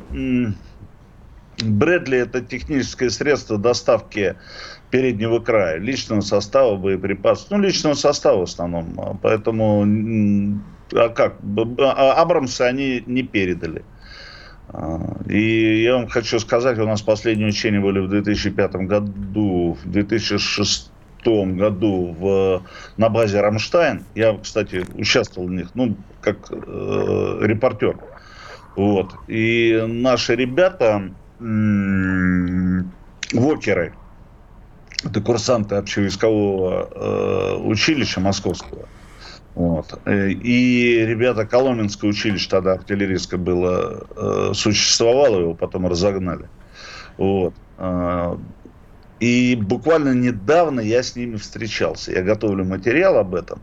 Брэдли 1.63 2.19
это 2.19 2.41
техническое 2.41 3.11
средство 3.11 3.59
доставки 3.59 4.37
переднего 4.91 5.41
края, 5.41 5.79
личного 5.79 6.21
состава, 6.21 6.77
боеприпасов. 6.77 7.51
Ну, 7.51 7.61
личного 7.61 7.95
состава 7.95 8.41
в 8.41 8.43
основном. 8.43 9.19
Поэтому, 9.23 9.85
а 10.93 11.09
как? 11.09 11.37
А 11.79 12.13
Абрамсы 12.13 12.63
они 12.63 13.03
не 13.07 13.23
передали. 13.23 13.85
А, 14.71 15.17
и 15.29 15.83
я 15.83 15.95
вам 15.95 16.09
хочу 16.09 16.39
сказать, 16.39 16.79
у 16.79 16.87
нас 16.87 17.03
последние 17.03 17.49
учения 17.49 17.81
были 17.81 18.01
в 18.01 18.09
2005 18.09 18.73
году, 18.87 19.77
в 19.83 19.91
2006 19.91 20.91
году 21.25 22.17
в, 22.19 22.63
на 22.97 23.09
базе 23.09 23.41
Рамштайн. 23.41 24.05
Я, 24.15 24.39
кстати, 24.39 24.85
участвовал 24.95 25.49
в 25.49 25.53
них, 25.53 25.71
ну, 25.75 25.97
как 26.21 26.51
э, 26.51 27.39
репортер. 27.43 27.99
Вот. 28.77 29.15
И 29.27 29.85
наши 29.87 30.37
ребята, 30.37 31.11
вокеры. 33.33 33.95
Это 35.05 35.21
курсанты 35.21 35.77
общевойскового 35.77 36.91
э, 36.91 37.57
училища 37.63 38.21
московского. 38.21 38.89
Вот. 39.55 40.01
И 40.07 41.05
ребята 41.07 41.47
Коломенское 41.47 42.11
училище 42.11 42.49
тогда 42.49 42.75
артиллерийское 42.75 43.39
было, 43.41 44.07
э, 44.17 44.53
существовало, 44.55 45.41
его 45.41 45.55
потом 45.55 45.87
разогнали. 45.87 46.49
Вот. 47.17 47.55
Э, 47.79 48.37
и 49.21 49.57
буквально 49.61 50.15
недавно 50.15 50.81
я 50.81 51.03
с 51.03 51.17
ними 51.17 51.37
встречался. 51.37 52.13
Я 52.13 52.23
готовлю 52.23 52.65
материал 52.65 53.19
об 53.19 53.35
этом. 53.35 53.61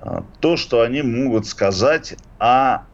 Э, 0.00 0.22
то, 0.40 0.56
что 0.56 0.80
они 0.80 1.02
могут 1.02 1.46
сказать 1.46 2.16
о 2.38 2.84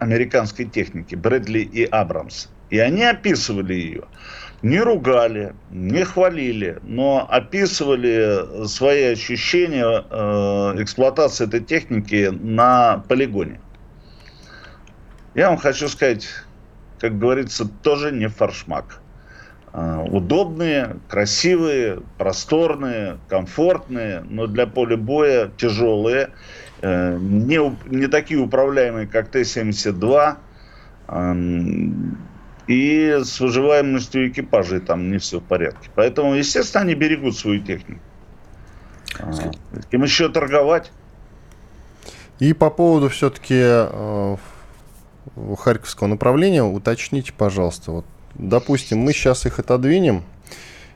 американской 0.00 0.64
техники, 0.64 1.14
Брэдли 1.14 1.60
и 1.60 1.84
Абрамс. 1.84 2.48
И 2.70 2.78
они 2.78 3.04
описывали 3.04 3.74
ее. 3.74 4.04
не 4.62 4.80
ругали, 4.80 5.54
не 5.70 6.04
хвалили, 6.04 6.78
но 6.82 7.26
описывали 7.30 8.66
свои 8.66 9.04
ощущения 9.04 10.04
э, 10.10 10.82
эксплуатации 10.82 11.46
этой 11.46 11.60
техники 11.60 12.30
на 12.30 13.04
полигоне. 13.08 13.60
Я 15.34 15.48
вам 15.48 15.58
хочу 15.58 15.88
сказать, 15.88 16.28
как 16.98 17.18
говорится, 17.18 17.66
тоже 17.82 18.12
не 18.12 18.28
фаршмак. 18.28 19.00
Э, 19.72 20.04
удобные, 20.10 20.96
красивые, 21.08 22.02
просторные, 22.18 23.18
комфортные, 23.28 24.24
но 24.28 24.46
для 24.46 24.66
поля 24.66 24.96
боя 24.96 25.50
тяжелые, 25.56 26.30
не, 26.82 27.76
не 27.86 28.06
такие 28.06 28.40
управляемые, 28.40 29.06
как 29.06 29.28
Т-72, 29.28 30.36
и 32.66 33.18
с 33.22 33.40
выживаемостью 33.40 34.28
экипажей 34.28 34.80
там 34.80 35.10
не 35.10 35.18
все 35.18 35.40
в 35.40 35.42
порядке. 35.42 35.90
Поэтому, 35.94 36.34
естественно, 36.34 36.82
они 36.82 36.94
берегут 36.94 37.36
свою 37.36 37.60
технику. 37.60 38.00
А, 39.18 39.32
им 39.90 40.02
еще 40.02 40.28
торговать. 40.28 40.92
И 42.38 42.52
по 42.52 42.70
поводу 42.70 43.08
все-таки 43.08 43.58
э, 43.58 44.36
Харьковского 45.58 46.06
направления, 46.06 46.62
уточните, 46.62 47.32
пожалуйста, 47.32 47.90
вот, 47.90 48.06
допустим, 48.34 48.98
мы 48.98 49.12
сейчас 49.12 49.46
их 49.46 49.58
отодвинем 49.58 50.22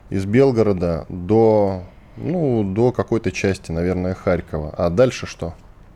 из 0.09 0.25
Белгорода 0.25 1.05
до, 1.09 1.83
ну, 2.15 2.63
до 2.63 2.91
какой-то 2.91 3.31
части, 3.31 3.71
наверное, 3.71 4.13
Харькова. 4.15 4.73
А 4.77 4.89
дальше 4.89 5.27
что, 5.27 5.53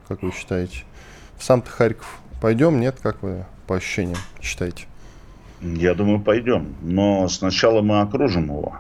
как 0.10 0.24
вы 0.24 0.32
считаете? 0.32 0.84
В 1.38 1.44
сам-то 1.44 1.70
Харьков 1.70 2.20
пойдем, 2.42 2.82
нет, 2.82 2.98
как 3.02 3.24
вы 3.24 3.46
по 3.68 3.76
ощущениям 3.76 4.18
считаете? 4.42 4.86
Я 5.62 5.94
думаю, 5.94 6.20
пойдем. 6.20 6.76
Но 6.82 7.28
сначала 7.30 7.82
мы 7.82 8.02
окружим 8.02 8.46
его. 8.46 8.78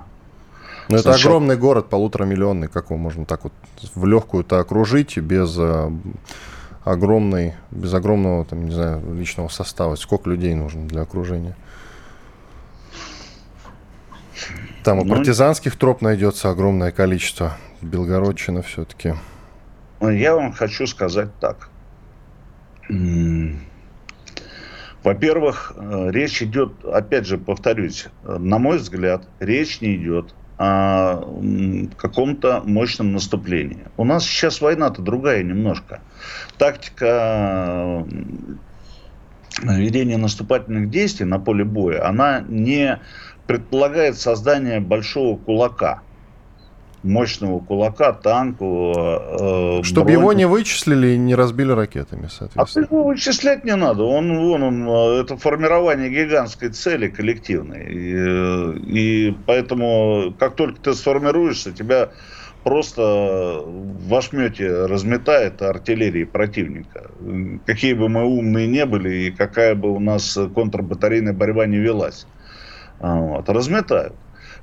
Но 0.89 0.98
Сначала... 0.98 1.15
это 1.15 1.28
огромный 1.28 1.56
город, 1.56 1.89
полуторамиллионный. 1.89 2.68
Как 2.68 2.86
его 2.86 2.98
можно 2.98 3.26
так 3.26 3.44
вот 3.44 3.54
в 3.94 4.06
легкую-то 4.08 4.60
окружить 4.60 5.20
без 5.20 5.56
э, 5.60 5.92
огромной, 6.84 7.54
без 7.70 7.94
огромного, 7.94 8.44
там, 8.46 8.65
не 8.65 8.72
знаю, 8.72 9.04
личного 9.13 9.50
состава? 9.50 9.96
Сколько 9.96 10.32
людей 10.32 10.56
нужно 10.56 10.88
для 10.88 11.02
окружения? 11.02 11.56
Там 14.84 15.02
и 15.02 15.04
ну, 15.04 15.15
партизанских 15.15 15.76
троп 15.76 16.02
найдется 16.02 16.50
огромное 16.50 16.92
количество. 16.92 17.56
Белгородчина 17.82 18.63
все-таки. 18.63 19.13
Я 20.01 20.35
вам 20.35 20.53
хочу 20.53 20.88
сказать 20.88 21.29
так. 21.39 21.69
Во-первых, 25.03 25.73
э, 25.75 26.09
речь 26.12 26.41
идет, 26.41 26.83
опять 26.83 27.25
же, 27.25 27.38
повторюсь, 27.38 28.07
на 28.23 28.57
мой 28.59 28.77
взгляд, 28.77 29.29
речь 29.39 29.79
не 29.79 29.95
идет 29.95 30.35
о 30.57 31.23
каком-то 31.95 32.62
мощном 32.65 33.13
наступлении. 33.13 33.85
У 33.95 34.03
нас 34.03 34.25
сейчас 34.25 34.59
война-то 34.59 35.01
другая 35.01 35.41
немножко. 35.41 36.01
Тактика 36.57 38.05
ведения 39.63 40.17
наступательных 40.17 40.89
действий 40.89 41.25
на 41.25 41.39
поле 41.39 41.63
боя, 41.63 42.05
она 42.05 42.41
не 42.41 42.99
предполагает 43.47 44.17
создание 44.17 44.81
большого 44.81 45.38
кулака– 45.38 46.01
мощного 47.03 47.59
кулака, 47.59 48.13
танку. 48.13 48.93
Э, 48.95 49.83
Чтобы 49.83 50.12
его 50.12 50.33
не 50.33 50.45
вычислили 50.45 51.09
и 51.09 51.17
не 51.17 51.35
разбили 51.35 51.71
ракетами, 51.71 52.27
соответственно. 52.29 52.88
А 52.88 52.93
его 52.93 53.03
вычислять 53.05 53.63
не 53.63 53.75
надо. 53.75 54.03
Он, 54.03 54.38
вон 54.38 54.63
он, 54.63 54.89
э, 54.89 55.21
это 55.21 55.38
формирование 55.38 56.09
гигантской 56.09 56.69
цели 56.69 57.07
коллективной. 57.07 57.85
И, 57.85 58.15
э, 58.15 58.77
и 58.85 59.38
поэтому, 59.45 60.33
как 60.38 60.55
только 60.55 60.79
ты 60.81 60.93
сформируешься, 60.93 61.71
тебя 61.71 62.09
просто 62.63 63.63
в 63.65 64.13
ошмете 64.13 64.85
разметает 64.85 65.62
артиллерии 65.62 66.25
противника. 66.25 67.09
Какие 67.65 67.93
бы 67.93 68.09
мы 68.09 68.25
умные 68.25 68.67
не 68.67 68.85
были 68.85 69.27
и 69.27 69.31
какая 69.31 69.75
бы 69.75 69.91
у 69.91 69.99
нас 69.99 70.38
контрбатарейная 70.53 71.33
борьба 71.33 71.65
не 71.67 71.77
велась. 71.77 72.27
Вот, 72.99 73.47
разметают. 73.47 74.13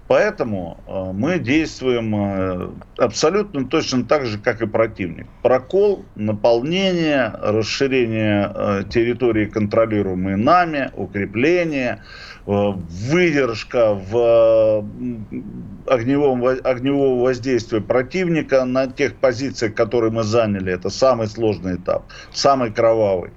Поэтому 0.09 0.79
э, 0.87 1.13
мы 1.13 1.39
действуем 1.39 2.15
э, 2.15 2.71
абсолютно 2.99 3.67
точно 3.67 4.05
так 4.05 4.27
же, 4.27 4.39
как 4.39 4.63
и 4.63 4.67
противник. 4.67 5.27
Прокол, 5.43 6.05
наполнение, 6.15 7.33
расширение 7.43 8.53
э, 8.55 8.83
территории, 8.89 9.47
контролируемой 9.47 10.37
нами, 10.37 10.91
укрепление, 10.95 12.03
выдержка 12.47 13.95
в 13.95 14.85
огневом, 15.89 16.47
огневого 16.47 17.25
воздействия 17.25 17.81
противника 17.81 18.65
на 18.65 18.87
тех 18.87 19.17
позициях, 19.17 19.75
которые 19.75 20.13
мы 20.13 20.23
заняли. 20.23 20.73
Это 20.73 20.89
самый 20.89 21.27
сложный 21.27 21.75
этап, 21.75 22.05
самый 22.33 22.73
кровавый. 22.73 23.33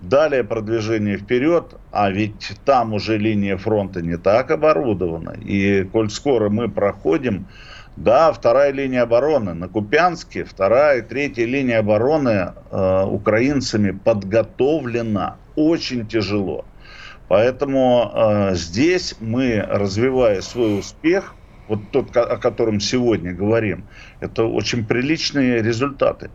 Далее 0.00 0.44
продвижение 0.44 1.18
вперед, 1.18 1.74
а 1.92 2.10
ведь 2.10 2.52
там 2.64 2.94
уже 2.94 3.18
линия 3.18 3.58
фронта 3.58 4.00
не 4.00 4.16
так 4.16 4.50
оборудована. 4.50 5.34
И 5.44 5.84
коль 5.84 6.08
скоро 6.08 6.48
мы 6.48 6.70
проходим, 6.70 7.48
да, 7.96 8.32
вторая 8.32 8.72
линия 8.72 9.02
обороны 9.02 9.52
на 9.52 9.68
Купянске, 9.68 10.44
вторая 10.44 11.00
и 11.00 11.02
третья 11.02 11.44
линия 11.44 11.80
обороны 11.80 12.54
э, 12.70 13.04
украинцами 13.04 13.90
подготовлена 13.90 15.36
очень 15.54 16.06
тяжело. 16.06 16.64
Поэтому 17.28 18.10
э, 18.14 18.54
здесь 18.54 19.16
мы, 19.20 19.62
развивая 19.68 20.40
свой 20.40 20.78
успех, 20.78 21.34
вот 21.68 21.80
тот, 21.92 22.16
о 22.16 22.38
котором 22.38 22.80
сегодня 22.80 23.34
говорим, 23.34 23.84
это 24.20 24.44
очень 24.44 24.86
приличные 24.86 25.62
результаты. 25.62 26.30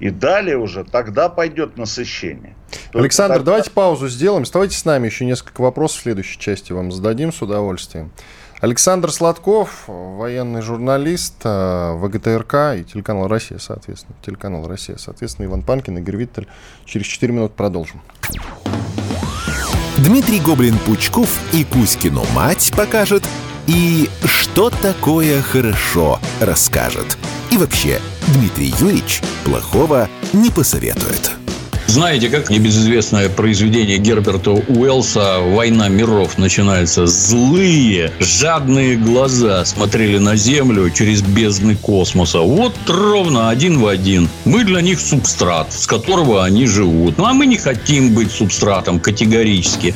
И 0.00 0.10
далее 0.10 0.58
уже 0.58 0.84
тогда 0.84 1.28
пойдет 1.28 1.76
насыщение. 1.76 2.54
Александр, 2.92 3.36
тогда... 3.36 3.52
давайте 3.52 3.70
паузу 3.70 4.08
сделаем. 4.08 4.42
Оставайтесь 4.42 4.78
с 4.78 4.84
нами, 4.84 5.06
еще 5.06 5.24
несколько 5.24 5.60
вопросов 5.60 6.00
в 6.00 6.02
следующей 6.02 6.38
части 6.38 6.72
вам 6.72 6.92
зададим 6.92 7.32
с 7.32 7.40
удовольствием. 7.42 8.10
Александр 8.60 9.12
Сладков, 9.12 9.84
военный 9.86 10.62
журналист 10.62 11.34
э, 11.44 11.92
ВГТРК 11.96 12.54
и 12.78 12.84
телеканал 12.84 13.28
«Россия», 13.28 13.58
соответственно. 13.58 14.16
Телеканал 14.24 14.66
«Россия», 14.66 14.96
соответственно, 14.96 15.46
Иван 15.46 15.62
Панкин, 15.62 15.98
Игорь 15.98 16.16
Виттель. 16.16 16.48
Через 16.86 17.06
4 17.06 17.32
минуты 17.32 17.54
продолжим. 17.54 18.00
Дмитрий 19.98 20.40
Гоблин-Пучков 20.40 21.28
и 21.52 21.64
Кузькину 21.64 22.24
мать 22.34 22.72
покажет, 22.76 23.22
и 23.66 24.08
что 24.24 24.70
такое 24.70 25.42
хорошо 25.42 26.20
расскажет. 26.40 27.18
И 27.50 27.56
вообще, 27.56 28.00
Дмитрий 28.28 28.74
Юрьевич 28.80 29.20
плохого 29.44 30.08
не 30.32 30.50
посоветует. 30.50 31.32
Знаете, 31.86 32.28
как 32.28 32.50
небезызвестное 32.50 33.28
произведение 33.28 33.98
Герберта 33.98 34.50
Уэллса 34.50 35.38
«Война 35.40 35.88
миров» 35.88 36.38
начинается? 36.38 37.06
Злые, 37.06 38.10
жадные 38.18 38.96
глаза 38.96 39.64
смотрели 39.64 40.18
на 40.18 40.34
Землю 40.34 40.90
через 40.90 41.22
бездны 41.22 41.76
космоса. 41.76 42.40
Вот 42.40 42.74
ровно 42.88 43.50
один 43.50 43.78
в 43.78 43.86
один. 43.86 44.28
Мы 44.44 44.64
для 44.64 44.80
них 44.80 44.98
субстрат, 44.98 45.72
с 45.72 45.86
которого 45.86 46.44
они 46.44 46.66
живут. 46.66 47.18
Ну, 47.18 47.26
а 47.26 47.32
мы 47.34 47.46
не 47.46 47.58
хотим 47.58 48.14
быть 48.14 48.32
субстратом 48.32 48.98
категорически. 48.98 49.94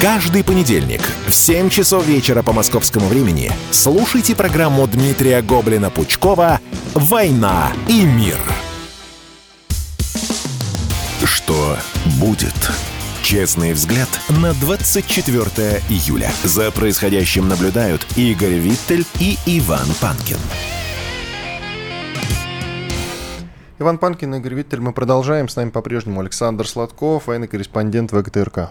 Каждый 0.00 0.42
понедельник 0.42 1.02
в 1.26 1.34
7 1.34 1.68
часов 1.68 2.06
вечера 2.06 2.42
по 2.42 2.54
московскому 2.54 3.06
времени 3.06 3.52
слушайте 3.70 4.34
программу 4.34 4.86
Дмитрия 4.86 5.42
Гоблина-Пучкова 5.42 6.58
«Война 6.94 7.70
и 7.86 8.06
мир». 8.06 8.38
Что 11.22 11.76
будет? 12.18 12.54
Честный 13.22 13.74
взгляд 13.74 14.08
на 14.30 14.54
24 14.54 15.82
июля. 15.90 16.32
За 16.44 16.70
происходящим 16.70 17.46
наблюдают 17.46 18.06
Игорь 18.16 18.54
Виттель 18.54 19.04
и 19.18 19.36
Иван 19.44 19.88
Панкин. 20.00 20.38
Иван 23.78 23.98
Панкин, 23.98 24.34
Игорь 24.36 24.54
Виттель. 24.54 24.80
Мы 24.80 24.94
продолжаем. 24.94 25.50
С 25.50 25.56
нами 25.56 25.68
по-прежнему 25.68 26.20
Александр 26.20 26.66
Сладков, 26.66 27.26
военный 27.26 27.48
корреспондент 27.48 28.12
ВГТРК. 28.12 28.70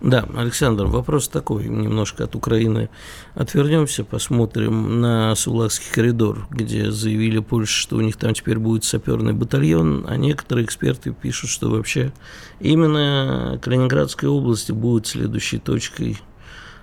Да, 0.00 0.26
Александр, 0.34 0.86
вопрос 0.86 1.28
такой, 1.28 1.68
немножко 1.68 2.24
от 2.24 2.34
Украины 2.34 2.88
отвернемся, 3.34 4.02
посмотрим 4.02 5.00
на 5.00 5.34
Сулакский 5.34 5.92
коридор, 5.92 6.46
где 6.50 6.90
заявили 6.90 7.40
Польша, 7.40 7.74
что 7.74 7.96
у 7.96 8.00
них 8.00 8.16
там 8.16 8.32
теперь 8.32 8.58
будет 8.58 8.84
саперный 8.84 9.34
батальон, 9.34 10.06
а 10.08 10.16
некоторые 10.16 10.64
эксперты 10.64 11.12
пишут, 11.12 11.50
что 11.50 11.68
вообще 11.68 12.12
именно 12.60 13.58
Калининградская 13.60 14.30
область 14.30 14.70
будет 14.70 15.06
следующей 15.06 15.58
точкой 15.58 16.18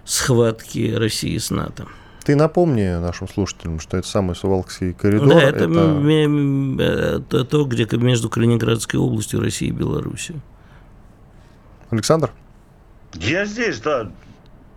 схватки 0.06 0.93
России 0.93 1.39
с 1.39 1.49
НАТО. 1.49 1.88
Ты 2.23 2.36
напомни 2.36 2.99
нашим 2.99 3.27
слушателям, 3.27 3.80
что 3.80 3.97
это 3.97 4.08
самый 4.08 4.36
Сувалкский 4.36 4.93
коридор. 4.93 5.30
Да, 5.30 5.41
это, 5.41 5.63
это... 5.63 7.23
это 7.30 7.45
то, 7.45 7.65
где 7.65 7.88
между 7.97 8.30
Калининградской 8.30 8.99
областью, 8.99 9.39
Россией 9.39 9.71
и 9.71 9.73
Белоруссией. 9.73 10.39
Александр? 11.89 12.32
Я 13.13 13.46
здесь, 13.46 13.80
да. 13.80 14.12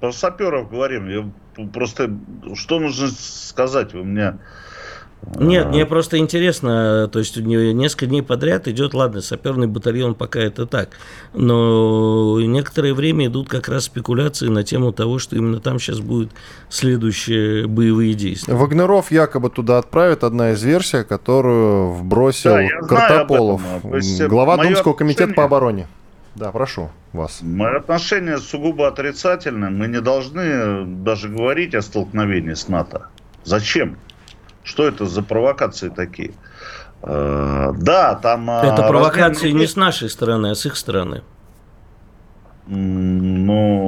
про 0.01 0.13
саперов 0.13 0.71
говорим. 0.71 1.09
Я 1.09 1.67
просто, 1.69 2.11
что 2.55 2.79
нужно 2.79 3.09
сказать? 3.09 3.93
Вы 3.93 4.05
меня 4.05 4.39
нет, 5.37 5.69
мне 5.69 5.85
просто 5.85 6.19
интересно, 6.19 7.09
то 7.13 7.19
есть 7.19 7.37
у 7.37 7.43
нее 7.43 7.75
несколько 7.75 8.07
дней 8.07 8.23
подряд 8.23 8.67
идет, 8.69 8.95
ладно, 8.95 9.21
саперный 9.21 9.67
батальон 9.67 10.15
пока 10.15 10.41
это 10.41 10.67
так, 10.67 10.91
но 11.35 12.41
некоторое 12.41 12.95
время 12.95 13.27
идут 13.27 13.49
как 13.49 13.69
раз 13.69 13.85
спекуляции 13.85 14.49
на 14.49 14.65
тему 14.65 14.93
того, 14.93 15.19
что 15.19 15.37
именно 15.37 15.61
там 15.61 15.79
сейчас 15.79 16.01
будут 16.01 16.31
следующие 16.71 17.67
боевые 17.67 18.15
действия. 18.15 18.55
Вагнеров 18.55 19.13
якобы 19.13 19.51
туда 19.51 19.79
отправят, 19.79 20.25
одна 20.25 20.53
из 20.53 20.63
версий, 20.63 21.05
которую 21.05 21.93
вбросил 21.93 22.53
да, 22.53 22.69
Картополов, 22.89 23.63
есть, 23.93 24.23
глава 24.25 24.57
Думского 24.57 24.95
комитета 24.95 25.35
по 25.35 25.45
обороне. 25.45 25.87
Да, 26.35 26.53
прошу 26.53 26.91
вас. 27.13 27.41
Мое 27.43 27.79
отношение 27.79 28.39
сугубо 28.39 28.89
отрицательное. 28.89 29.71
Мы 29.71 29.89
не 29.89 30.01
должны 30.01 30.85
даже 30.85 31.29
говорить 31.29 31.75
о 31.75 31.83
столкновении 31.83 32.55
с 32.55 32.69
НАТО. 32.69 33.07
Зачем? 33.45 33.99
Что 34.63 34.87
это 34.87 35.07
за 35.07 35.23
провокации 35.23 35.89
такие? 35.89 36.33
Э, 37.03 37.73
да, 37.77 38.15
там... 38.15 38.51
Э, 38.51 38.73
это 38.73 38.87
провокации 38.87 39.51
не 39.51 39.67
с 39.67 39.77
нашей 39.77 40.09
стороны, 40.09 40.51
а 40.51 40.55
с 40.55 40.67
их 40.67 40.77
стороны. 40.77 41.23
Ну, 42.67 43.81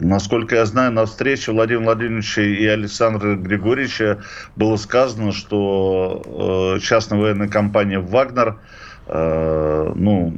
насколько 0.00 0.56
я 0.56 0.66
знаю, 0.66 0.92
на 0.92 1.06
встрече 1.06 1.52
Владимира 1.52 1.84
Владимировича 1.84 2.42
и 2.42 2.66
Александра 2.66 3.36
Григорьевича 3.36 4.22
было 4.56 4.76
сказано, 4.76 5.32
что 5.32 6.74
э, 6.76 6.80
частная 6.80 7.18
военная 7.18 7.48
компания 7.48 8.00
«Вагнер» 8.00 8.58
э, 9.06 9.92
ну, 9.94 10.34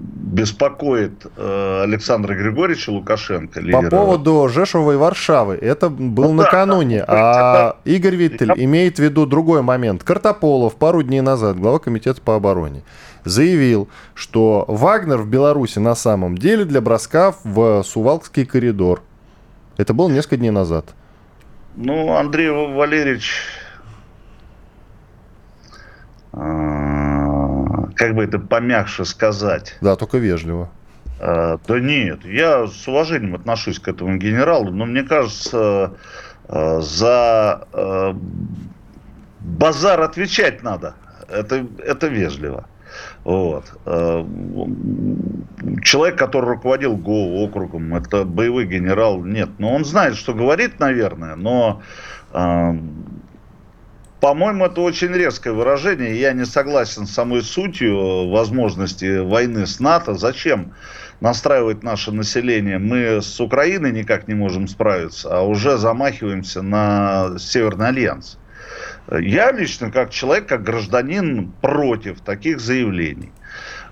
беспокоит 0.00 1.26
э, 1.36 1.82
Александра 1.82 2.34
Григорьевича 2.34 2.90
Лукашенко. 2.90 3.60
Лидера. 3.60 3.82
По 3.82 3.90
поводу 3.90 4.48
Жешова 4.48 4.92
и 4.92 4.96
Варшавы. 4.96 5.54
Это 5.54 5.90
был 5.90 6.32
ну, 6.32 6.42
накануне. 6.42 7.00
Да, 7.00 7.06
а 7.08 7.76
Игорь 7.84 8.16
Виттель 8.16 8.52
я... 8.56 8.64
имеет 8.64 8.96
в 8.96 9.00
виду 9.00 9.26
другой 9.26 9.62
момент. 9.62 10.02
Картополов 10.04 10.76
пару 10.76 11.02
дней 11.02 11.20
назад, 11.20 11.58
глава 11.58 11.78
комитета 11.78 12.20
по 12.20 12.36
обороне, 12.36 12.82
заявил, 13.24 13.88
что 14.14 14.64
Вагнер 14.68 15.18
в 15.18 15.28
Беларуси 15.28 15.78
на 15.78 15.94
самом 15.94 16.38
деле 16.38 16.64
для 16.64 16.80
броска 16.80 17.34
в 17.44 17.82
Сувалкский 17.82 18.46
коридор. 18.46 19.02
Это 19.76 19.94
было 19.94 20.08
несколько 20.08 20.36
дней 20.36 20.50
назад. 20.50 20.86
Ну, 21.76 22.14
Андрей 22.14 22.50
Валерьевич... 22.50 23.32
А 26.32 27.19
как 28.00 28.14
бы 28.14 28.24
это 28.24 28.38
помягче 28.38 29.04
сказать. 29.04 29.76
Да, 29.82 29.94
только 29.94 30.16
вежливо. 30.16 30.70
А, 31.20 31.58
да 31.68 31.80
нет, 31.80 32.24
я 32.24 32.66
с 32.66 32.88
уважением 32.88 33.34
отношусь 33.34 33.78
к 33.78 33.88
этому 33.88 34.16
генералу, 34.16 34.70
но 34.70 34.86
мне 34.86 35.02
кажется, 35.02 35.92
а, 36.48 36.80
за 36.80 37.66
а, 37.74 38.16
базар 39.40 40.00
отвечать 40.00 40.62
надо. 40.62 40.94
Это, 41.28 41.66
это 41.84 42.06
вежливо. 42.06 42.64
Вот. 43.22 43.66
Человек, 45.84 46.16
который 46.18 46.46
руководил 46.46 46.96
ГО 46.96 47.44
округом, 47.44 47.94
это 47.94 48.24
боевой 48.24 48.66
генерал, 48.66 49.22
нет. 49.22 49.50
Но 49.58 49.74
он 49.74 49.84
знает, 49.84 50.16
что 50.16 50.32
говорит, 50.32 50.80
наверное, 50.80 51.36
но 51.36 51.82
по-моему, 54.20 54.66
это 54.66 54.82
очень 54.82 55.12
резкое 55.12 55.52
выражение. 55.52 56.20
Я 56.20 56.32
не 56.32 56.44
согласен 56.44 57.06
с 57.06 57.12
самой 57.12 57.42
сутью 57.42 58.28
возможности 58.28 59.18
войны 59.18 59.66
с 59.66 59.80
НАТО. 59.80 60.14
Зачем 60.14 60.74
настраивать 61.20 61.82
наше 61.82 62.12
население? 62.12 62.78
Мы 62.78 63.22
с 63.22 63.40
Украиной 63.40 63.92
никак 63.92 64.28
не 64.28 64.34
можем 64.34 64.68
справиться, 64.68 65.38
а 65.38 65.42
уже 65.42 65.78
замахиваемся 65.78 66.60
на 66.60 67.38
Северный 67.38 67.88
альянс. 67.88 68.38
Я 69.10 69.52
лично, 69.52 69.90
как 69.90 70.10
человек, 70.10 70.46
как 70.46 70.62
гражданин, 70.62 71.52
против 71.60 72.20
таких 72.20 72.60
заявлений. 72.60 73.32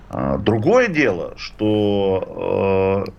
А, 0.09 0.37
другое 0.37 0.87
дело, 0.87 1.33
что 1.37 3.05
э, 3.07 3.11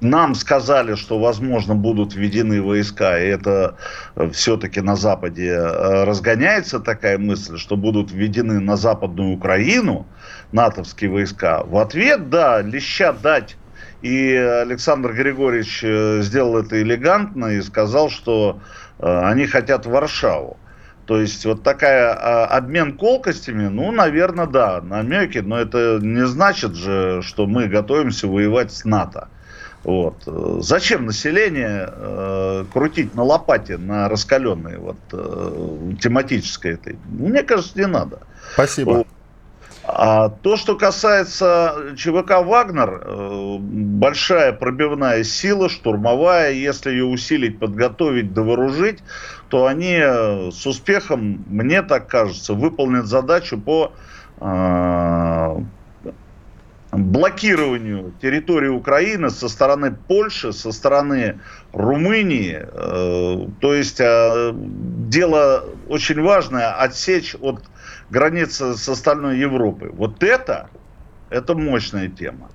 нам 0.00 0.34
сказали, 0.34 0.94
что, 0.94 1.18
возможно, 1.18 1.74
будут 1.74 2.14
введены 2.14 2.60
войска, 2.62 3.18
и 3.18 3.26
это 3.26 3.76
э, 4.16 4.28
все-таки 4.30 4.80
на 4.80 4.96
Западе 4.96 5.50
э, 5.50 6.04
разгоняется 6.04 6.80
такая 6.80 7.18
мысль, 7.18 7.56
что 7.58 7.76
будут 7.76 8.12
введены 8.12 8.60
на 8.60 8.76
Западную 8.76 9.34
Украину 9.34 10.06
натовские 10.52 11.10
войска. 11.10 11.62
В 11.64 11.78
ответ, 11.78 12.28
да, 12.30 12.60
леща 12.60 13.12
дать. 13.12 13.56
И 14.02 14.34
Александр 14.34 15.14
Григорьевич 15.14 15.80
э, 15.82 16.20
сделал 16.22 16.58
это 16.58 16.80
элегантно 16.80 17.46
и 17.46 17.62
сказал, 17.62 18.10
что 18.10 18.60
они 18.98 19.46
хотят 19.46 19.86
Варшаву. 19.86 20.56
То 21.06 21.20
есть 21.20 21.44
вот 21.44 21.62
такая 21.62 22.14
а, 22.14 22.46
обмен 22.46 22.96
колкостями, 22.96 23.68
ну, 23.68 23.92
наверное, 23.92 24.46
да, 24.46 24.80
намеки, 24.80 25.38
но 25.38 25.58
это 25.58 25.98
не 26.00 26.26
значит 26.26 26.74
же, 26.74 27.20
что 27.22 27.46
мы 27.46 27.66
готовимся 27.66 28.26
воевать 28.26 28.72
с 28.72 28.84
НАТО. 28.84 29.28
Вот. 29.84 30.14
Зачем 30.62 31.04
население 31.04 31.88
э, 31.90 32.64
крутить 32.72 33.14
на 33.14 33.22
лопате, 33.22 33.76
на 33.76 34.08
раскаленной, 34.08 34.78
вот, 34.78 34.96
э, 35.12 35.92
тематической 36.00 36.72
этой? 36.72 36.98
Мне 37.04 37.42
кажется, 37.42 37.78
не 37.78 37.86
надо. 37.86 38.20
Спасибо. 38.54 39.04
А 39.86 40.30
то, 40.30 40.56
что 40.56 40.76
касается 40.76 41.92
ЧВК 41.96 42.42
«Вагнер», 42.42 43.02
э, 43.04 43.56
большая 43.60 44.54
пробивная 44.54 45.22
сила, 45.24 45.68
штурмовая, 45.68 46.52
если 46.52 46.90
ее 46.90 47.04
усилить, 47.04 47.58
подготовить, 47.58 48.32
довооружить, 48.32 49.00
то 49.50 49.66
они 49.66 49.98
э, 50.00 50.50
с 50.50 50.66
успехом, 50.66 51.44
мне 51.48 51.82
так 51.82 52.08
кажется, 52.08 52.54
выполнят 52.54 53.04
задачу 53.04 53.60
по 53.60 53.92
э, 54.40 55.56
блокированию 56.96 58.12
территории 58.20 58.68
Украины 58.68 59.30
со 59.30 59.48
стороны 59.48 59.92
Польши, 59.92 60.52
со 60.52 60.72
стороны 60.72 61.40
Румынии. 61.72 62.58
Э, 62.60 63.48
то 63.60 63.74
есть 63.74 64.00
э, 64.00 64.52
дело 64.54 65.64
очень 65.88 66.20
важное 66.20 66.72
отсечь 66.72 67.34
от 67.40 67.62
границы 68.10 68.74
с 68.74 68.88
остальной 68.88 69.38
Европой. 69.38 69.90
Вот 69.90 70.22
это, 70.22 70.68
это 71.30 71.54
мощная 71.54 72.08
тема. 72.08 72.50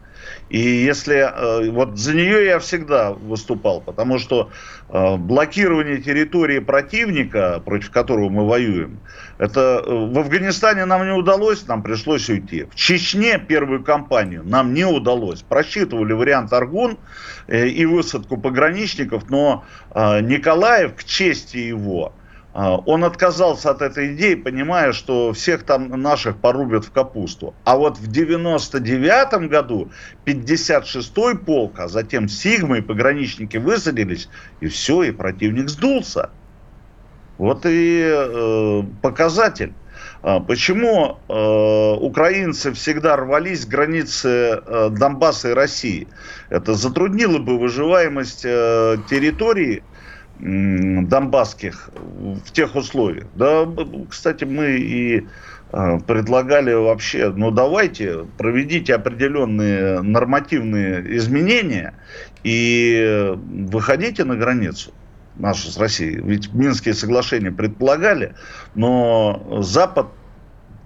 И 0.49 0.59
если 0.59 1.17
э, 1.17 1.69
вот 1.69 1.97
за 1.97 2.13
нее 2.13 2.45
я 2.45 2.59
всегда 2.59 3.11
выступал, 3.11 3.81
потому 3.81 4.17
что 4.17 4.49
э, 4.89 5.15
блокирование 5.17 5.97
территории 5.99 6.59
противника, 6.59 7.61
против 7.63 7.91
которого 7.91 8.29
мы 8.29 8.47
воюем, 8.47 8.99
это 9.37 9.83
э, 9.85 10.11
в 10.11 10.17
Афганистане 10.17 10.85
нам 10.85 11.05
не 11.05 11.13
удалось, 11.13 11.67
нам 11.67 11.83
пришлось 11.83 12.29
уйти. 12.29 12.63
В 12.63 12.75
Чечне 12.75 13.37
первую 13.37 13.83
кампанию 13.83 14.43
нам 14.43 14.73
не 14.73 14.85
удалось. 14.85 15.41
Просчитывали 15.41 16.13
вариант 16.13 16.51
Аргун 16.51 16.97
и 17.47 17.85
высадку 17.85 18.37
пограничников, 18.37 19.29
но 19.29 19.63
Николаев, 19.95 20.95
к 20.95 21.03
чести 21.03 21.57
его, 21.57 22.13
он 22.59 23.03
отказался 23.03 23.69
от 23.69 23.81
этой 23.81 24.15
идеи, 24.15 24.35
понимая, 24.35 24.91
что 24.91 25.33
всех 25.33 25.63
там 25.63 25.89
наших 26.01 26.37
порубят 26.37 26.85
в 26.85 26.91
капусту. 26.91 27.53
А 27.63 27.77
вот 27.77 27.97
в 27.97 28.07
99 28.07 29.49
году 29.49 29.91
56-й 30.25 31.37
полк, 31.37 31.79
а 31.79 31.87
затем 31.87 32.27
Сигма 32.27 32.79
и 32.79 32.81
пограничники 32.81 33.57
высадились, 33.57 34.29
и 34.59 34.67
все, 34.67 35.03
и 35.03 35.11
противник 35.11 35.69
сдулся. 35.69 36.31
Вот 37.37 37.65
и 37.65 38.03
э, 38.03 38.83
показатель. 39.01 39.73
А, 40.21 40.41
почему 40.41 41.17
э, 41.29 41.93
украинцы 42.01 42.73
всегда 42.73 43.15
рвались 43.15 43.65
к 43.65 43.69
границе 43.69 44.61
э, 44.65 44.89
Донбасса 44.91 45.51
и 45.51 45.53
России? 45.53 46.07
Это 46.49 46.73
затруднило 46.73 47.37
бы 47.37 47.57
выживаемость 47.57 48.41
э, 48.43 48.97
территории 49.09 49.83
донбасских 50.39 51.89
в 51.95 52.51
тех 52.51 52.75
условиях. 52.75 53.27
Да, 53.35 53.67
кстати, 54.09 54.45
мы 54.45 54.77
и 54.77 55.27
а, 55.71 55.99
предлагали 55.99 56.73
вообще, 56.73 57.29
ну 57.29 57.51
давайте 57.51 58.25
проведите 58.37 58.95
определенные 58.95 60.01
нормативные 60.01 61.17
изменения 61.17 61.93
и 62.43 63.33
выходите 63.35 64.23
на 64.23 64.35
границу 64.35 64.93
нашу 65.35 65.69
с 65.69 65.77
Россией. 65.77 66.21
Ведь 66.21 66.53
Минские 66.53 66.93
соглашения 66.93 67.51
предполагали, 67.51 68.33
но 68.75 69.59
Запад 69.61 70.07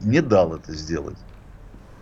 не 0.02 0.22
дал 0.22 0.56
это 0.56 0.74
сделать. 0.74 1.18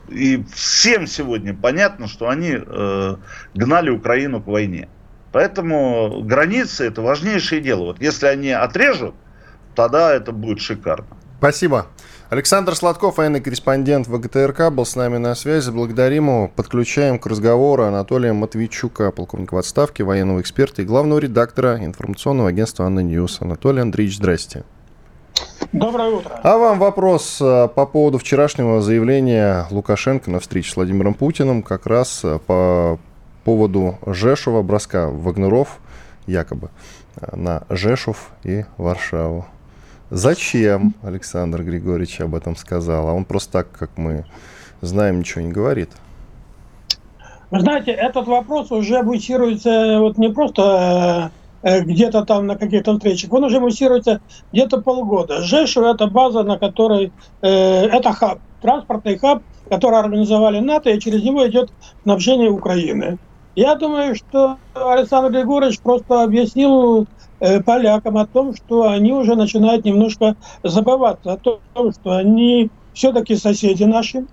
И 0.10 0.44
всем 0.54 1.08
сегодня 1.08 1.54
понятно, 1.54 2.08
что 2.08 2.30
они 2.30 2.58
э, 2.58 3.16
гнали 3.54 3.90
Украину 3.90 4.42
к 4.42 4.48
войне. 4.48 4.90
Поэтому 5.32 6.22
границы 6.24 6.88
это 6.88 7.02
важнейшее 7.02 7.62
дело. 7.62 7.86
Вот 7.86 8.02
если 8.02 8.26
они 8.26 8.52
отрежут, 8.52 9.16
тогда 9.76 10.14
это 10.14 10.32
будет 10.32 10.60
шикарно. 10.60 11.08
Спасибо. 11.40 11.88
Александр 12.30 12.76
Сладков, 12.76 13.18
военный 13.18 13.42
корреспондент 13.42 14.08
ВГТРК, 14.08 14.72
был 14.72 14.86
с 14.86 14.96
нами 14.96 15.18
на 15.18 15.36
связи. 15.36 15.70
Благодарим 15.70 16.28
его. 16.28 16.48
Подключаем 16.48 17.20
к 17.20 17.26
разговору 17.26 17.84
Анатолия 17.84 18.32
Матвейчука, 18.32 19.12
полковника 19.12 19.56
в 19.56 19.58
отставке, 19.58 20.04
военного 20.04 20.40
эксперта 20.40 20.82
и 20.82 20.86
главного 20.86 21.20
редактора 21.20 21.78
информационного 21.84 22.50
агентства 22.50 22.86
«ANNA 22.86 23.02
News». 23.02 23.42
Анатолий 23.42 23.82
Андреевич, 23.82 24.18
здрасте. 24.18 24.64
Доброе 25.74 26.10
утро. 26.10 26.40
А 26.44 26.58
вам 26.58 26.80
вопрос 26.80 27.40
э, 27.42 27.68
по 27.74 27.86
поводу 27.86 28.18
вчерашнего 28.18 28.82
заявления 28.82 29.68
Лукашенко 29.70 30.30
на 30.30 30.40
встрече 30.40 30.72
с 30.72 30.76
Владимиром 30.76 31.14
Путиным, 31.14 31.64
как 31.64 31.86
раз 31.86 32.22
э, 32.24 32.40
по 32.46 33.00
поводу 33.44 33.98
Жешува, 34.06 34.62
броска 34.62 35.10
Вагнеров, 35.10 35.80
якобы, 36.28 36.70
э, 37.18 37.36
на 37.36 37.64
Жешув 37.70 38.32
и 38.44 38.66
Варшаву. 38.78 39.46
Зачем 40.10 40.94
Александр 41.04 41.64
Григорьевич 41.64 42.20
об 42.22 42.36
этом 42.36 42.56
сказал? 42.56 43.08
А 43.08 43.14
он 43.14 43.24
просто 43.24 43.52
так, 43.52 43.72
как 43.72 43.92
мы 43.98 44.26
знаем, 44.82 45.20
ничего 45.20 45.42
не 45.42 45.52
говорит. 45.52 45.90
Вы 47.50 47.60
знаете, 47.62 47.92
этот 47.92 48.28
вопрос 48.28 48.72
уже 48.72 49.04
муссируется 49.04 50.00
вот 50.00 50.18
не 50.18 50.30
просто 50.30 51.32
э, 51.62 51.82
где-то 51.82 52.26
там 52.26 52.48
на 52.48 52.56
каких-то 52.56 52.94
встречах, 52.94 53.32
он 53.34 53.44
уже 53.44 53.60
муссируется 53.60 54.22
где-то 54.52 54.82
полгода. 54.82 55.42
Жешев– 55.42 55.84
это 55.86 56.08
база, 56.08 56.44
на 56.44 56.58
которой… 56.58 57.12
Э, 57.42 57.86
это 57.88 58.14
хаб, 58.14 58.40
транспортный 58.62 59.18
хаб, 59.18 59.44
который 59.70 60.00
организовали 60.00 60.60
НАТО, 60.60 60.90
и 60.90 61.00
через 61.00 61.24
него 61.24 61.48
идет 61.48 61.72
снабжение 62.04 62.50
Украины. 62.50 63.18
Я 63.56 63.76
думаю, 63.76 64.16
что 64.16 64.58
Александр 64.74 65.32
Григорьевич 65.32 65.82
просто 65.82 66.24
объяснил 66.24 67.08
Э, 67.42 67.60
полякам 67.64 68.18
о 68.18 68.28
том, 68.28 68.54
что 68.56 68.84
они 68.84 69.12
уже 69.12 69.36
начинают 69.36 69.84
немножко 69.84 70.36
забываться 70.64 71.34
о 71.34 71.38
том, 71.38 71.60
что 71.92 72.12
они 72.12 72.70
все-таки 72.94 73.36
соседи 73.36 73.84
наши. 73.84 74.28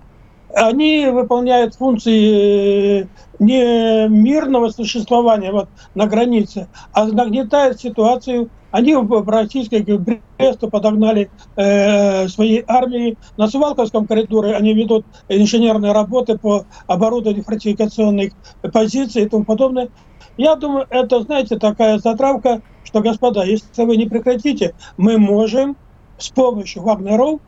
Они 0.53 1.07
выполняют 1.07 1.73
функции 1.73 3.01
э, 3.01 3.07
не 3.39 4.07
мирного 4.09 4.69
существования 4.69 5.51
вот, 5.51 5.69
на 5.95 6.05
границе, 6.05 6.69
а 6.93 7.07
нагнетают 7.07 7.79
ситуацию. 7.79 8.49
Они 8.71 8.95
в 8.95 9.29
российской 9.29 9.81
Бресту 9.81 10.69
подогнали 10.69 11.29
э, 11.55 12.27
свои 12.27 12.63
армии. 12.67 13.17
На 13.37 13.47
Сувалковском 13.47 14.07
коридоре 14.07 14.55
они 14.55 14.73
ведут 14.73 15.05
инженерные 15.27 15.91
работы 15.91 16.37
по 16.37 16.65
оборудованию 16.87 17.43
фортификационных 17.43 18.33
позиций 18.73 19.23
и 19.23 19.29
тому 19.29 19.43
подобное. 19.43 19.89
Я 20.37 20.55
думаю, 20.55 20.85
это, 20.89 21.21
знаете, 21.21 21.57
такая 21.57 21.99
затравка 21.99 22.61
что, 22.89 23.01
господа, 23.01 23.43
если 23.43 23.83
вы 23.83 23.97
не 23.97 24.07
прекратите, 24.07 24.73
мы 24.97 25.19
можем 25.19 25.77
с 26.17 26.29
помощью 26.29 26.81
вагнеров 26.81 27.39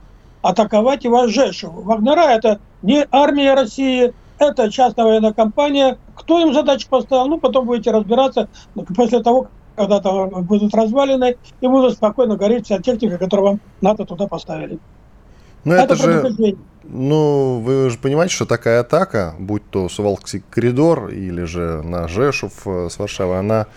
атаковать 0.43 1.03
и 1.03 1.07
ваш 1.07 1.31
Жешев. 1.31 1.71
Вагнера– 1.73 2.21
это 2.29 2.59
не 2.83 3.07
армия 3.11 3.55
России, 3.55 4.13
это 4.37 4.71
частная 4.71 5.05
военная 5.05 5.33
компания. 5.33 5.97
Кто 6.15 6.39
им 6.39 6.53
задачу 6.53 6.87
поставил? 6.89 7.27
Ну, 7.27 7.39
потом 7.39 7.65
будете 7.65 7.89
разбираться 7.89 8.49
после 8.95 9.23
того, 9.23 9.47
когда 9.75 9.99
там 10.01 10.29
будут 10.43 10.73
развалины, 10.73 11.37
и 11.59 11.67
будут 11.67 11.93
спокойно 11.93 12.37
гореть 12.37 12.65
вся 12.65 12.79
техника, 12.79 13.17
которую 13.17 13.47
вам 13.47 13.59
НАТО 13.81 14.05
туда 14.05 14.27
поставили. 14.27 14.79
Ну, 15.63 15.73
это, 15.73 15.93
это 15.93 15.95
же, 15.95 16.57
ну, 16.83 17.59
вы 17.59 17.89
же 17.89 17.97
понимаете, 17.99 18.33
что 18.33 18.45
такая 18.45 18.81
атака, 18.81 19.35
будь 19.37 19.63
то 19.69 19.87
Сувалкский 19.87 20.43
коридор 20.49 21.09
или 21.09 21.43
же 21.43 21.81
на 21.83 22.07
Жешев 22.07 22.65
э, 22.65 22.89
с 22.89 22.97
Варшавы, 22.97 23.37
она 23.37 23.67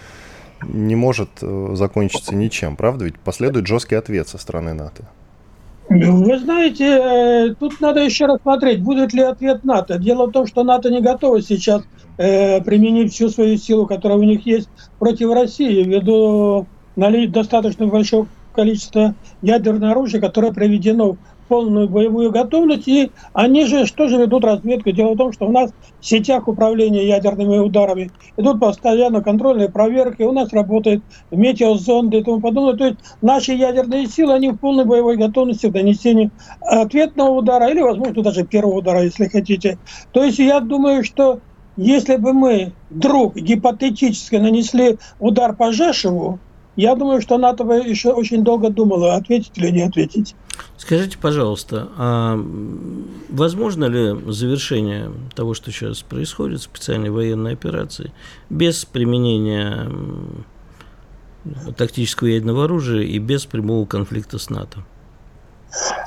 не 0.63 0.97
может 0.97 1.29
э, 1.43 1.71
закончиться 1.75 2.35
ничем, 2.35 2.77
правда? 2.77 3.05
Ведь 3.05 3.19
последует 3.19 3.67
жесткий 3.67 3.97
ответ 3.97 4.29
со 4.29 4.39
стороны 4.39 4.73
НАТО. 4.73 5.05
Вы 5.89 6.39
знаете, 6.39 6.85
э, 6.85 7.55
тут 7.59 7.81
надо 7.81 8.01
еще 8.01 8.27
рассмотреть, 8.27 8.83
будет 8.83 9.13
ли 9.13 9.23
ответ 9.23 9.65
НАТО. 9.65 9.99
Дело 9.99 10.27
в 10.27 10.33
том, 10.33 10.47
что 10.47 10.65
НАТО 10.65 10.91
не 10.91 11.01
готово 11.01 11.43
сейчас 11.43 11.83
э, 12.17 12.63
применить 12.63 13.13
всю 13.13 13.29
свою 13.29 13.59
силу, 13.59 13.87
которая 13.87 14.19
у 14.19 14.23
них 14.23 14.47
есть 14.47 14.69
против 14.99 15.33
России, 15.33 15.83
ввиду 15.83 16.67
достаточно 16.97 17.87
большого 17.87 18.29
количества 18.55 19.15
ядерного 19.43 19.93
оружия, 19.93 20.21
которое 20.21 20.53
проведено 20.53 21.17
полную 21.49 21.89
боевую 21.89 22.31
готовность, 22.31 22.89
и 22.89 23.11
они 23.33 23.65
же 23.65 23.87
что 23.87 24.09
же 24.09 24.19
ведут 24.19 24.45
разведку. 24.45 24.91
Дело 24.91 25.15
в 25.15 25.17
том, 25.17 25.33
что 25.33 25.47
у 25.47 25.53
нас 25.53 25.73
в 26.01 26.07
сетях 26.07 26.49
управления 26.49 27.07
ядерными 27.07 27.59
ударами 27.59 28.11
идут 28.37 28.61
постоянно 28.61 29.23
контрольные 29.23 29.69
проверки, 29.69 30.23
у 30.23 30.33
нас 30.33 30.53
работает 30.53 31.03
метеозонды 31.31 32.19
и 32.19 32.23
тому 32.23 32.41
подобное. 32.41 32.77
То 32.77 32.87
есть 32.87 32.99
наши 33.23 33.53
ядерные 33.53 34.07
силы, 34.07 34.35
они 34.35 34.51
в 34.51 34.57
полной 34.57 34.85
боевой 34.85 35.17
готовности 35.17 35.69
к 35.69 35.73
донесению 35.73 36.31
ответного 36.61 37.31
удара 37.31 37.69
или, 37.69 37.81
возможно, 37.81 38.23
даже 38.23 38.45
первого 38.45 38.79
удара, 38.79 39.03
если 39.03 39.27
хотите. 39.27 39.79
То 40.13 40.23
есть 40.23 40.39
я 40.39 40.61
думаю, 40.61 41.05
что 41.05 41.41
если 41.77 42.17
бы 42.17 42.33
мы 42.33 42.73
вдруг 42.91 43.35
гипотетически 43.35 44.37
нанесли 44.37 44.99
удар 45.19 45.57
по 45.57 45.73
Жешеву, 45.73 46.39
я 46.77 46.95
думаю, 46.95 47.21
что 47.21 47.39
НАТО 47.39 47.65
еще 47.73 48.13
очень 48.13 48.43
долго 48.43 48.71
думала, 48.71 49.15
ответить 49.15 49.53
или 49.57 49.71
не 49.71 49.83
ответить. 49.83 50.35
Скажите, 50.77 51.19
пожалуйста, 51.19 51.89
а 51.97 52.39
возможно 53.29 53.85
ли 53.85 54.33
завершение 54.33 55.11
того, 55.35 55.55
что 55.55 55.71
сейчас 55.71 56.03
происходит, 56.03 56.63
специальной 56.63 57.11
военной 57.11 57.53
операции, 57.53 58.13
без 58.51 58.85
применения 58.85 59.91
тактического 61.77 62.29
ядерного 62.29 62.65
оружия 62.65 63.03
и 63.03 63.19
без 63.19 63.47
прямого 63.47 63.87
конфликта 63.87 64.39
с 64.39 64.51
НАТО? 64.51 64.85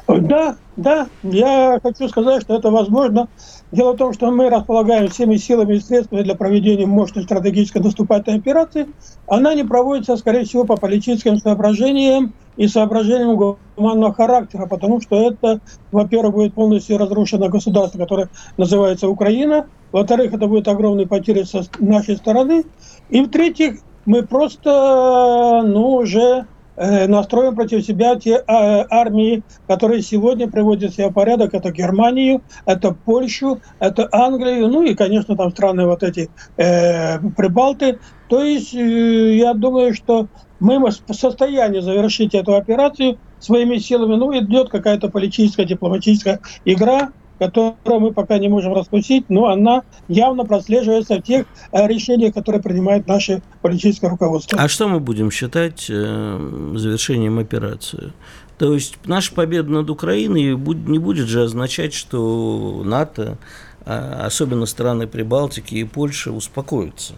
Да, 0.08 0.56
да, 0.78 1.08
я 1.22 1.80
хочу 1.84 2.08
сказать, 2.08 2.44
что 2.44 2.56
это 2.56 2.72
возможно. 2.72 3.28
Дело 3.74 3.92
в 3.92 3.98
том, 3.98 4.14
что 4.14 4.32
мы 4.32 4.50
располагаем 4.50 5.10
всеми 5.10 5.36
силами 5.36 5.76
и 5.76 5.80
средствами 5.82 6.22
для 6.22 6.36
проведения 6.36 6.86
мощной 6.86 7.26
стратегической 7.26 7.82
наступательной 7.82 8.40
операции. 8.40 8.88
Она 9.28 9.54
не 9.54 9.66
проводится, 9.66 10.16
скорее 10.16 10.46
всего, 10.46 10.64
по 10.64 10.78
политическим 10.78 11.38
соображениям 11.38 12.34
и 12.56 12.68
соображениям 12.68 13.36
гуманного 13.76 14.14
характера, 14.14 14.66
потому 14.66 15.02
что 15.02 15.30
это, 15.30 15.60
во-первых, 15.92 16.34
будет 16.34 16.54
полностью 16.54 16.98
разрушено 16.98 17.50
государство, 17.50 18.00
которое 18.00 18.30
называется 18.56 19.10
Украина, 19.10 19.68
во-вторых, 19.92 20.34
это 20.34 20.48
будет 20.48 20.70
огромные 20.70 21.08
потери 21.08 21.44
со 21.44 21.64
нашей 21.80 22.16
стороны, 22.16 22.64
и 23.10 23.22
в-третьих, 23.22 23.80
мы 24.06 24.24
просто, 24.24 25.64
ну, 25.66 25.96
уже 25.96 26.48
настроим 26.78 27.56
против 27.56 27.84
себя 27.84 28.16
те 28.16 28.36
э, 28.36 28.44
армии, 28.48 29.44
которые 29.68 30.02
сегодня 30.02 30.50
приводят 30.50 30.94
себя 30.94 31.10
в 31.10 31.14
порядок. 31.14 31.54
Это 31.54 31.72
Германию, 31.72 32.42
это 32.66 32.92
Польшу, 32.94 33.60
это 33.80 34.08
Англию, 34.12 34.68
ну 34.68 34.84
и, 34.84 34.94
конечно, 34.94 35.36
там 35.36 35.52
страны 35.52 35.86
вот 35.86 36.04
эти 36.04 36.30
э, 36.58 37.20
Прибалты. 37.36 38.00
То 38.30 38.44
есть 38.44 38.74
э, 38.74 39.36
я 39.36 39.54
думаю, 39.54 39.94
что 39.94 40.28
мы 40.60 40.80
в 40.80 41.14
состоянии 41.14 41.80
завершить 41.80 42.34
эту 42.34 42.56
операцию 42.56 43.18
своими 43.40 43.78
силами. 43.78 44.16
Ну, 44.16 44.38
идет 44.38 44.70
какая-то 44.70 45.10
политическая, 45.10 45.66
дипломатическая 45.66 46.40
игра, 46.66 47.12
которую 47.38 48.00
мы 48.00 48.14
пока 48.14 48.38
не 48.38 48.50
можем 48.50 48.74
раскусить, 48.74 49.30
но 49.30 49.48
она 49.48 49.84
явно 50.08 50.46
прослеживается 50.46 51.18
в 51.18 51.22
тех 51.22 51.46
э, 51.72 51.88
решениях, 51.88 52.34
которые 52.34 52.62
принимает 52.62 53.08
наше 53.08 53.42
политическое 53.62 54.10
руководство. 54.10 54.60
А 54.60 54.68
что 54.68 54.88
мы 54.88 55.00
будем 55.00 55.32
считать 55.32 55.88
э, 55.90 56.74
завершением 56.76 57.40
операции? 57.40 58.14
То 58.58 58.74
есть 58.74 58.96
наша 59.06 59.34
победа 59.34 59.70
над 59.72 59.90
Украиной 59.90 60.56
не 60.56 61.00
будет 61.00 61.28
же 61.28 61.44
означать, 61.44 61.94
что 61.94 62.82
НАТО, 62.84 63.38
а 63.86 64.26
особенно 64.26 64.66
страны 64.66 65.08
Прибалтики 65.08 65.76
и 65.76 65.84
Польши, 65.84 66.32
успокоятся. 66.32 67.14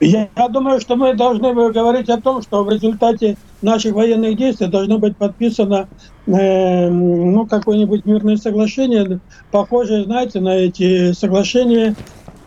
Я, 0.00 0.28
я 0.36 0.48
думаю, 0.48 0.80
что 0.80 0.96
мы 0.96 1.14
должны 1.14 1.52
говорить 1.72 2.08
о 2.08 2.20
том, 2.20 2.42
что 2.42 2.64
в 2.64 2.70
результате 2.70 3.36
наших 3.62 3.94
военных 3.94 4.36
действий 4.36 4.66
должно 4.66 4.98
быть 4.98 5.16
подписано 5.16 5.88
э, 6.26 6.88
ну, 6.90 7.46
какое-нибудь 7.46 8.04
мирное 8.04 8.36
соглашение, 8.36 9.20
похожее, 9.50 10.04
знаете, 10.04 10.40
на 10.40 10.56
эти 10.56 11.12
соглашения, 11.12 11.94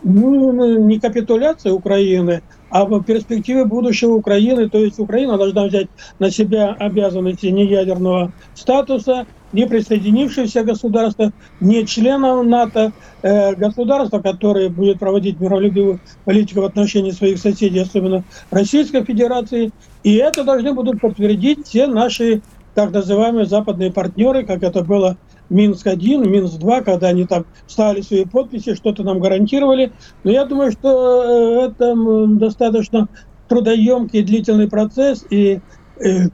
ну, 0.02 0.78
не 0.78 1.00
капитуляция 1.00 1.72
Украины, 1.72 2.42
а 2.70 2.84
в 2.84 3.02
перспективе 3.02 3.64
будущего 3.64 4.14
Украины, 4.14 4.68
то 4.68 4.78
есть 4.78 4.98
Украина 4.98 5.36
должна 5.36 5.66
взять 5.66 5.88
на 6.18 6.30
себя 6.30 6.72
обязанности 6.78 7.46
неядерного 7.46 8.32
статуса, 8.54 9.26
не 9.52 9.66
присоединившиеся 9.66 10.62
государства, 10.62 11.32
не 11.60 11.84
членов 11.84 12.46
НАТО, 12.46 12.92
э, 13.22 13.54
государства, 13.56 14.20
которые 14.20 14.68
будут 14.68 15.00
проводить 15.00 15.40
миролюбивую 15.40 15.98
политику 16.24 16.60
в 16.60 16.64
отношении 16.64 17.10
своих 17.10 17.38
соседей, 17.38 17.80
особенно 17.80 18.22
Российской 18.50 19.04
Федерации. 19.04 19.72
И 20.04 20.14
это 20.14 20.44
должны 20.44 20.72
будут 20.72 21.00
подтвердить 21.00 21.66
все 21.66 21.88
наши 21.88 22.42
так 22.74 22.92
называемые 22.92 23.46
западные 23.46 23.92
партнеры, 23.92 24.44
как 24.44 24.62
это 24.62 24.82
было 24.82 25.16
Минск-1, 25.50 26.26
Минск-2, 26.26 26.84
когда 26.84 27.08
они 27.08 27.26
там 27.26 27.44
ставили 27.66 28.00
свои 28.02 28.24
подписи, 28.24 28.74
что-то 28.74 29.02
нам 29.02 29.20
гарантировали. 29.20 29.92
Но 30.24 30.30
я 30.30 30.44
думаю, 30.44 30.72
что 30.72 31.22
э, 31.22 31.66
это 31.66 31.94
достаточно 32.38 33.08
трудоемкий 33.48 34.22
длительный 34.22 34.68
процесс, 34.68 35.24
и 35.28 35.60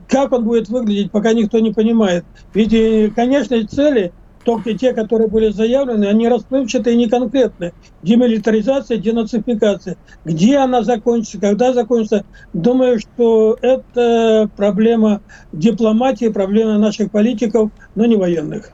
как 0.07 0.31
он 0.31 0.45
будет 0.45 0.69
выглядеть, 0.69 1.11
пока 1.11 1.33
никто 1.33 1.59
не 1.59 1.73
понимает. 1.73 2.23
Ведь 2.53 3.13
конечные 3.15 3.65
цели 3.65 4.13
только 4.47 4.75
те, 4.75 4.93
которые 4.93 5.27
были 5.27 5.49
заявлены, 5.49 6.05
они 6.05 6.29
расплывчатые 6.29 6.95
и 6.95 6.97
неконкретные. 6.97 7.73
Демилитаризация, 8.01 8.95
денацификация. 8.95 9.97
Где 10.23 10.55
она 10.59 10.83
закончится, 10.83 11.37
когда 11.37 11.73
закончится, 11.73 12.23
думаю, 12.53 12.97
что 12.97 13.57
это 13.61 14.49
проблема 14.55 15.21
дипломатии, 15.51 16.29
проблема 16.29 16.77
наших 16.77 17.11
политиков, 17.11 17.71
но 17.95 18.05
не 18.05 18.15
военных. 18.15 18.71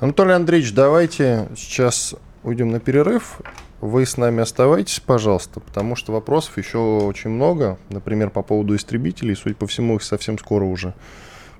Анатолий 0.00 0.32
Андреевич, 0.32 0.74
давайте 0.74 1.48
сейчас 1.56 2.14
уйдем 2.42 2.70
на 2.70 2.80
перерыв. 2.80 3.38
Вы 3.80 4.06
с 4.06 4.16
нами 4.16 4.42
оставайтесь, 4.42 4.98
пожалуйста, 4.98 5.60
потому 5.60 5.94
что 5.94 6.12
вопросов 6.12 6.58
еще 6.58 6.78
очень 6.78 7.30
много. 7.30 7.78
Например, 7.90 8.30
по 8.30 8.42
поводу 8.42 8.74
истребителей. 8.74 9.36
Судя 9.36 9.54
по 9.54 9.66
всему, 9.66 9.96
их 9.96 10.02
совсем 10.02 10.38
скоро 10.38 10.64
уже 10.64 10.94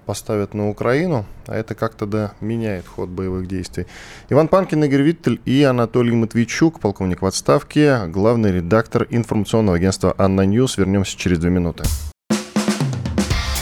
поставят 0.04 0.52
на 0.52 0.68
Украину, 0.68 1.24
а 1.46 1.56
это 1.56 1.74
как-то 1.74 2.06
да, 2.06 2.32
меняет 2.40 2.86
ход 2.86 3.08
боевых 3.08 3.46
действий. 3.46 3.86
Иван 4.28 4.48
Панкин, 4.48 4.84
Игорь 4.84 5.02
Виттель 5.02 5.40
и 5.44 5.62
Анатолий 5.62 6.12
Матвейчук, 6.12 6.80
полковник 6.80 7.22
в 7.22 7.26
отставке, 7.26 8.06
главный 8.06 8.52
редактор 8.52 9.06
информационного 9.10 9.76
агентства 9.76 10.14
«ANNA 10.18 10.42
News». 10.42 10.76
Вернемся 10.76 11.16
через 11.16 11.38
две 11.38 11.50
минуты. 11.50 11.84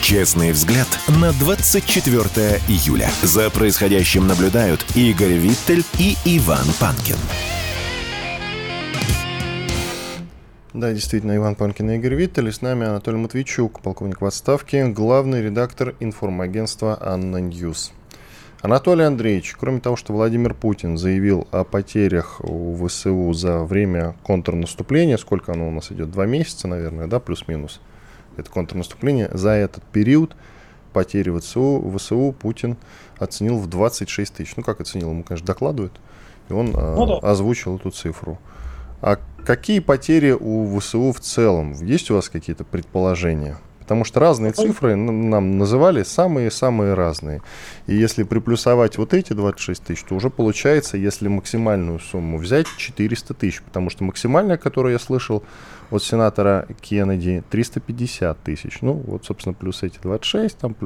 Честный 0.00 0.52
взгляд 0.52 0.86
на 1.20 1.32
24 1.32 2.60
июля. 2.68 3.10
За 3.22 3.50
происходящим 3.50 4.26
наблюдают 4.26 4.84
Игорь 4.94 5.32
Виттель 5.34 5.84
и 5.98 6.16
Иван 6.24 6.64
Панкин. 6.80 7.16
Да, 10.72 10.92
действительно, 10.92 11.36
Иван 11.36 11.56
Панкин 11.56 11.90
и 11.90 11.96
Игорь 11.96 12.14
Виттель. 12.14 12.48
И 12.48 12.52
с 12.52 12.62
нами 12.62 12.86
Анатолий 12.86 13.18
Матвейчук, 13.18 13.80
полковник 13.80 14.20
в 14.20 14.24
отставке, 14.24 14.86
главный 14.86 15.42
редактор 15.42 15.94
информагентства 16.00 16.96
«ANNA 17.00 17.38
News». 17.38 17.92
Анатолий 18.60 19.04
Андреевич, 19.04 19.56
кроме 19.58 19.80
того, 19.80 19.96
что 19.96 20.12
Владимир 20.12 20.54
Путин 20.54 20.96
заявил 20.96 21.46
о 21.52 21.64
потерях 21.64 22.40
у 22.42 22.74
ВСУ 22.86 23.32
за 23.32 23.64
время 23.64 24.16
контрнаступления, 24.22 25.16
сколько 25.16 25.52
оно 25.52 25.68
у 25.68 25.70
нас 25.70 25.92
идет, 25.92 26.10
два 26.10 26.26
месяца, 26.26 26.66
наверное, 26.66 27.06
да, 27.06 27.20
плюс-минус, 27.20 27.80
это 28.38 28.50
контрнаступление, 28.50 29.30
за 29.32 29.50
этот 29.50 29.84
период 29.84 30.36
потери 30.92 31.36
ВСУ, 31.38 31.92
ВСУ 31.96 32.34
Путин 32.38 32.76
оценил 33.18 33.58
в 33.58 33.68
26 33.68 34.34
тысяч. 34.34 34.56
Ну, 34.56 34.62
как 34.62 34.80
оценил, 34.80 35.10
ему, 35.10 35.22
конечно, 35.22 35.46
докладывают, 35.46 35.92
и 36.48 36.52
он 36.52 36.72
а, 36.74 36.96
ну, 36.96 37.06
да. 37.06 37.30
озвучил 37.30 37.76
эту 37.76 37.90
цифру. 37.90 38.38
А 39.00 39.18
какие 39.44 39.80
потери 39.80 40.32
у 40.32 40.78
ВСУ 40.78 41.12
в 41.12 41.20
целом? 41.20 41.72
Есть 41.72 42.10
у 42.10 42.14
вас 42.14 42.28
какие-то 42.28 42.64
предположения? 42.64 43.58
Потому 43.88 44.04
что 44.04 44.20
разные 44.20 44.52
цифры 44.52 44.96
нам 44.96 45.56
называли 45.56 46.02
самые-самые 46.02 46.92
разные. 46.92 47.40
И 47.86 47.94
если 47.94 48.22
приплюсовать 48.22 48.98
вот 48.98 49.14
эти 49.14 49.32
26 49.32 49.82
тысяч, 49.82 50.02
то 50.02 50.14
уже 50.14 50.28
получается, 50.28 50.98
если 50.98 51.28
максимальную 51.28 51.98
сумму 51.98 52.36
взять, 52.36 52.66
400 52.76 53.32
тысяч. 53.32 53.62
Потому 53.62 53.88
что 53.88 54.04
максимальная, 54.04 54.58
которую 54.58 54.92
я 54.92 54.98
слышал 54.98 55.42
от 55.90 56.02
сенатора 56.02 56.66
Кеннеди, 56.80 57.42
350 57.50 58.38
тысяч. 58.40 58.78
Ну, 58.82 58.92
вот, 58.92 59.24
собственно, 59.24 59.54
плюс 59.54 59.82
эти 59.82 59.98
26, 59.98 60.58
там 60.58 60.76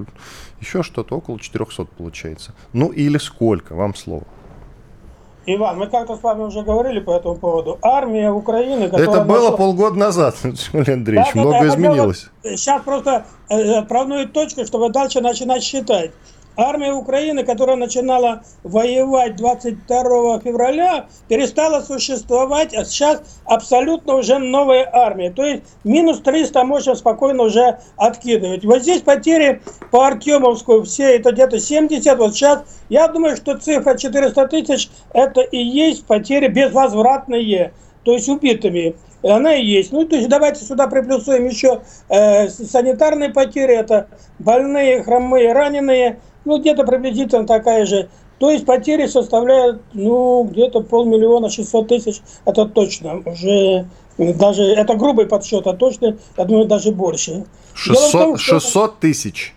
еще 0.61 0.83
что-то, 0.83 1.17
около 1.17 1.39
400 1.39 1.85
получается. 1.85 2.55
Ну, 2.73 2.89
или 2.89 3.19
сколько? 3.19 3.75
Вам 3.75 3.95
слово. 3.95 4.25
Иван, 5.45 5.79
мы 5.79 5.89
как-то 5.89 6.17
с 6.17 6.23
вами 6.23 6.43
уже 6.43 6.63
говорили 6.63 7.01
по 7.01 7.17
этому 7.17 7.35
поводу. 7.35 7.79
Армия 7.83 8.31
Украины... 8.31 8.85
Это 8.85 9.25
было 9.25 9.51
нашла... 9.51 9.57
полгода 9.57 9.99
назад, 9.99 10.37
Анатолий 10.45 10.93
Андреевич, 10.93 11.33
да, 11.35 11.41
много 11.41 11.61
да, 11.61 11.69
изменилось. 11.69 12.31
Сейчас 12.45 12.83
просто 12.83 13.27
э, 13.49 13.79
отправную 13.79 14.29
точку, 14.29 14.65
чтобы 14.65 14.91
дальше 14.91 15.21
начинать 15.21 15.65
считать. 15.65 16.13
Армия 16.57 16.93
Украины, 16.93 17.45
которая 17.45 17.77
начинала 17.77 18.43
воевать 18.63 19.37
22 19.37 20.41
февраля, 20.41 21.07
перестала 21.29 21.81
существовать, 21.81 22.75
а 22.75 22.85
сейчас 22.85 23.23
абсолютно 23.45 24.17
уже 24.17 24.39
новая 24.39 24.89
армия. 24.93 25.31
То 25.31 25.45
есть 25.45 25.63
минус 25.85 26.21
300 26.21 26.65
можно 26.65 26.95
спокойно 26.95 27.45
уже 27.45 27.79
откидывать. 27.97 28.65
Вот 28.65 28.83
здесь 28.83 29.03
потери 29.03 29.63
по 29.91 30.07
Артемовску 30.07 30.83
все 30.83 31.17
это 31.17 31.33
где-то 31.33 31.59
70. 31.59 32.19
Вот 32.19 32.35
сейчас 32.35 32.65
я 32.89 33.09
думаю, 33.09 33.37
что 33.37 33.57
цифра 33.57 33.97
400 33.97 34.49
тысяч 34.49 34.91
это 35.15 35.41
и 35.41 35.59
есть 35.59 36.05
потери 36.07 36.49
безвозвратные, 36.49 37.73
то 38.05 38.13
есть 38.13 38.29
убитыми 38.29 38.97
она 39.23 39.55
и 39.55 39.65
есть. 39.65 39.93
Ну, 39.93 40.05
то 40.05 40.17
есть 40.17 40.29
давайте 40.29 40.65
сюда 40.65 40.89
приплюсуем 40.89 41.47
еще 41.47 41.83
э, 42.09 42.49
санитарные 42.49 43.31
потери, 43.31 43.75
это 43.77 44.09
больные, 44.39 45.03
хромые, 45.03 45.53
раненые, 45.53 46.19
ну, 46.45 46.59
где-то 46.59 46.85
приблизительно 46.85 47.47
такая 47.47 47.87
же. 47.87 48.09
То 48.39 48.51
есть 48.51 48.67
потери 48.67 49.07
составляют, 49.07 49.83
ну, 49.93 50.45
где-то 50.45 50.81
полмиллиона, 50.81 51.49
600 51.49 51.89
тысяч, 51.89 52.21
это 52.45 52.67
точно. 52.67 53.23
Уже 53.25 53.87
даже, 54.19 54.63
это 54.65 54.95
грубый 54.95 55.27
подсчет, 55.27 55.67
а 55.67 55.75
точно, 55.75 56.17
я 56.37 56.45
думаю, 56.45 56.67
даже 56.67 56.93
больше. 56.93 57.45
600, 57.75 58.13
том, 58.13 58.37
600 58.37 58.99
тысяч? 58.99 59.55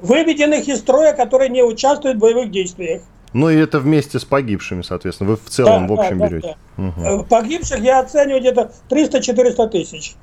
Выведенных 0.00 0.68
из 0.68 0.78
строя, 0.78 1.12
которые 1.12 1.50
не 1.50 1.62
участвуют 1.62 2.18
в 2.18 2.20
боевых 2.20 2.50
действиях. 2.50 3.02
Ну 3.32 3.50
и 3.50 3.56
это 3.56 3.80
вместе 3.80 4.20
с 4.20 4.24
погибшими, 4.24 4.82
соответственно. 4.82 5.30
Вы 5.30 5.36
в 5.36 5.50
целом, 5.50 5.88
да, 5.88 5.94
в 5.94 5.98
общем, 5.98 6.18
да, 6.18 6.28
берете. 6.28 6.56
Да, 6.76 6.92
да. 6.96 7.14
Угу. 7.16 7.24
Погибших 7.24 7.80
я 7.80 7.98
оцениваю 7.98 8.40
где-то 8.40 8.70
300-400 8.88 9.68
тысяч. 9.70 10.14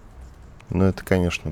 Ну 0.69 0.85
это, 0.85 1.03
конечно, 1.03 1.51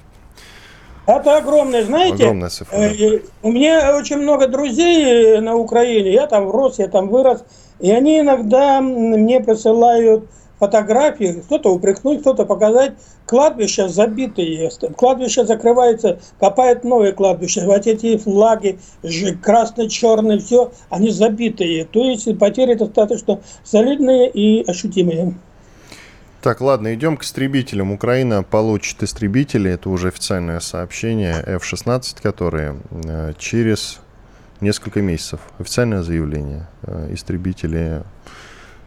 это 1.17 1.37
огромное, 1.37 1.83
знаете. 1.83 2.23
Огромная 2.23 2.49
цифра. 2.49 2.75
Э, 2.75 3.19
у 3.41 3.51
меня 3.51 3.95
очень 3.95 4.17
много 4.17 4.47
друзей 4.47 5.39
на 5.39 5.55
Украине. 5.55 6.13
Я 6.13 6.27
там 6.27 6.49
рос, 6.49 6.79
я 6.79 6.87
там 6.87 7.09
вырос. 7.09 7.43
И 7.79 7.91
они 7.91 8.19
иногда 8.19 8.81
мне 8.81 9.39
присылают 9.39 10.25
фотографии, 10.59 11.41
кто-то 11.45 11.73
упрекнуть, 11.73 12.21
кто-то 12.21 12.45
показать. 12.45 12.93
Кладбища 13.25 13.87
забитые, 13.87 14.69
кладбище 14.97 15.45
закрывается, 15.45 16.19
копают 16.39 16.83
новые 16.83 17.13
кладбища. 17.13 17.61
Вот 17.65 17.87
эти 17.87 18.17
флаги, 18.17 18.79
красно-черные, 19.41 20.39
все, 20.39 20.71
они 20.89 21.11
забитые. 21.11 21.85
То 21.85 22.03
есть 22.03 22.37
потери 22.37 22.73
достаточно 22.73 23.39
солидные 23.63 24.29
и 24.29 24.69
ощутимые. 24.69 25.35
Так, 26.41 26.61
ладно, 26.61 26.93
идем 26.93 27.17
к 27.17 27.23
истребителям. 27.23 27.91
Украина 27.91 28.43
получит 28.43 29.03
истребители, 29.03 29.69
это 29.71 29.89
уже 29.89 30.07
официальное 30.07 30.61
сообщение, 30.61 31.43
F-16, 31.45 32.21
которые 32.21 32.77
э, 32.91 33.33
через 33.37 33.99
несколько 34.61 35.01
месяцев. 35.01 35.41
Официальное 35.57 36.01
заявление. 36.01 36.69
Э, 36.83 37.09
истребители, 37.11 38.03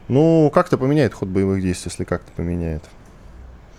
ну, 0.08 0.50
как-то 0.54 0.78
поменяет 0.78 1.12
ход 1.12 1.28
боевых 1.28 1.60
действий, 1.60 1.90
если 1.90 2.04
как-то 2.04 2.32
поменяет. 2.32 2.84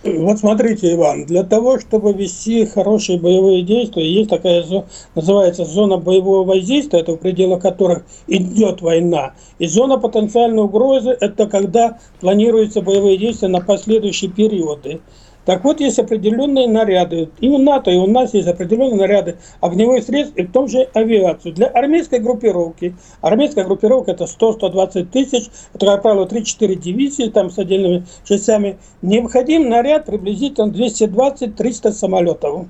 Вот 0.03 0.39
смотрите, 0.39 0.91
Иван, 0.93 1.25
для 1.25 1.43
того, 1.43 1.79
чтобы 1.79 2.11
вести 2.11 2.65
хорошие 2.65 3.17
боевые 3.17 3.63
действия, 3.63 4.05
есть 4.05 4.29
такая 4.29 4.61
зона, 4.63 4.85
называется 5.15 5.63
зона 5.63 5.95
боевого 5.95 6.43
воздействия, 6.43 6.99
это 6.99 7.13
в 7.13 7.17
пределах 7.17 7.61
которых 7.61 8.03
идет 8.27 8.81
война. 8.81 9.33
И 9.59 9.67
зона 9.67 9.97
потенциальной 9.97 10.63
угрозы– 10.63 11.15
это 11.21 11.47
когда 11.47 11.99
планируются 12.19 12.81
боевые 12.81 13.17
действия 13.17 13.47
на 13.47 13.61
последующие 13.61 14.29
периоды. 14.29 14.99
Так 15.45 15.63
вот, 15.65 15.81
есть 15.81 15.99
определенные 15.99 16.67
наряды. 16.67 17.29
И 17.41 17.49
у 17.49 17.57
НАТО, 17.57 17.91
и 17.91 17.97
у 17.97 18.07
нас 18.07 18.33
есть 18.33 18.47
определенные 18.47 18.95
наряды 18.95 19.37
огневых 19.59 20.03
средств, 20.03 20.37
и 20.37 20.43
в 20.43 20.51
том 20.51 20.69
же 20.69 20.87
авиацию. 20.93 21.53
Для 21.53 21.67
армейской 21.67 22.19
группировки, 22.19 22.95
армейская 23.21 23.65
группировка 23.65 24.11
это 24.11 24.23
100-120 24.23 25.05
тысяч, 25.05 25.49
это, 25.73 25.85
как 25.85 26.01
правило, 26.01 26.25
3-4 26.25 26.75
дивизии 26.75 27.29
там 27.29 27.49
с 27.49 27.57
отдельными 27.57 28.05
частями, 28.23 28.77
необходим 29.01 29.67
наряд 29.67 30.05
приблизительно 30.05 30.71
220-300 30.71 31.91
самолетов 31.91 32.67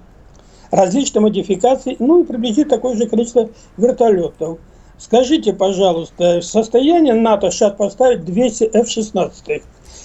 различной 0.71 1.21
модификации, 1.21 1.95
ну 1.99 2.23
и 2.23 2.25
приблизительно 2.25 2.77
такое 2.77 2.95
же 2.95 3.05
количество 3.05 3.49
вертолетов. 3.77 4.57
Скажите, 4.97 5.53
пожалуйста, 5.53 6.39
в 6.39 6.43
состоянии 6.43 7.11
НАТО 7.11 7.51
сейчас 7.51 7.73
поставить 7.73 8.25
200 8.25 8.63
F-16? 8.73 9.61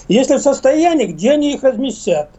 Если 0.08 0.36
в 0.36 0.40
состоянии, 0.40 1.06
где 1.06 1.32
они 1.32 1.54
их 1.54 1.62
разместят? 1.62 2.30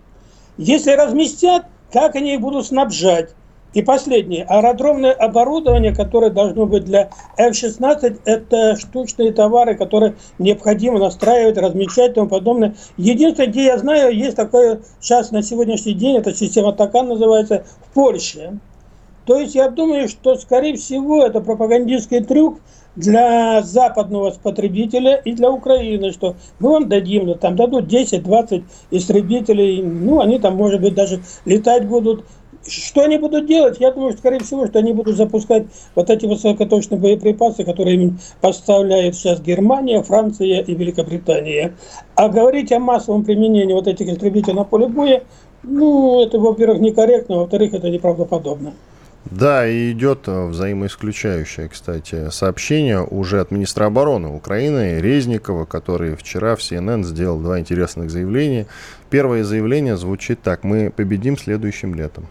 Если 0.60 0.92
разместят, 0.92 1.68
как 1.90 2.16
они 2.16 2.34
их 2.34 2.42
будут 2.42 2.68
снабжать? 2.68 3.30
И 3.74 3.82
последнее. 3.82 4.44
Аэродромное 4.44 5.14
оборудование, 5.14 5.96
которое 5.96 6.32
должно 6.32 6.66
быть 6.66 6.84
для 6.84 7.12
F-16, 7.38 8.20
это 8.26 8.76
штучные 8.76 9.32
товары, 9.32 9.78
которые 9.78 10.16
необходимо 10.38 11.00
настраивать, 11.00 11.58
размещать 11.58 12.12
и 12.12 12.14
тому 12.16 12.28
подобное. 12.28 12.76
Единственное, 12.98 13.48
где 13.48 13.66
я 13.68 13.78
знаю, 13.78 14.14
есть 14.14 14.36
такое 14.36 14.82
сейчас 15.00 15.32
на 15.32 15.44
сегодняшний 15.44 15.94
день, 15.94 16.18
эта 16.18 16.34
система 16.34 16.74
ТАКАН 16.74 17.08
называется, 17.08 17.64
в 17.86 17.94
Польше. 17.94 18.60
То 19.26 19.40
есть 19.40 19.56
я 19.56 19.70
думаю, 19.70 20.10
что, 20.10 20.36
скорее 20.36 20.76
всего, 20.76 21.24
это 21.24 21.40
пропагандистский 21.40 22.22
трюк 22.22 22.60
для 23.00 23.62
западного 23.62 24.32
потребителя 24.44 25.16
и 25.16 25.32
для 25.34 25.50
Украины, 25.50 26.12
что 26.12 26.36
мы 26.60 26.72
вам 26.72 26.90
дадим, 26.90 27.34
там 27.38 27.56
дадут 27.56 27.86
10-20 27.86 28.64
истребителей, 28.92 29.82
ну, 29.82 30.20
они 30.20 30.38
там, 30.40 30.56
может 30.56 30.82
быть, 30.82 30.96
даже 30.96 31.22
летать 31.46 31.88
будут 31.88 32.26
что 32.68 33.04
они 33.04 33.18
будут 33.18 33.48
делать? 33.48 33.78
Я 33.80 33.92
думаю, 33.92 34.18
скорее 34.18 34.40
всего, 34.40 34.68
что 34.68 34.80
они 34.80 34.92
будут 34.92 35.16
запускать 35.16 35.68
вот 35.96 36.10
эти 36.10 36.26
высокоточные 36.26 37.00
боеприпасы, 37.00 37.64
которые 37.64 37.96
им 37.96 38.20
поставляет 38.42 39.16
сейчас 39.16 39.40
Германия, 39.40 40.04
Франция 40.04 40.60
и 40.60 40.76
Великобритания. 40.76 41.74
А 42.16 42.28
говорить 42.28 42.72
о 42.74 42.80
массовом 42.80 43.24
применении 43.24 43.74
вот 43.74 43.88
этих 43.88 44.08
истребителей 44.08 44.56
на 44.56 44.66
поле 44.66 44.88
боя, 44.88 45.24
ну, 45.64 46.22
это, 46.22 46.38
во-первых, 46.38 46.82
некорректно, 46.82 47.38
во-вторых, 47.38 47.74
это 47.74 47.90
неправдоподобно. 47.90 48.74
Да, 49.26 49.68
и 49.68 49.92
идет 49.92 50.28
взаимоисключающее, 50.28 51.68
кстати, 51.68 52.30
сообщение 52.30 53.04
уже 53.04 53.42
от 53.42 53.52
министра 53.52 53.86
обороны 53.86 54.30
Украины 54.30 55.00
Резникова, 55.00 55.66
который 55.66 56.16
вчера 56.16 56.56
в 56.56 56.60
CNN 56.60 57.04
сделал 57.04 57.40
два 57.40 57.60
интересных 57.60 58.10
заявления. 58.10 58.66
Первое 59.10 59.44
заявление 59.44 59.98
звучит 59.98 60.42
так. 60.42 60.64
Мы 60.64 60.90
победим 60.90 61.38
следующим 61.38 61.94
летом. 61.94 62.28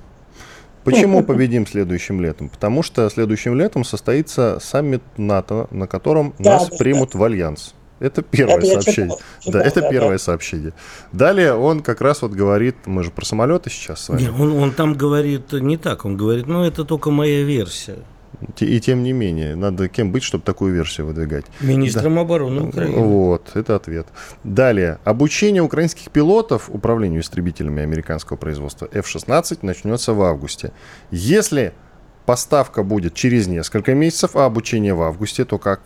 Почему 0.82 1.22
победим 1.24 1.66
следующим 1.66 2.20
летом? 2.20 2.49
Потому 2.49 2.82
что 2.82 3.09
следующим 3.11 3.55
летом 3.55 3.84
состоится 3.84 4.59
саммит 4.61 5.03
НАТО, 5.16 5.68
на 5.70 5.86
котором 5.86 6.34
да, 6.39 6.55
нас 6.55 6.68
да, 6.68 6.76
примут 6.78 7.11
да. 7.12 7.18
в 7.18 7.24
альянс. 7.24 7.74
Это 8.01 8.22
первое 8.22 8.59
это 8.59 8.66
сообщение. 8.66 9.11
Читал, 9.11 9.20
читал, 9.40 9.53
да, 9.53 9.66
это 9.66 9.80
да, 9.80 9.90
первое 9.90 10.12
да. 10.12 10.18
сообщение. 10.18 10.72
Далее 11.12 11.55
он 11.55 11.80
как 11.80 12.01
раз 12.01 12.22
вот 12.22 12.32
говорит, 12.32 12.76
мы 12.86 13.03
же 13.03 13.11
про 13.11 13.24
самолеты 13.24 13.70
сейчас 13.70 14.05
с 14.05 14.09
вами. 14.09 14.22
Нет, 14.22 14.32
он, 14.38 14.53
он 14.53 14.72
там 14.72 14.94
говорит 14.94 15.53
не 15.53 15.76
так, 15.76 16.05
он 16.05 16.16
говорит, 16.16 16.46
ну 16.46 16.64
это 16.64 16.84
только 16.84 17.11
моя 17.11 17.42
версия. 17.42 17.99
И 18.61 18.80
тем 18.80 19.03
не 19.03 19.12
менее, 19.12 19.57
надо 19.57 19.88
кем 19.88 20.12
быть, 20.12 20.22
чтобы 20.22 20.44
такую 20.44 20.72
версию 20.72 21.09
выдвигать. 21.09 21.46
Министром 21.61 22.14
да. 22.14 22.20
обороны 22.20 22.62
Украины. 22.68 22.96
Вот, 22.96 23.51
это 23.55 23.74
ответ. 23.74 24.07
Далее. 24.44 24.99
Обучение 25.05 25.62
украинских 25.62 26.11
пилотов 26.11 26.70
управлению 26.70 27.20
истребителями 27.20 27.82
американского 27.82 28.36
производства 28.36 28.88
F-16 28.92 29.59
начнется 29.62 30.12
в 30.12 30.22
августе. 30.22 30.72
Если 31.11 31.72
поставка 32.26 32.84
будет 32.84 33.14
через 33.14 33.49
несколько 33.49 33.94
месяцев, 33.94 34.36
а 34.36 34.44
обучение 34.44 34.94
в 34.94 35.03
августе, 35.03 35.44
то 35.44 35.59
как 35.59 35.80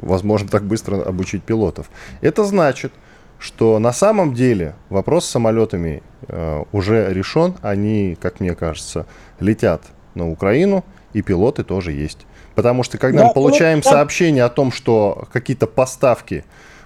возможно 0.00 0.48
так 0.48 0.64
быстро 0.64 1.02
обучить 1.02 1.42
пилотов? 1.42 1.90
Это 2.20 2.44
значит, 2.44 2.92
что 3.38 3.78
на 3.78 3.92
самом 3.92 4.34
деле 4.34 4.74
вопрос 4.88 5.24
с 5.24 5.30
самолетами 5.30 6.02
э, 6.28 6.64
уже 6.72 7.12
решен. 7.12 7.54
Они, 7.62 8.16
как 8.20 8.40
мне 8.40 8.54
кажется, 8.54 9.06
летят 9.40 9.82
на 10.14 10.30
Украину– 10.30 10.84
и 11.12 11.22
пилоты 11.22 11.64
тоже 11.64 11.92
есть. 11.92 12.18
Потому 12.54 12.82
что 12.82 12.98
когда 12.98 13.20
да, 13.20 13.26
мы 13.28 13.34
получаем 13.34 13.78
вот, 13.78 13.84
сообщение 13.84 14.44
о 14.44 14.48
том, 14.48 14.72
что 14.72 15.26
какие-то 15.32 15.66
поставки 15.66 16.44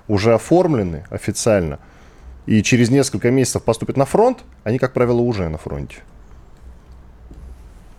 уже 0.09 0.35
оформлены 0.35 1.05
официально, 1.11 1.79
и 2.47 2.63
через 2.63 2.91
несколько 2.91 3.31
месяцев 3.31 3.63
поступят 3.63 3.97
на 3.97 4.05
фронт, 4.05 4.39
они, 4.65 4.79
как 4.79 4.93
правило, 4.93 5.21
уже 5.21 5.49
на 5.49 5.59
фронте. 5.59 5.97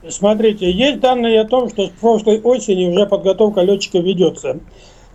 Смотрите, 0.07 0.71
есть 0.71 0.99
данные 0.99 1.41
о 1.41 1.45
том, 1.45 1.69
что 1.69 1.87
с 1.87 1.89
прошлой 1.89 2.39
осени 2.41 2.91
уже 2.91 3.07
подготовка 3.07 3.61
летчиков 3.61 4.03
ведется. 4.03 4.59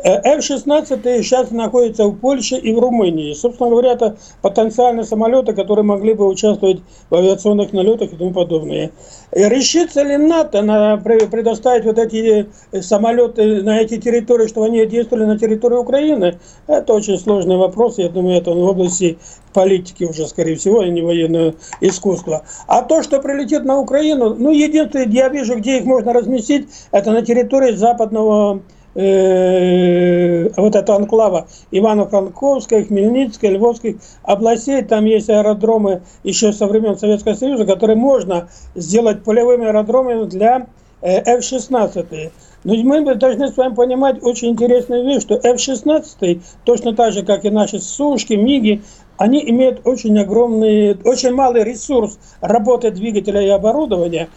F-16 0.05 1.22
сейчас 1.22 1.51
находятся 1.51 2.07
в 2.07 2.16
Польше 2.16 2.57
и 2.57 2.72
в 2.72 2.78
Румынии. 2.78 3.32
Собственно 3.34 3.70
говоря, 3.70 3.92
это 3.92 4.16
потенциальные 4.42 5.05
самолеты, 5.05 5.53
которые 5.53 5.84
могли 5.84 6.14
бы 6.14 6.26
участвовать 6.26 6.80
в 7.11 7.14
авиационных 7.14 7.72
налетах 7.72 8.12
и 8.12 8.16
тому 8.16 8.32
подобное. 8.32 8.90
Решится 9.32 10.03
ли 10.03 10.16
НАТО 10.16 10.62
на 10.62 10.96
предоставить 10.96 11.84
вот 11.84 11.98
эти 11.98 12.48
самолеты 12.80 13.62
на 13.62 13.80
эти 13.80 13.98
территории, 13.98 14.46
чтобы 14.46 14.66
они 14.66 14.84
действовали 14.86 15.24
на 15.24 15.38
территории 15.38 15.76
Украины? 15.76 16.38
Это 16.66 16.94
очень 16.94 17.18
сложный 17.18 17.57
вопрос. 17.57 17.98
Я 17.98 18.09
думаю, 18.09 18.38
это 18.38 18.53
в 18.53 18.59
области 18.59 19.18
политики 19.53 20.05
уже, 20.05 20.26
скорее 20.26 20.57
всего, 20.57 20.80
а 20.80 20.88
не 20.88 21.03
военного 21.03 21.55
искусства. 21.80 22.44
А 22.66 22.82
то, 22.82 23.03
что 23.03 23.20
прилетит 23.20 23.64
на 23.64 23.78
Украину, 23.78 24.34
ну, 24.34 24.51
единственное, 24.51 25.07
я 25.07 25.28
вижу, 25.28 25.57
где 25.57 25.78
их 25.78 25.84
можно 25.84 26.12
разместить, 26.12 26.68
это 26.90 27.11
на 27.11 27.22
территории 27.22 27.72
западного 27.72 28.62
э, 28.95 30.49
вот 30.57 30.74
эта 30.74 30.95
анклава 30.95 31.47
Ивано-Франковская, 31.70 32.84
Хмельницкая, 32.84 33.53
Львовских 33.53 33.97
областей. 34.22 34.82
Там 34.82 35.05
есть 35.05 35.30
аэродромы 35.30 36.03
еще 36.24 36.53
со 36.53 36.66
времен 36.66 36.99
Советского 36.99 37.34
Союза, 37.34 37.66
которые 37.66 37.97
можно 37.97 38.49
сделать 38.74 39.22
полевыми 39.22 39.66
аэродромами 39.66 40.24
для 40.24 40.66
э, 41.03 41.36
F-16. 41.36 42.32
Но 42.62 42.74
мы 42.74 43.14
должны 43.14 43.49
с 43.49 43.57
вами 43.57 43.74
понимать 43.74 44.22
очень 44.22 44.51
интересную 44.51 45.07
вещь, 45.07 45.22
что 45.22 45.36
F-16, 45.36 46.41
точно 46.64 46.95
так 46.95 47.12
же, 47.12 47.24
как 47.24 47.45
и 47.45 47.51
наши 47.51 47.78
Сушки, 47.78 48.34
МИГи, 48.34 48.82
они 49.21 49.39
имеют 49.51 49.83
очень 49.85 50.18
огромный, 50.18 50.97
очень 51.05 51.33
малый 51.33 51.62
ресурс 51.62 52.18
работы 52.41 52.91
двигателя 52.91 53.43
и 53.43 53.49
оборудования, 53.49 54.31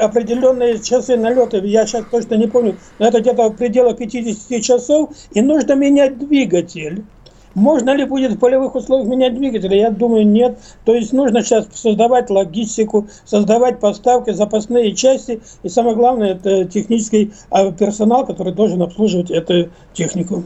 определенные 0.00 0.80
часы 0.80 1.18
налета, 1.18 1.58
я 1.58 1.86
сейчас 1.86 2.06
точно 2.10 2.36
не 2.36 2.46
помню, 2.46 2.76
но 2.98 3.08
это 3.08 3.20
где-то 3.20 3.50
в 3.50 3.56
пределах 3.56 3.98
50 3.98 4.62
часов, 4.62 5.10
и 5.32 5.42
нужно 5.42 5.74
менять 5.74 6.18
двигатель. 6.18 7.04
Можно 7.52 7.94
ли 7.94 8.06
будет 8.06 8.32
в 8.32 8.38
полевых 8.38 8.74
условиях 8.74 9.08
менять 9.08 9.34
двигатель? 9.34 9.74
Я 9.74 9.90
думаю, 9.90 10.26
нет. 10.26 10.58
То 10.86 10.94
есть 10.94 11.12
нужно 11.12 11.42
сейчас 11.42 11.68
создавать 11.74 12.30
логистику, 12.30 13.06
создавать 13.26 13.78
поставки, 13.78 14.30
запасные 14.30 14.94
части. 14.94 15.40
И 15.62 15.68
самое 15.68 15.94
главное, 15.94 16.32
это 16.32 16.64
технический 16.64 17.32
а, 17.50 17.70
персонал, 17.70 18.26
который 18.26 18.54
должен 18.54 18.82
обслуживать 18.82 19.30
эту 19.30 19.68
технику. 19.92 20.42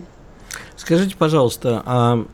Скажите, 0.76 1.16
пожалуйста, 1.16 1.82
а 1.86 2.24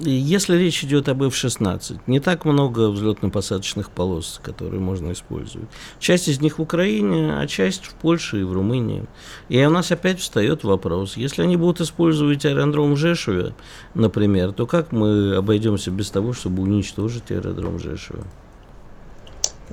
если 0.00 0.56
речь 0.56 0.84
идет 0.84 1.08
об 1.08 1.22
F-16, 1.22 2.00
не 2.06 2.20
так 2.20 2.44
много 2.44 2.90
взлетно-посадочных 2.90 3.90
полос, 3.90 4.40
которые 4.42 4.80
можно 4.80 5.12
использовать. 5.12 5.68
Часть 5.98 6.28
из 6.28 6.40
них 6.40 6.58
в 6.58 6.62
Украине, 6.62 7.36
а 7.36 7.46
часть 7.46 7.84
в 7.86 7.94
Польше 7.94 8.40
и 8.40 8.44
в 8.44 8.52
Румынии. 8.52 9.04
И 9.48 9.64
у 9.64 9.70
нас 9.70 9.90
опять 9.90 10.20
встает 10.20 10.64
вопрос, 10.64 11.16
если 11.16 11.42
они 11.42 11.56
будут 11.56 11.80
использовать 11.80 12.44
аэродром 12.44 12.94
в 12.94 12.96
Жешуве, 12.96 13.54
например, 13.94 14.52
то 14.52 14.66
как 14.66 14.92
мы 14.92 15.34
обойдемся 15.34 15.90
без 15.90 16.10
того, 16.10 16.32
чтобы 16.32 16.62
уничтожить 16.62 17.30
аэродром 17.30 17.78
Жешува? 17.78 18.24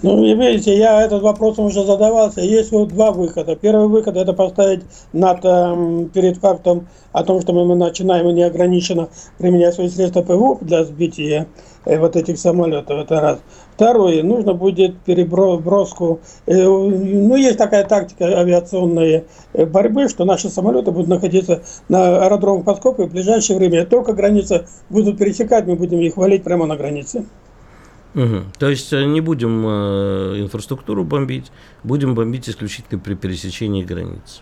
Ну, 0.02 0.24
видите, 0.24 0.78
я 0.78 1.04
этот 1.04 1.22
вопрос 1.22 1.60
уже 1.60 1.84
задавался. 1.84 2.40
Есть 2.42 2.72
вот 2.72 2.88
два 2.90 3.12
выхода. 3.12 3.58
Первый 3.58 3.88
выход– 3.88 4.16
это 4.18 4.32
поставить 4.32 4.84
НАТО 5.12 6.08
перед 6.14 6.38
фактом 6.38 6.88
о 7.12 7.24
том, 7.24 7.42
что 7.42 7.52
мы 7.52 7.76
начинаем 7.76 8.34
неограниченно 8.34 9.10
применять 9.38 9.76
свои 9.76 9.90
средства 9.90 10.22
ПВО 10.22 10.58
для 10.62 10.86
сбития 10.86 11.48
э, 11.84 12.00
вот 12.00 12.16
этих 12.16 12.40
самолетов. 12.40 13.00
Это 13.00 13.20
раз. 13.20 13.40
Второе, 13.76 14.24
нужно 14.24 14.54
будет 14.54 14.98
переброску. 15.02 16.22
Э, 16.46 16.54
ну, 16.56 17.36
есть 17.36 17.58
такая 17.58 17.84
тактика 17.84 18.26
авиационной 18.40 19.26
э, 19.54 19.66
борьбы, 19.66 20.08
что 20.08 20.24
наши 20.24 20.50
самолеты 20.50 20.92
будут 20.92 21.10
находиться 21.10 21.64
на 21.90 22.24
аэродромах 22.24 22.64
Подскопа 22.64 23.08
в 23.08 23.12
ближайшее 23.12 23.60
время. 23.60 23.86
Только 23.86 24.14
границы 24.14 24.66
будут 24.90 25.18
пересекать, 25.18 25.68
мы 25.68 25.76
будем 25.76 26.00
их 26.00 26.16
валить 26.16 26.44
прямо 26.44 26.66
на 26.66 26.78
границе. 26.78 27.26
Угу. 28.14 28.44
То 28.60 28.70
есть 28.70 28.92
э, 28.92 29.06
не 29.06 29.22
будем 29.22 29.66
э, 29.66 30.42
инфраструктуру 30.42 31.04
бомбить, 31.04 31.52
будем 31.84 32.14
бомбить 32.14 32.50
исключительно 32.50 33.00
при 33.00 33.14
пересечении 33.16 33.84
границ. 33.84 34.42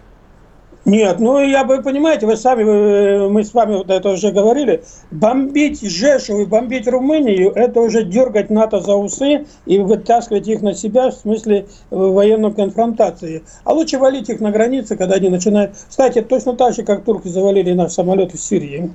Нет, 0.85 1.19
ну 1.19 1.39
я 1.39 1.65
бы, 1.65 1.81
понимаете, 1.83 2.25
вы 2.25 2.37
сами, 2.37 2.63
вы, 2.63 3.29
мы 3.29 3.43
с 3.43 3.53
вами 3.53 3.75
вот 3.75 3.89
это 3.89 4.09
уже 4.09 4.31
говорили, 4.31 4.83
бомбить 5.11 5.81
Жешев 5.81 6.39
и 6.39 6.45
бомбить 6.45 6.87
Румынию, 6.87 7.51
это 7.51 7.81
уже 7.81 8.03
дергать 8.03 8.49
НАТО 8.49 8.79
за 8.79 8.95
усы 8.95 9.45
и 9.65 9.77
вытаскивать 9.77 10.47
их 10.47 10.61
на 10.61 10.73
себя 10.73 11.09
в 11.09 11.13
смысле 11.13 11.67
э, 11.91 11.95
военной 11.95 12.53
конфронтации. 12.53 13.43
А 13.65 13.73
лучше 13.73 13.99
валить 13.99 14.29
их 14.29 14.39
на 14.39 14.51
границе, 14.51 14.95
когда 14.95 15.15
они 15.15 15.29
начинают... 15.29 15.73
Кстати, 15.89 16.21
точно 16.21 16.53
так 16.53 16.73
же, 16.73 16.83
как 16.83 17.03
турки 17.03 17.27
завалили 17.27 17.73
наш 17.73 17.91
самолет 17.91 18.33
в 18.33 18.39
Сирии. 18.39 18.91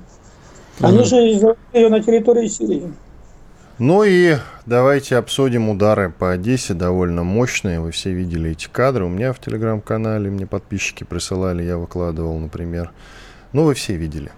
Они 0.81 0.97
угу. 0.97 1.05
же 1.05 1.33
завалили 1.35 1.57
ее 1.73 1.89
на 1.89 2.01
территории 2.01 2.47
Сирии. 2.47 2.91
Ну 3.77 4.03
и 4.03 4.37
давайте 4.65 5.17
обсудим 5.17 5.67
удары 5.67 6.09
по 6.09 6.31
Одессе, 6.31 6.73
довольно 6.73 7.23
мощные. 7.23 7.81
Вы 7.81 7.91
все 7.91 8.13
видели 8.13 8.51
эти 8.51 8.69
кадры. 8.69 9.03
У 9.03 9.09
меня 9.09 9.33
в 9.33 9.39
телеграм-канале 9.39 10.29
мне 10.29 10.47
подписчики 10.47 11.03
присылали, 11.03 11.63
я 11.63 11.77
выкладывал, 11.77 12.37
например. 12.37 12.91
Ну, 13.51 13.65
вы 13.65 13.73
все 13.73 13.95
видели. 13.95 14.31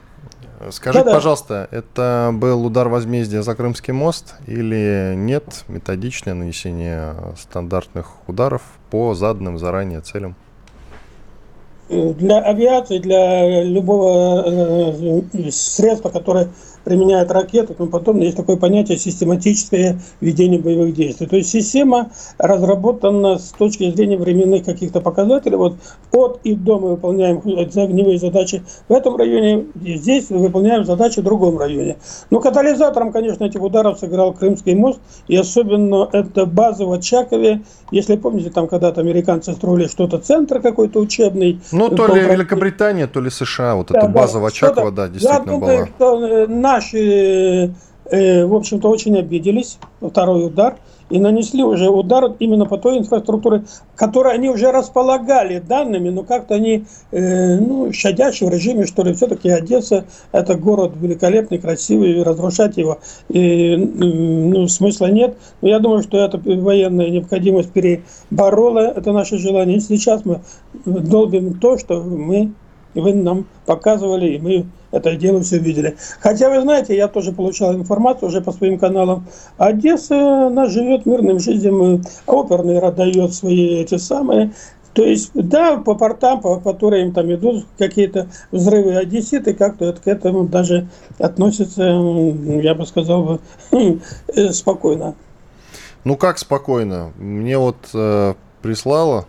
Скажите, 0.72 1.06
Да-да. 1.06 1.18
пожалуйста, 1.18 1.68
это 1.70 2.32
был 2.34 2.66
удар 2.66 2.90
возмездия 2.90 3.44
за 3.44 3.54
Крымский 3.54 3.94
мост 3.94 4.34
или 4.48 5.14
нет 5.16 5.66
методичное 5.68 6.34
нанесение 6.34 7.14
стандартных 7.40 8.28
ударов 8.28 8.64
по 8.90 9.14
заданным 9.14 9.60
заранее 9.60 10.02
целям? 10.02 10.36
Для 11.90 12.40
авиации, 12.40 12.98
для 12.98 13.64
любого 13.64 15.22
э, 15.32 15.52
средства, 15.52 16.10
которое 16.10 16.50
применяет 16.88 17.32
ракеты 17.32 17.74
и 17.74 17.76
тому 17.76 17.90
подобное, 17.90 18.28
есть 18.28 18.38
такое 18.38 18.56
понятие 18.56 18.98
систематическое 18.98 20.00
ведение 20.22 20.58
боевых 20.58 20.94
действий. 20.94 21.28
То 21.28 21.36
есть 21.36 21.50
система 21.50 22.12
разработана 22.38 23.40
с 23.40 23.52
точки 23.52 23.92
зрения 23.92 24.16
временных 24.18 24.64
каких-то 24.64 25.02
показателей. 25.02 25.58
Вот 25.58 25.76
от 26.14 26.40
и 26.46 26.56
до 26.56 26.80
мы 26.80 26.92
выполняем 26.92 27.40
огневые 27.40 28.18
задачи 28.20 28.64
в 28.88 28.94
этом 28.94 29.18
районе, 29.18 29.66
и 29.84 29.98
здесь 29.98 30.30
выполняем 30.30 30.86
задачи 30.86 31.20
в 31.20 31.24
другом 31.24 31.58
районе. 31.58 31.98
Но 32.30 32.40
катализатором, 32.40 33.12
конечно, 33.12 33.44
этих 33.44 33.62
ударов 33.62 34.00
сыграл 34.00 34.34
Крымский 34.34 34.74
мост, 34.74 35.02
и 35.28 35.36
особенно 35.36 36.08
это 36.14 36.46
база 36.46 36.86
в 36.86 36.94
Очакове. 36.94 37.64
Если 37.92 38.16
помните, 38.16 38.50
там 38.50 38.70
когда-то 38.70 39.02
американцы 39.02 39.52
строили 39.52 39.88
что-то, 39.88 40.20
центр 40.20 40.62
какой-то 40.62 41.02
учебный. 41.02 41.60
Ну, 41.74 41.90
то 41.90 42.08
ли 42.08 42.22
Великобритания, 42.22 43.08
то 43.08 43.20
ли 43.20 43.30
США, 43.30 43.76
вот 43.76 43.88
да, 43.90 44.00
эта 44.00 44.08
база 44.08 44.36
да, 44.36 44.40
в 44.40 44.46
Очаково, 44.46 44.92
да, 44.92 45.10
действительно 45.10 45.58
была. 45.58 46.48
На 46.48 46.77
наши, 46.78 47.74
э, 48.06 48.46
в 48.46 48.54
общем-то, 48.54 48.90
очень 48.90 49.18
обиделись, 49.18 49.80
второй 50.02 50.46
удар, 50.46 50.78
и 51.10 51.20
нанесли 51.20 51.64
уже 51.64 51.90
удар 51.90 52.34
именно 52.40 52.66
по 52.66 52.78
той 52.78 52.98
инфраструктуре, 52.98 53.64
которой 53.96 54.34
они 54.36 54.50
уже 54.50 54.72
располагали 54.72 55.60
данными, 55.60 56.10
но 56.10 56.24
как-то 56.24 56.56
они, 56.56 56.86
э, 57.12 57.60
ну, 57.60 57.92
щадящие 57.94 58.50
в 58.50 58.54
режиме, 58.54 58.86
что 58.86 59.04
ли, 59.04 59.14
все-таки 59.14 59.50
Одесса– 59.50 60.06
это 60.34 60.56
город 60.56 60.92
великолепный, 61.02 61.60
красивый, 61.60 62.24
разрушать 62.24 62.78
его 62.78 63.00
и, 63.30 63.76
ну, 63.78 64.68
смысла 64.68 65.08
нет. 65.08 65.38
Но 65.62 65.70
я 65.70 65.80
думаю, 65.80 66.04
что 66.04 66.18
эта 66.18 66.38
военная 66.38 67.10
необходимость 67.10 67.72
переборола 67.72 68.80
это 68.80 69.14
наше 69.14 69.38
желание. 69.38 69.78
И 69.78 69.80
сейчас 69.80 70.26
мы 70.26 70.42
долбим 70.86 71.60
то, 71.60 71.78
что 71.78 72.02
мы 72.02 72.52
вы 72.94 73.14
нам 73.14 73.46
показывали, 73.66 74.34
и 74.34 74.40
мы 74.40 74.66
это 74.92 75.16
дело 75.16 75.42
все 75.42 75.60
видели. 75.60 75.98
Хотя, 76.20 76.50
вы 76.50 76.62
знаете, 76.62 76.96
я 76.96 77.08
тоже 77.08 77.32
получал 77.32 77.74
информацию 77.74 78.30
уже 78.30 78.42
по 78.42 78.52
своим 78.52 78.80
каналам. 78.80 79.26
Одесса, 79.58 80.48
она 80.48 80.68
живет 80.68 81.06
мирным 81.06 81.40
жизнью, 81.40 82.02
оперный 82.26 82.80
дает 82.92 83.34
свои 83.34 83.82
эти 83.82 83.98
самые. 83.98 84.54
То 84.94 85.04
есть, 85.04 85.30
да, 85.36 85.78
по 85.78 85.94
портам, 85.94 86.42
по 86.42 86.60
которым 86.60 87.14
там 87.14 87.32
идут 87.32 87.68
какие-то 87.78 88.30
взрывы 88.52 88.96
одесситы, 88.96 89.54
как-то 89.54 89.94
к 89.94 90.08
этому 90.08 90.48
даже 90.48 90.88
относятся, 91.20 91.84
я 91.84 92.74
бы 92.74 92.86
сказал, 92.88 93.40
э, 93.72 94.50
спокойно. 94.54 95.14
Ну 96.04 96.16
как 96.16 96.40
спокойно? 96.40 97.12
Мне 97.18 97.60
вот 97.60 97.76
э, 97.94 98.34
прислала 98.64 99.28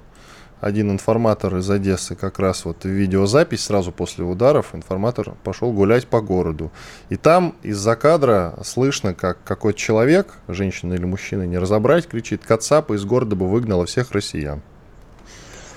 один 0.60 0.90
информатор 0.90 1.56
из 1.56 1.70
Одессы, 1.70 2.14
как 2.14 2.38
раз 2.38 2.64
вот 2.64 2.84
видеозапись 2.84 3.64
сразу 3.64 3.92
после 3.92 4.24
ударов, 4.24 4.74
информатор 4.74 5.34
пошел 5.44 5.72
гулять 5.72 6.06
по 6.06 6.20
городу. 6.20 6.70
И 7.08 7.16
там 7.16 7.54
из-за 7.62 7.96
кадра 7.96 8.58
слышно, 8.64 9.14
как 9.14 9.42
какой-то 9.44 9.78
человек, 9.78 10.34
женщина 10.48 10.94
или 10.94 11.04
мужчина, 11.04 11.44
не 11.44 11.58
разобрать, 11.58 12.08
кричит, 12.08 12.42
Кацапа 12.44 12.94
из 12.94 13.04
города 13.04 13.36
бы 13.36 13.48
выгнала 13.48 13.86
всех 13.86 14.12
россиян. 14.12 14.62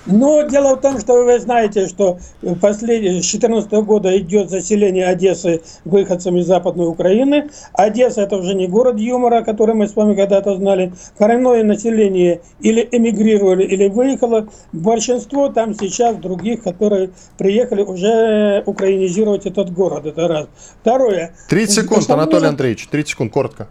Но 0.06 0.42
дело 0.42 0.76
в 0.76 0.80
том, 0.80 0.98
что 0.98 1.22
вы 1.22 1.38
знаете, 1.38 1.86
что 1.86 2.18
последние, 2.60 3.22
с 3.22 3.30
2014 3.30 3.72
года 3.84 4.16
идет 4.18 4.50
заселение 4.50 5.06
Одессы 5.06 5.62
выходцами 5.84 6.40
из 6.40 6.46
Западной 6.46 6.86
Украины. 6.86 7.50
Одесса 7.72 8.22
это 8.22 8.36
уже 8.36 8.54
не 8.54 8.66
город 8.66 8.98
юмора, 8.98 9.42
который 9.42 9.74
мы 9.74 9.86
с 9.86 9.94
вами 9.94 10.14
когда-то 10.14 10.56
знали. 10.56 10.92
Коренное 11.18 11.62
население 11.62 12.40
или 12.60 12.88
эмигрировали, 12.90 13.64
или 13.64 13.88
выехало. 13.88 14.48
Большинство 14.72 15.48
там 15.48 15.74
сейчас 15.74 16.16
других, 16.16 16.62
которые 16.62 17.10
приехали 17.38 17.82
уже 17.82 18.62
украинизировать 18.66 19.46
этот 19.46 19.72
город. 19.72 20.06
Это 20.06 20.26
раз. 20.26 20.46
Второе. 20.80 21.34
30 21.48 21.74
секунд, 21.74 22.10
Анатолий 22.10 22.48
Андреевич, 22.48 22.88
30 22.88 23.10
секунд, 23.10 23.32
коротко. 23.32 23.68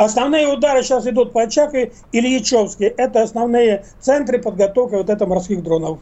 Основные 0.00 0.48
удары 0.48 0.82
сейчас 0.82 1.06
идут 1.06 1.34
по 1.34 1.42
Очакове 1.42 1.92
и 2.10 2.20
Ильичевске. 2.20 2.86
Это 2.86 3.22
основные 3.22 3.84
центры 4.00 4.38
подготовки 4.38 4.94
вот 4.94 5.10
этого 5.10 5.28
морских 5.28 5.62
дронов. 5.62 5.98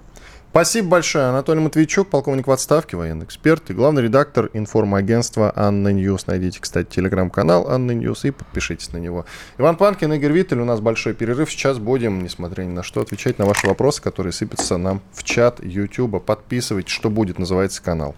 Спасибо 0.50 0.90
большое. 0.90 1.24
Анатолий 1.24 1.58
Матвейчук, 1.58 2.08
полковник 2.08 2.46
в 2.46 2.52
отставке, 2.52 2.96
военный 2.96 3.24
эксперт 3.24 3.70
и 3.70 3.74
главный 3.74 4.02
редактор 4.02 4.50
информагентства 4.52 5.52
ANNA 5.56 5.88
News. 5.88 6.28
Найдите, 6.28 6.60
кстати, 6.60 6.86
телеграм-канал 6.86 7.68
ANNA 7.68 7.90
News 7.90 8.24
и 8.24 8.30
подпишитесь 8.30 8.92
на 8.92 8.98
него. 8.98 9.26
Иван 9.58 9.74
Панкин, 9.74 10.12
Игорь 10.12 10.30
Виттель. 10.30 10.60
У 10.60 10.64
нас 10.64 10.78
большой 10.78 11.14
перерыв. 11.14 11.50
Сейчас 11.50 11.78
будем, 11.78 12.22
несмотря 12.22 12.62
ни 12.62 12.70
на 12.70 12.84
что, 12.84 13.00
отвечать 13.00 13.40
на 13.40 13.46
ваши 13.46 13.66
вопросы, 13.66 14.00
которые 14.00 14.32
сыпятся 14.32 14.76
нам 14.76 15.02
в 15.12 15.24
чат 15.24 15.58
YouTube. 15.60 16.24
Подписывайтесь, 16.24 16.92
что 16.92 17.10
будет, 17.10 17.40
называется 17.40 17.82
канал. 17.82 18.14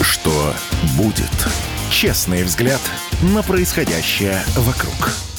Что 0.00 0.32
будет? 0.96 1.73
Честный 2.04 2.42
взгляд 2.42 2.82
на 3.22 3.42
происходящее 3.42 4.44
вокруг. 4.56 5.33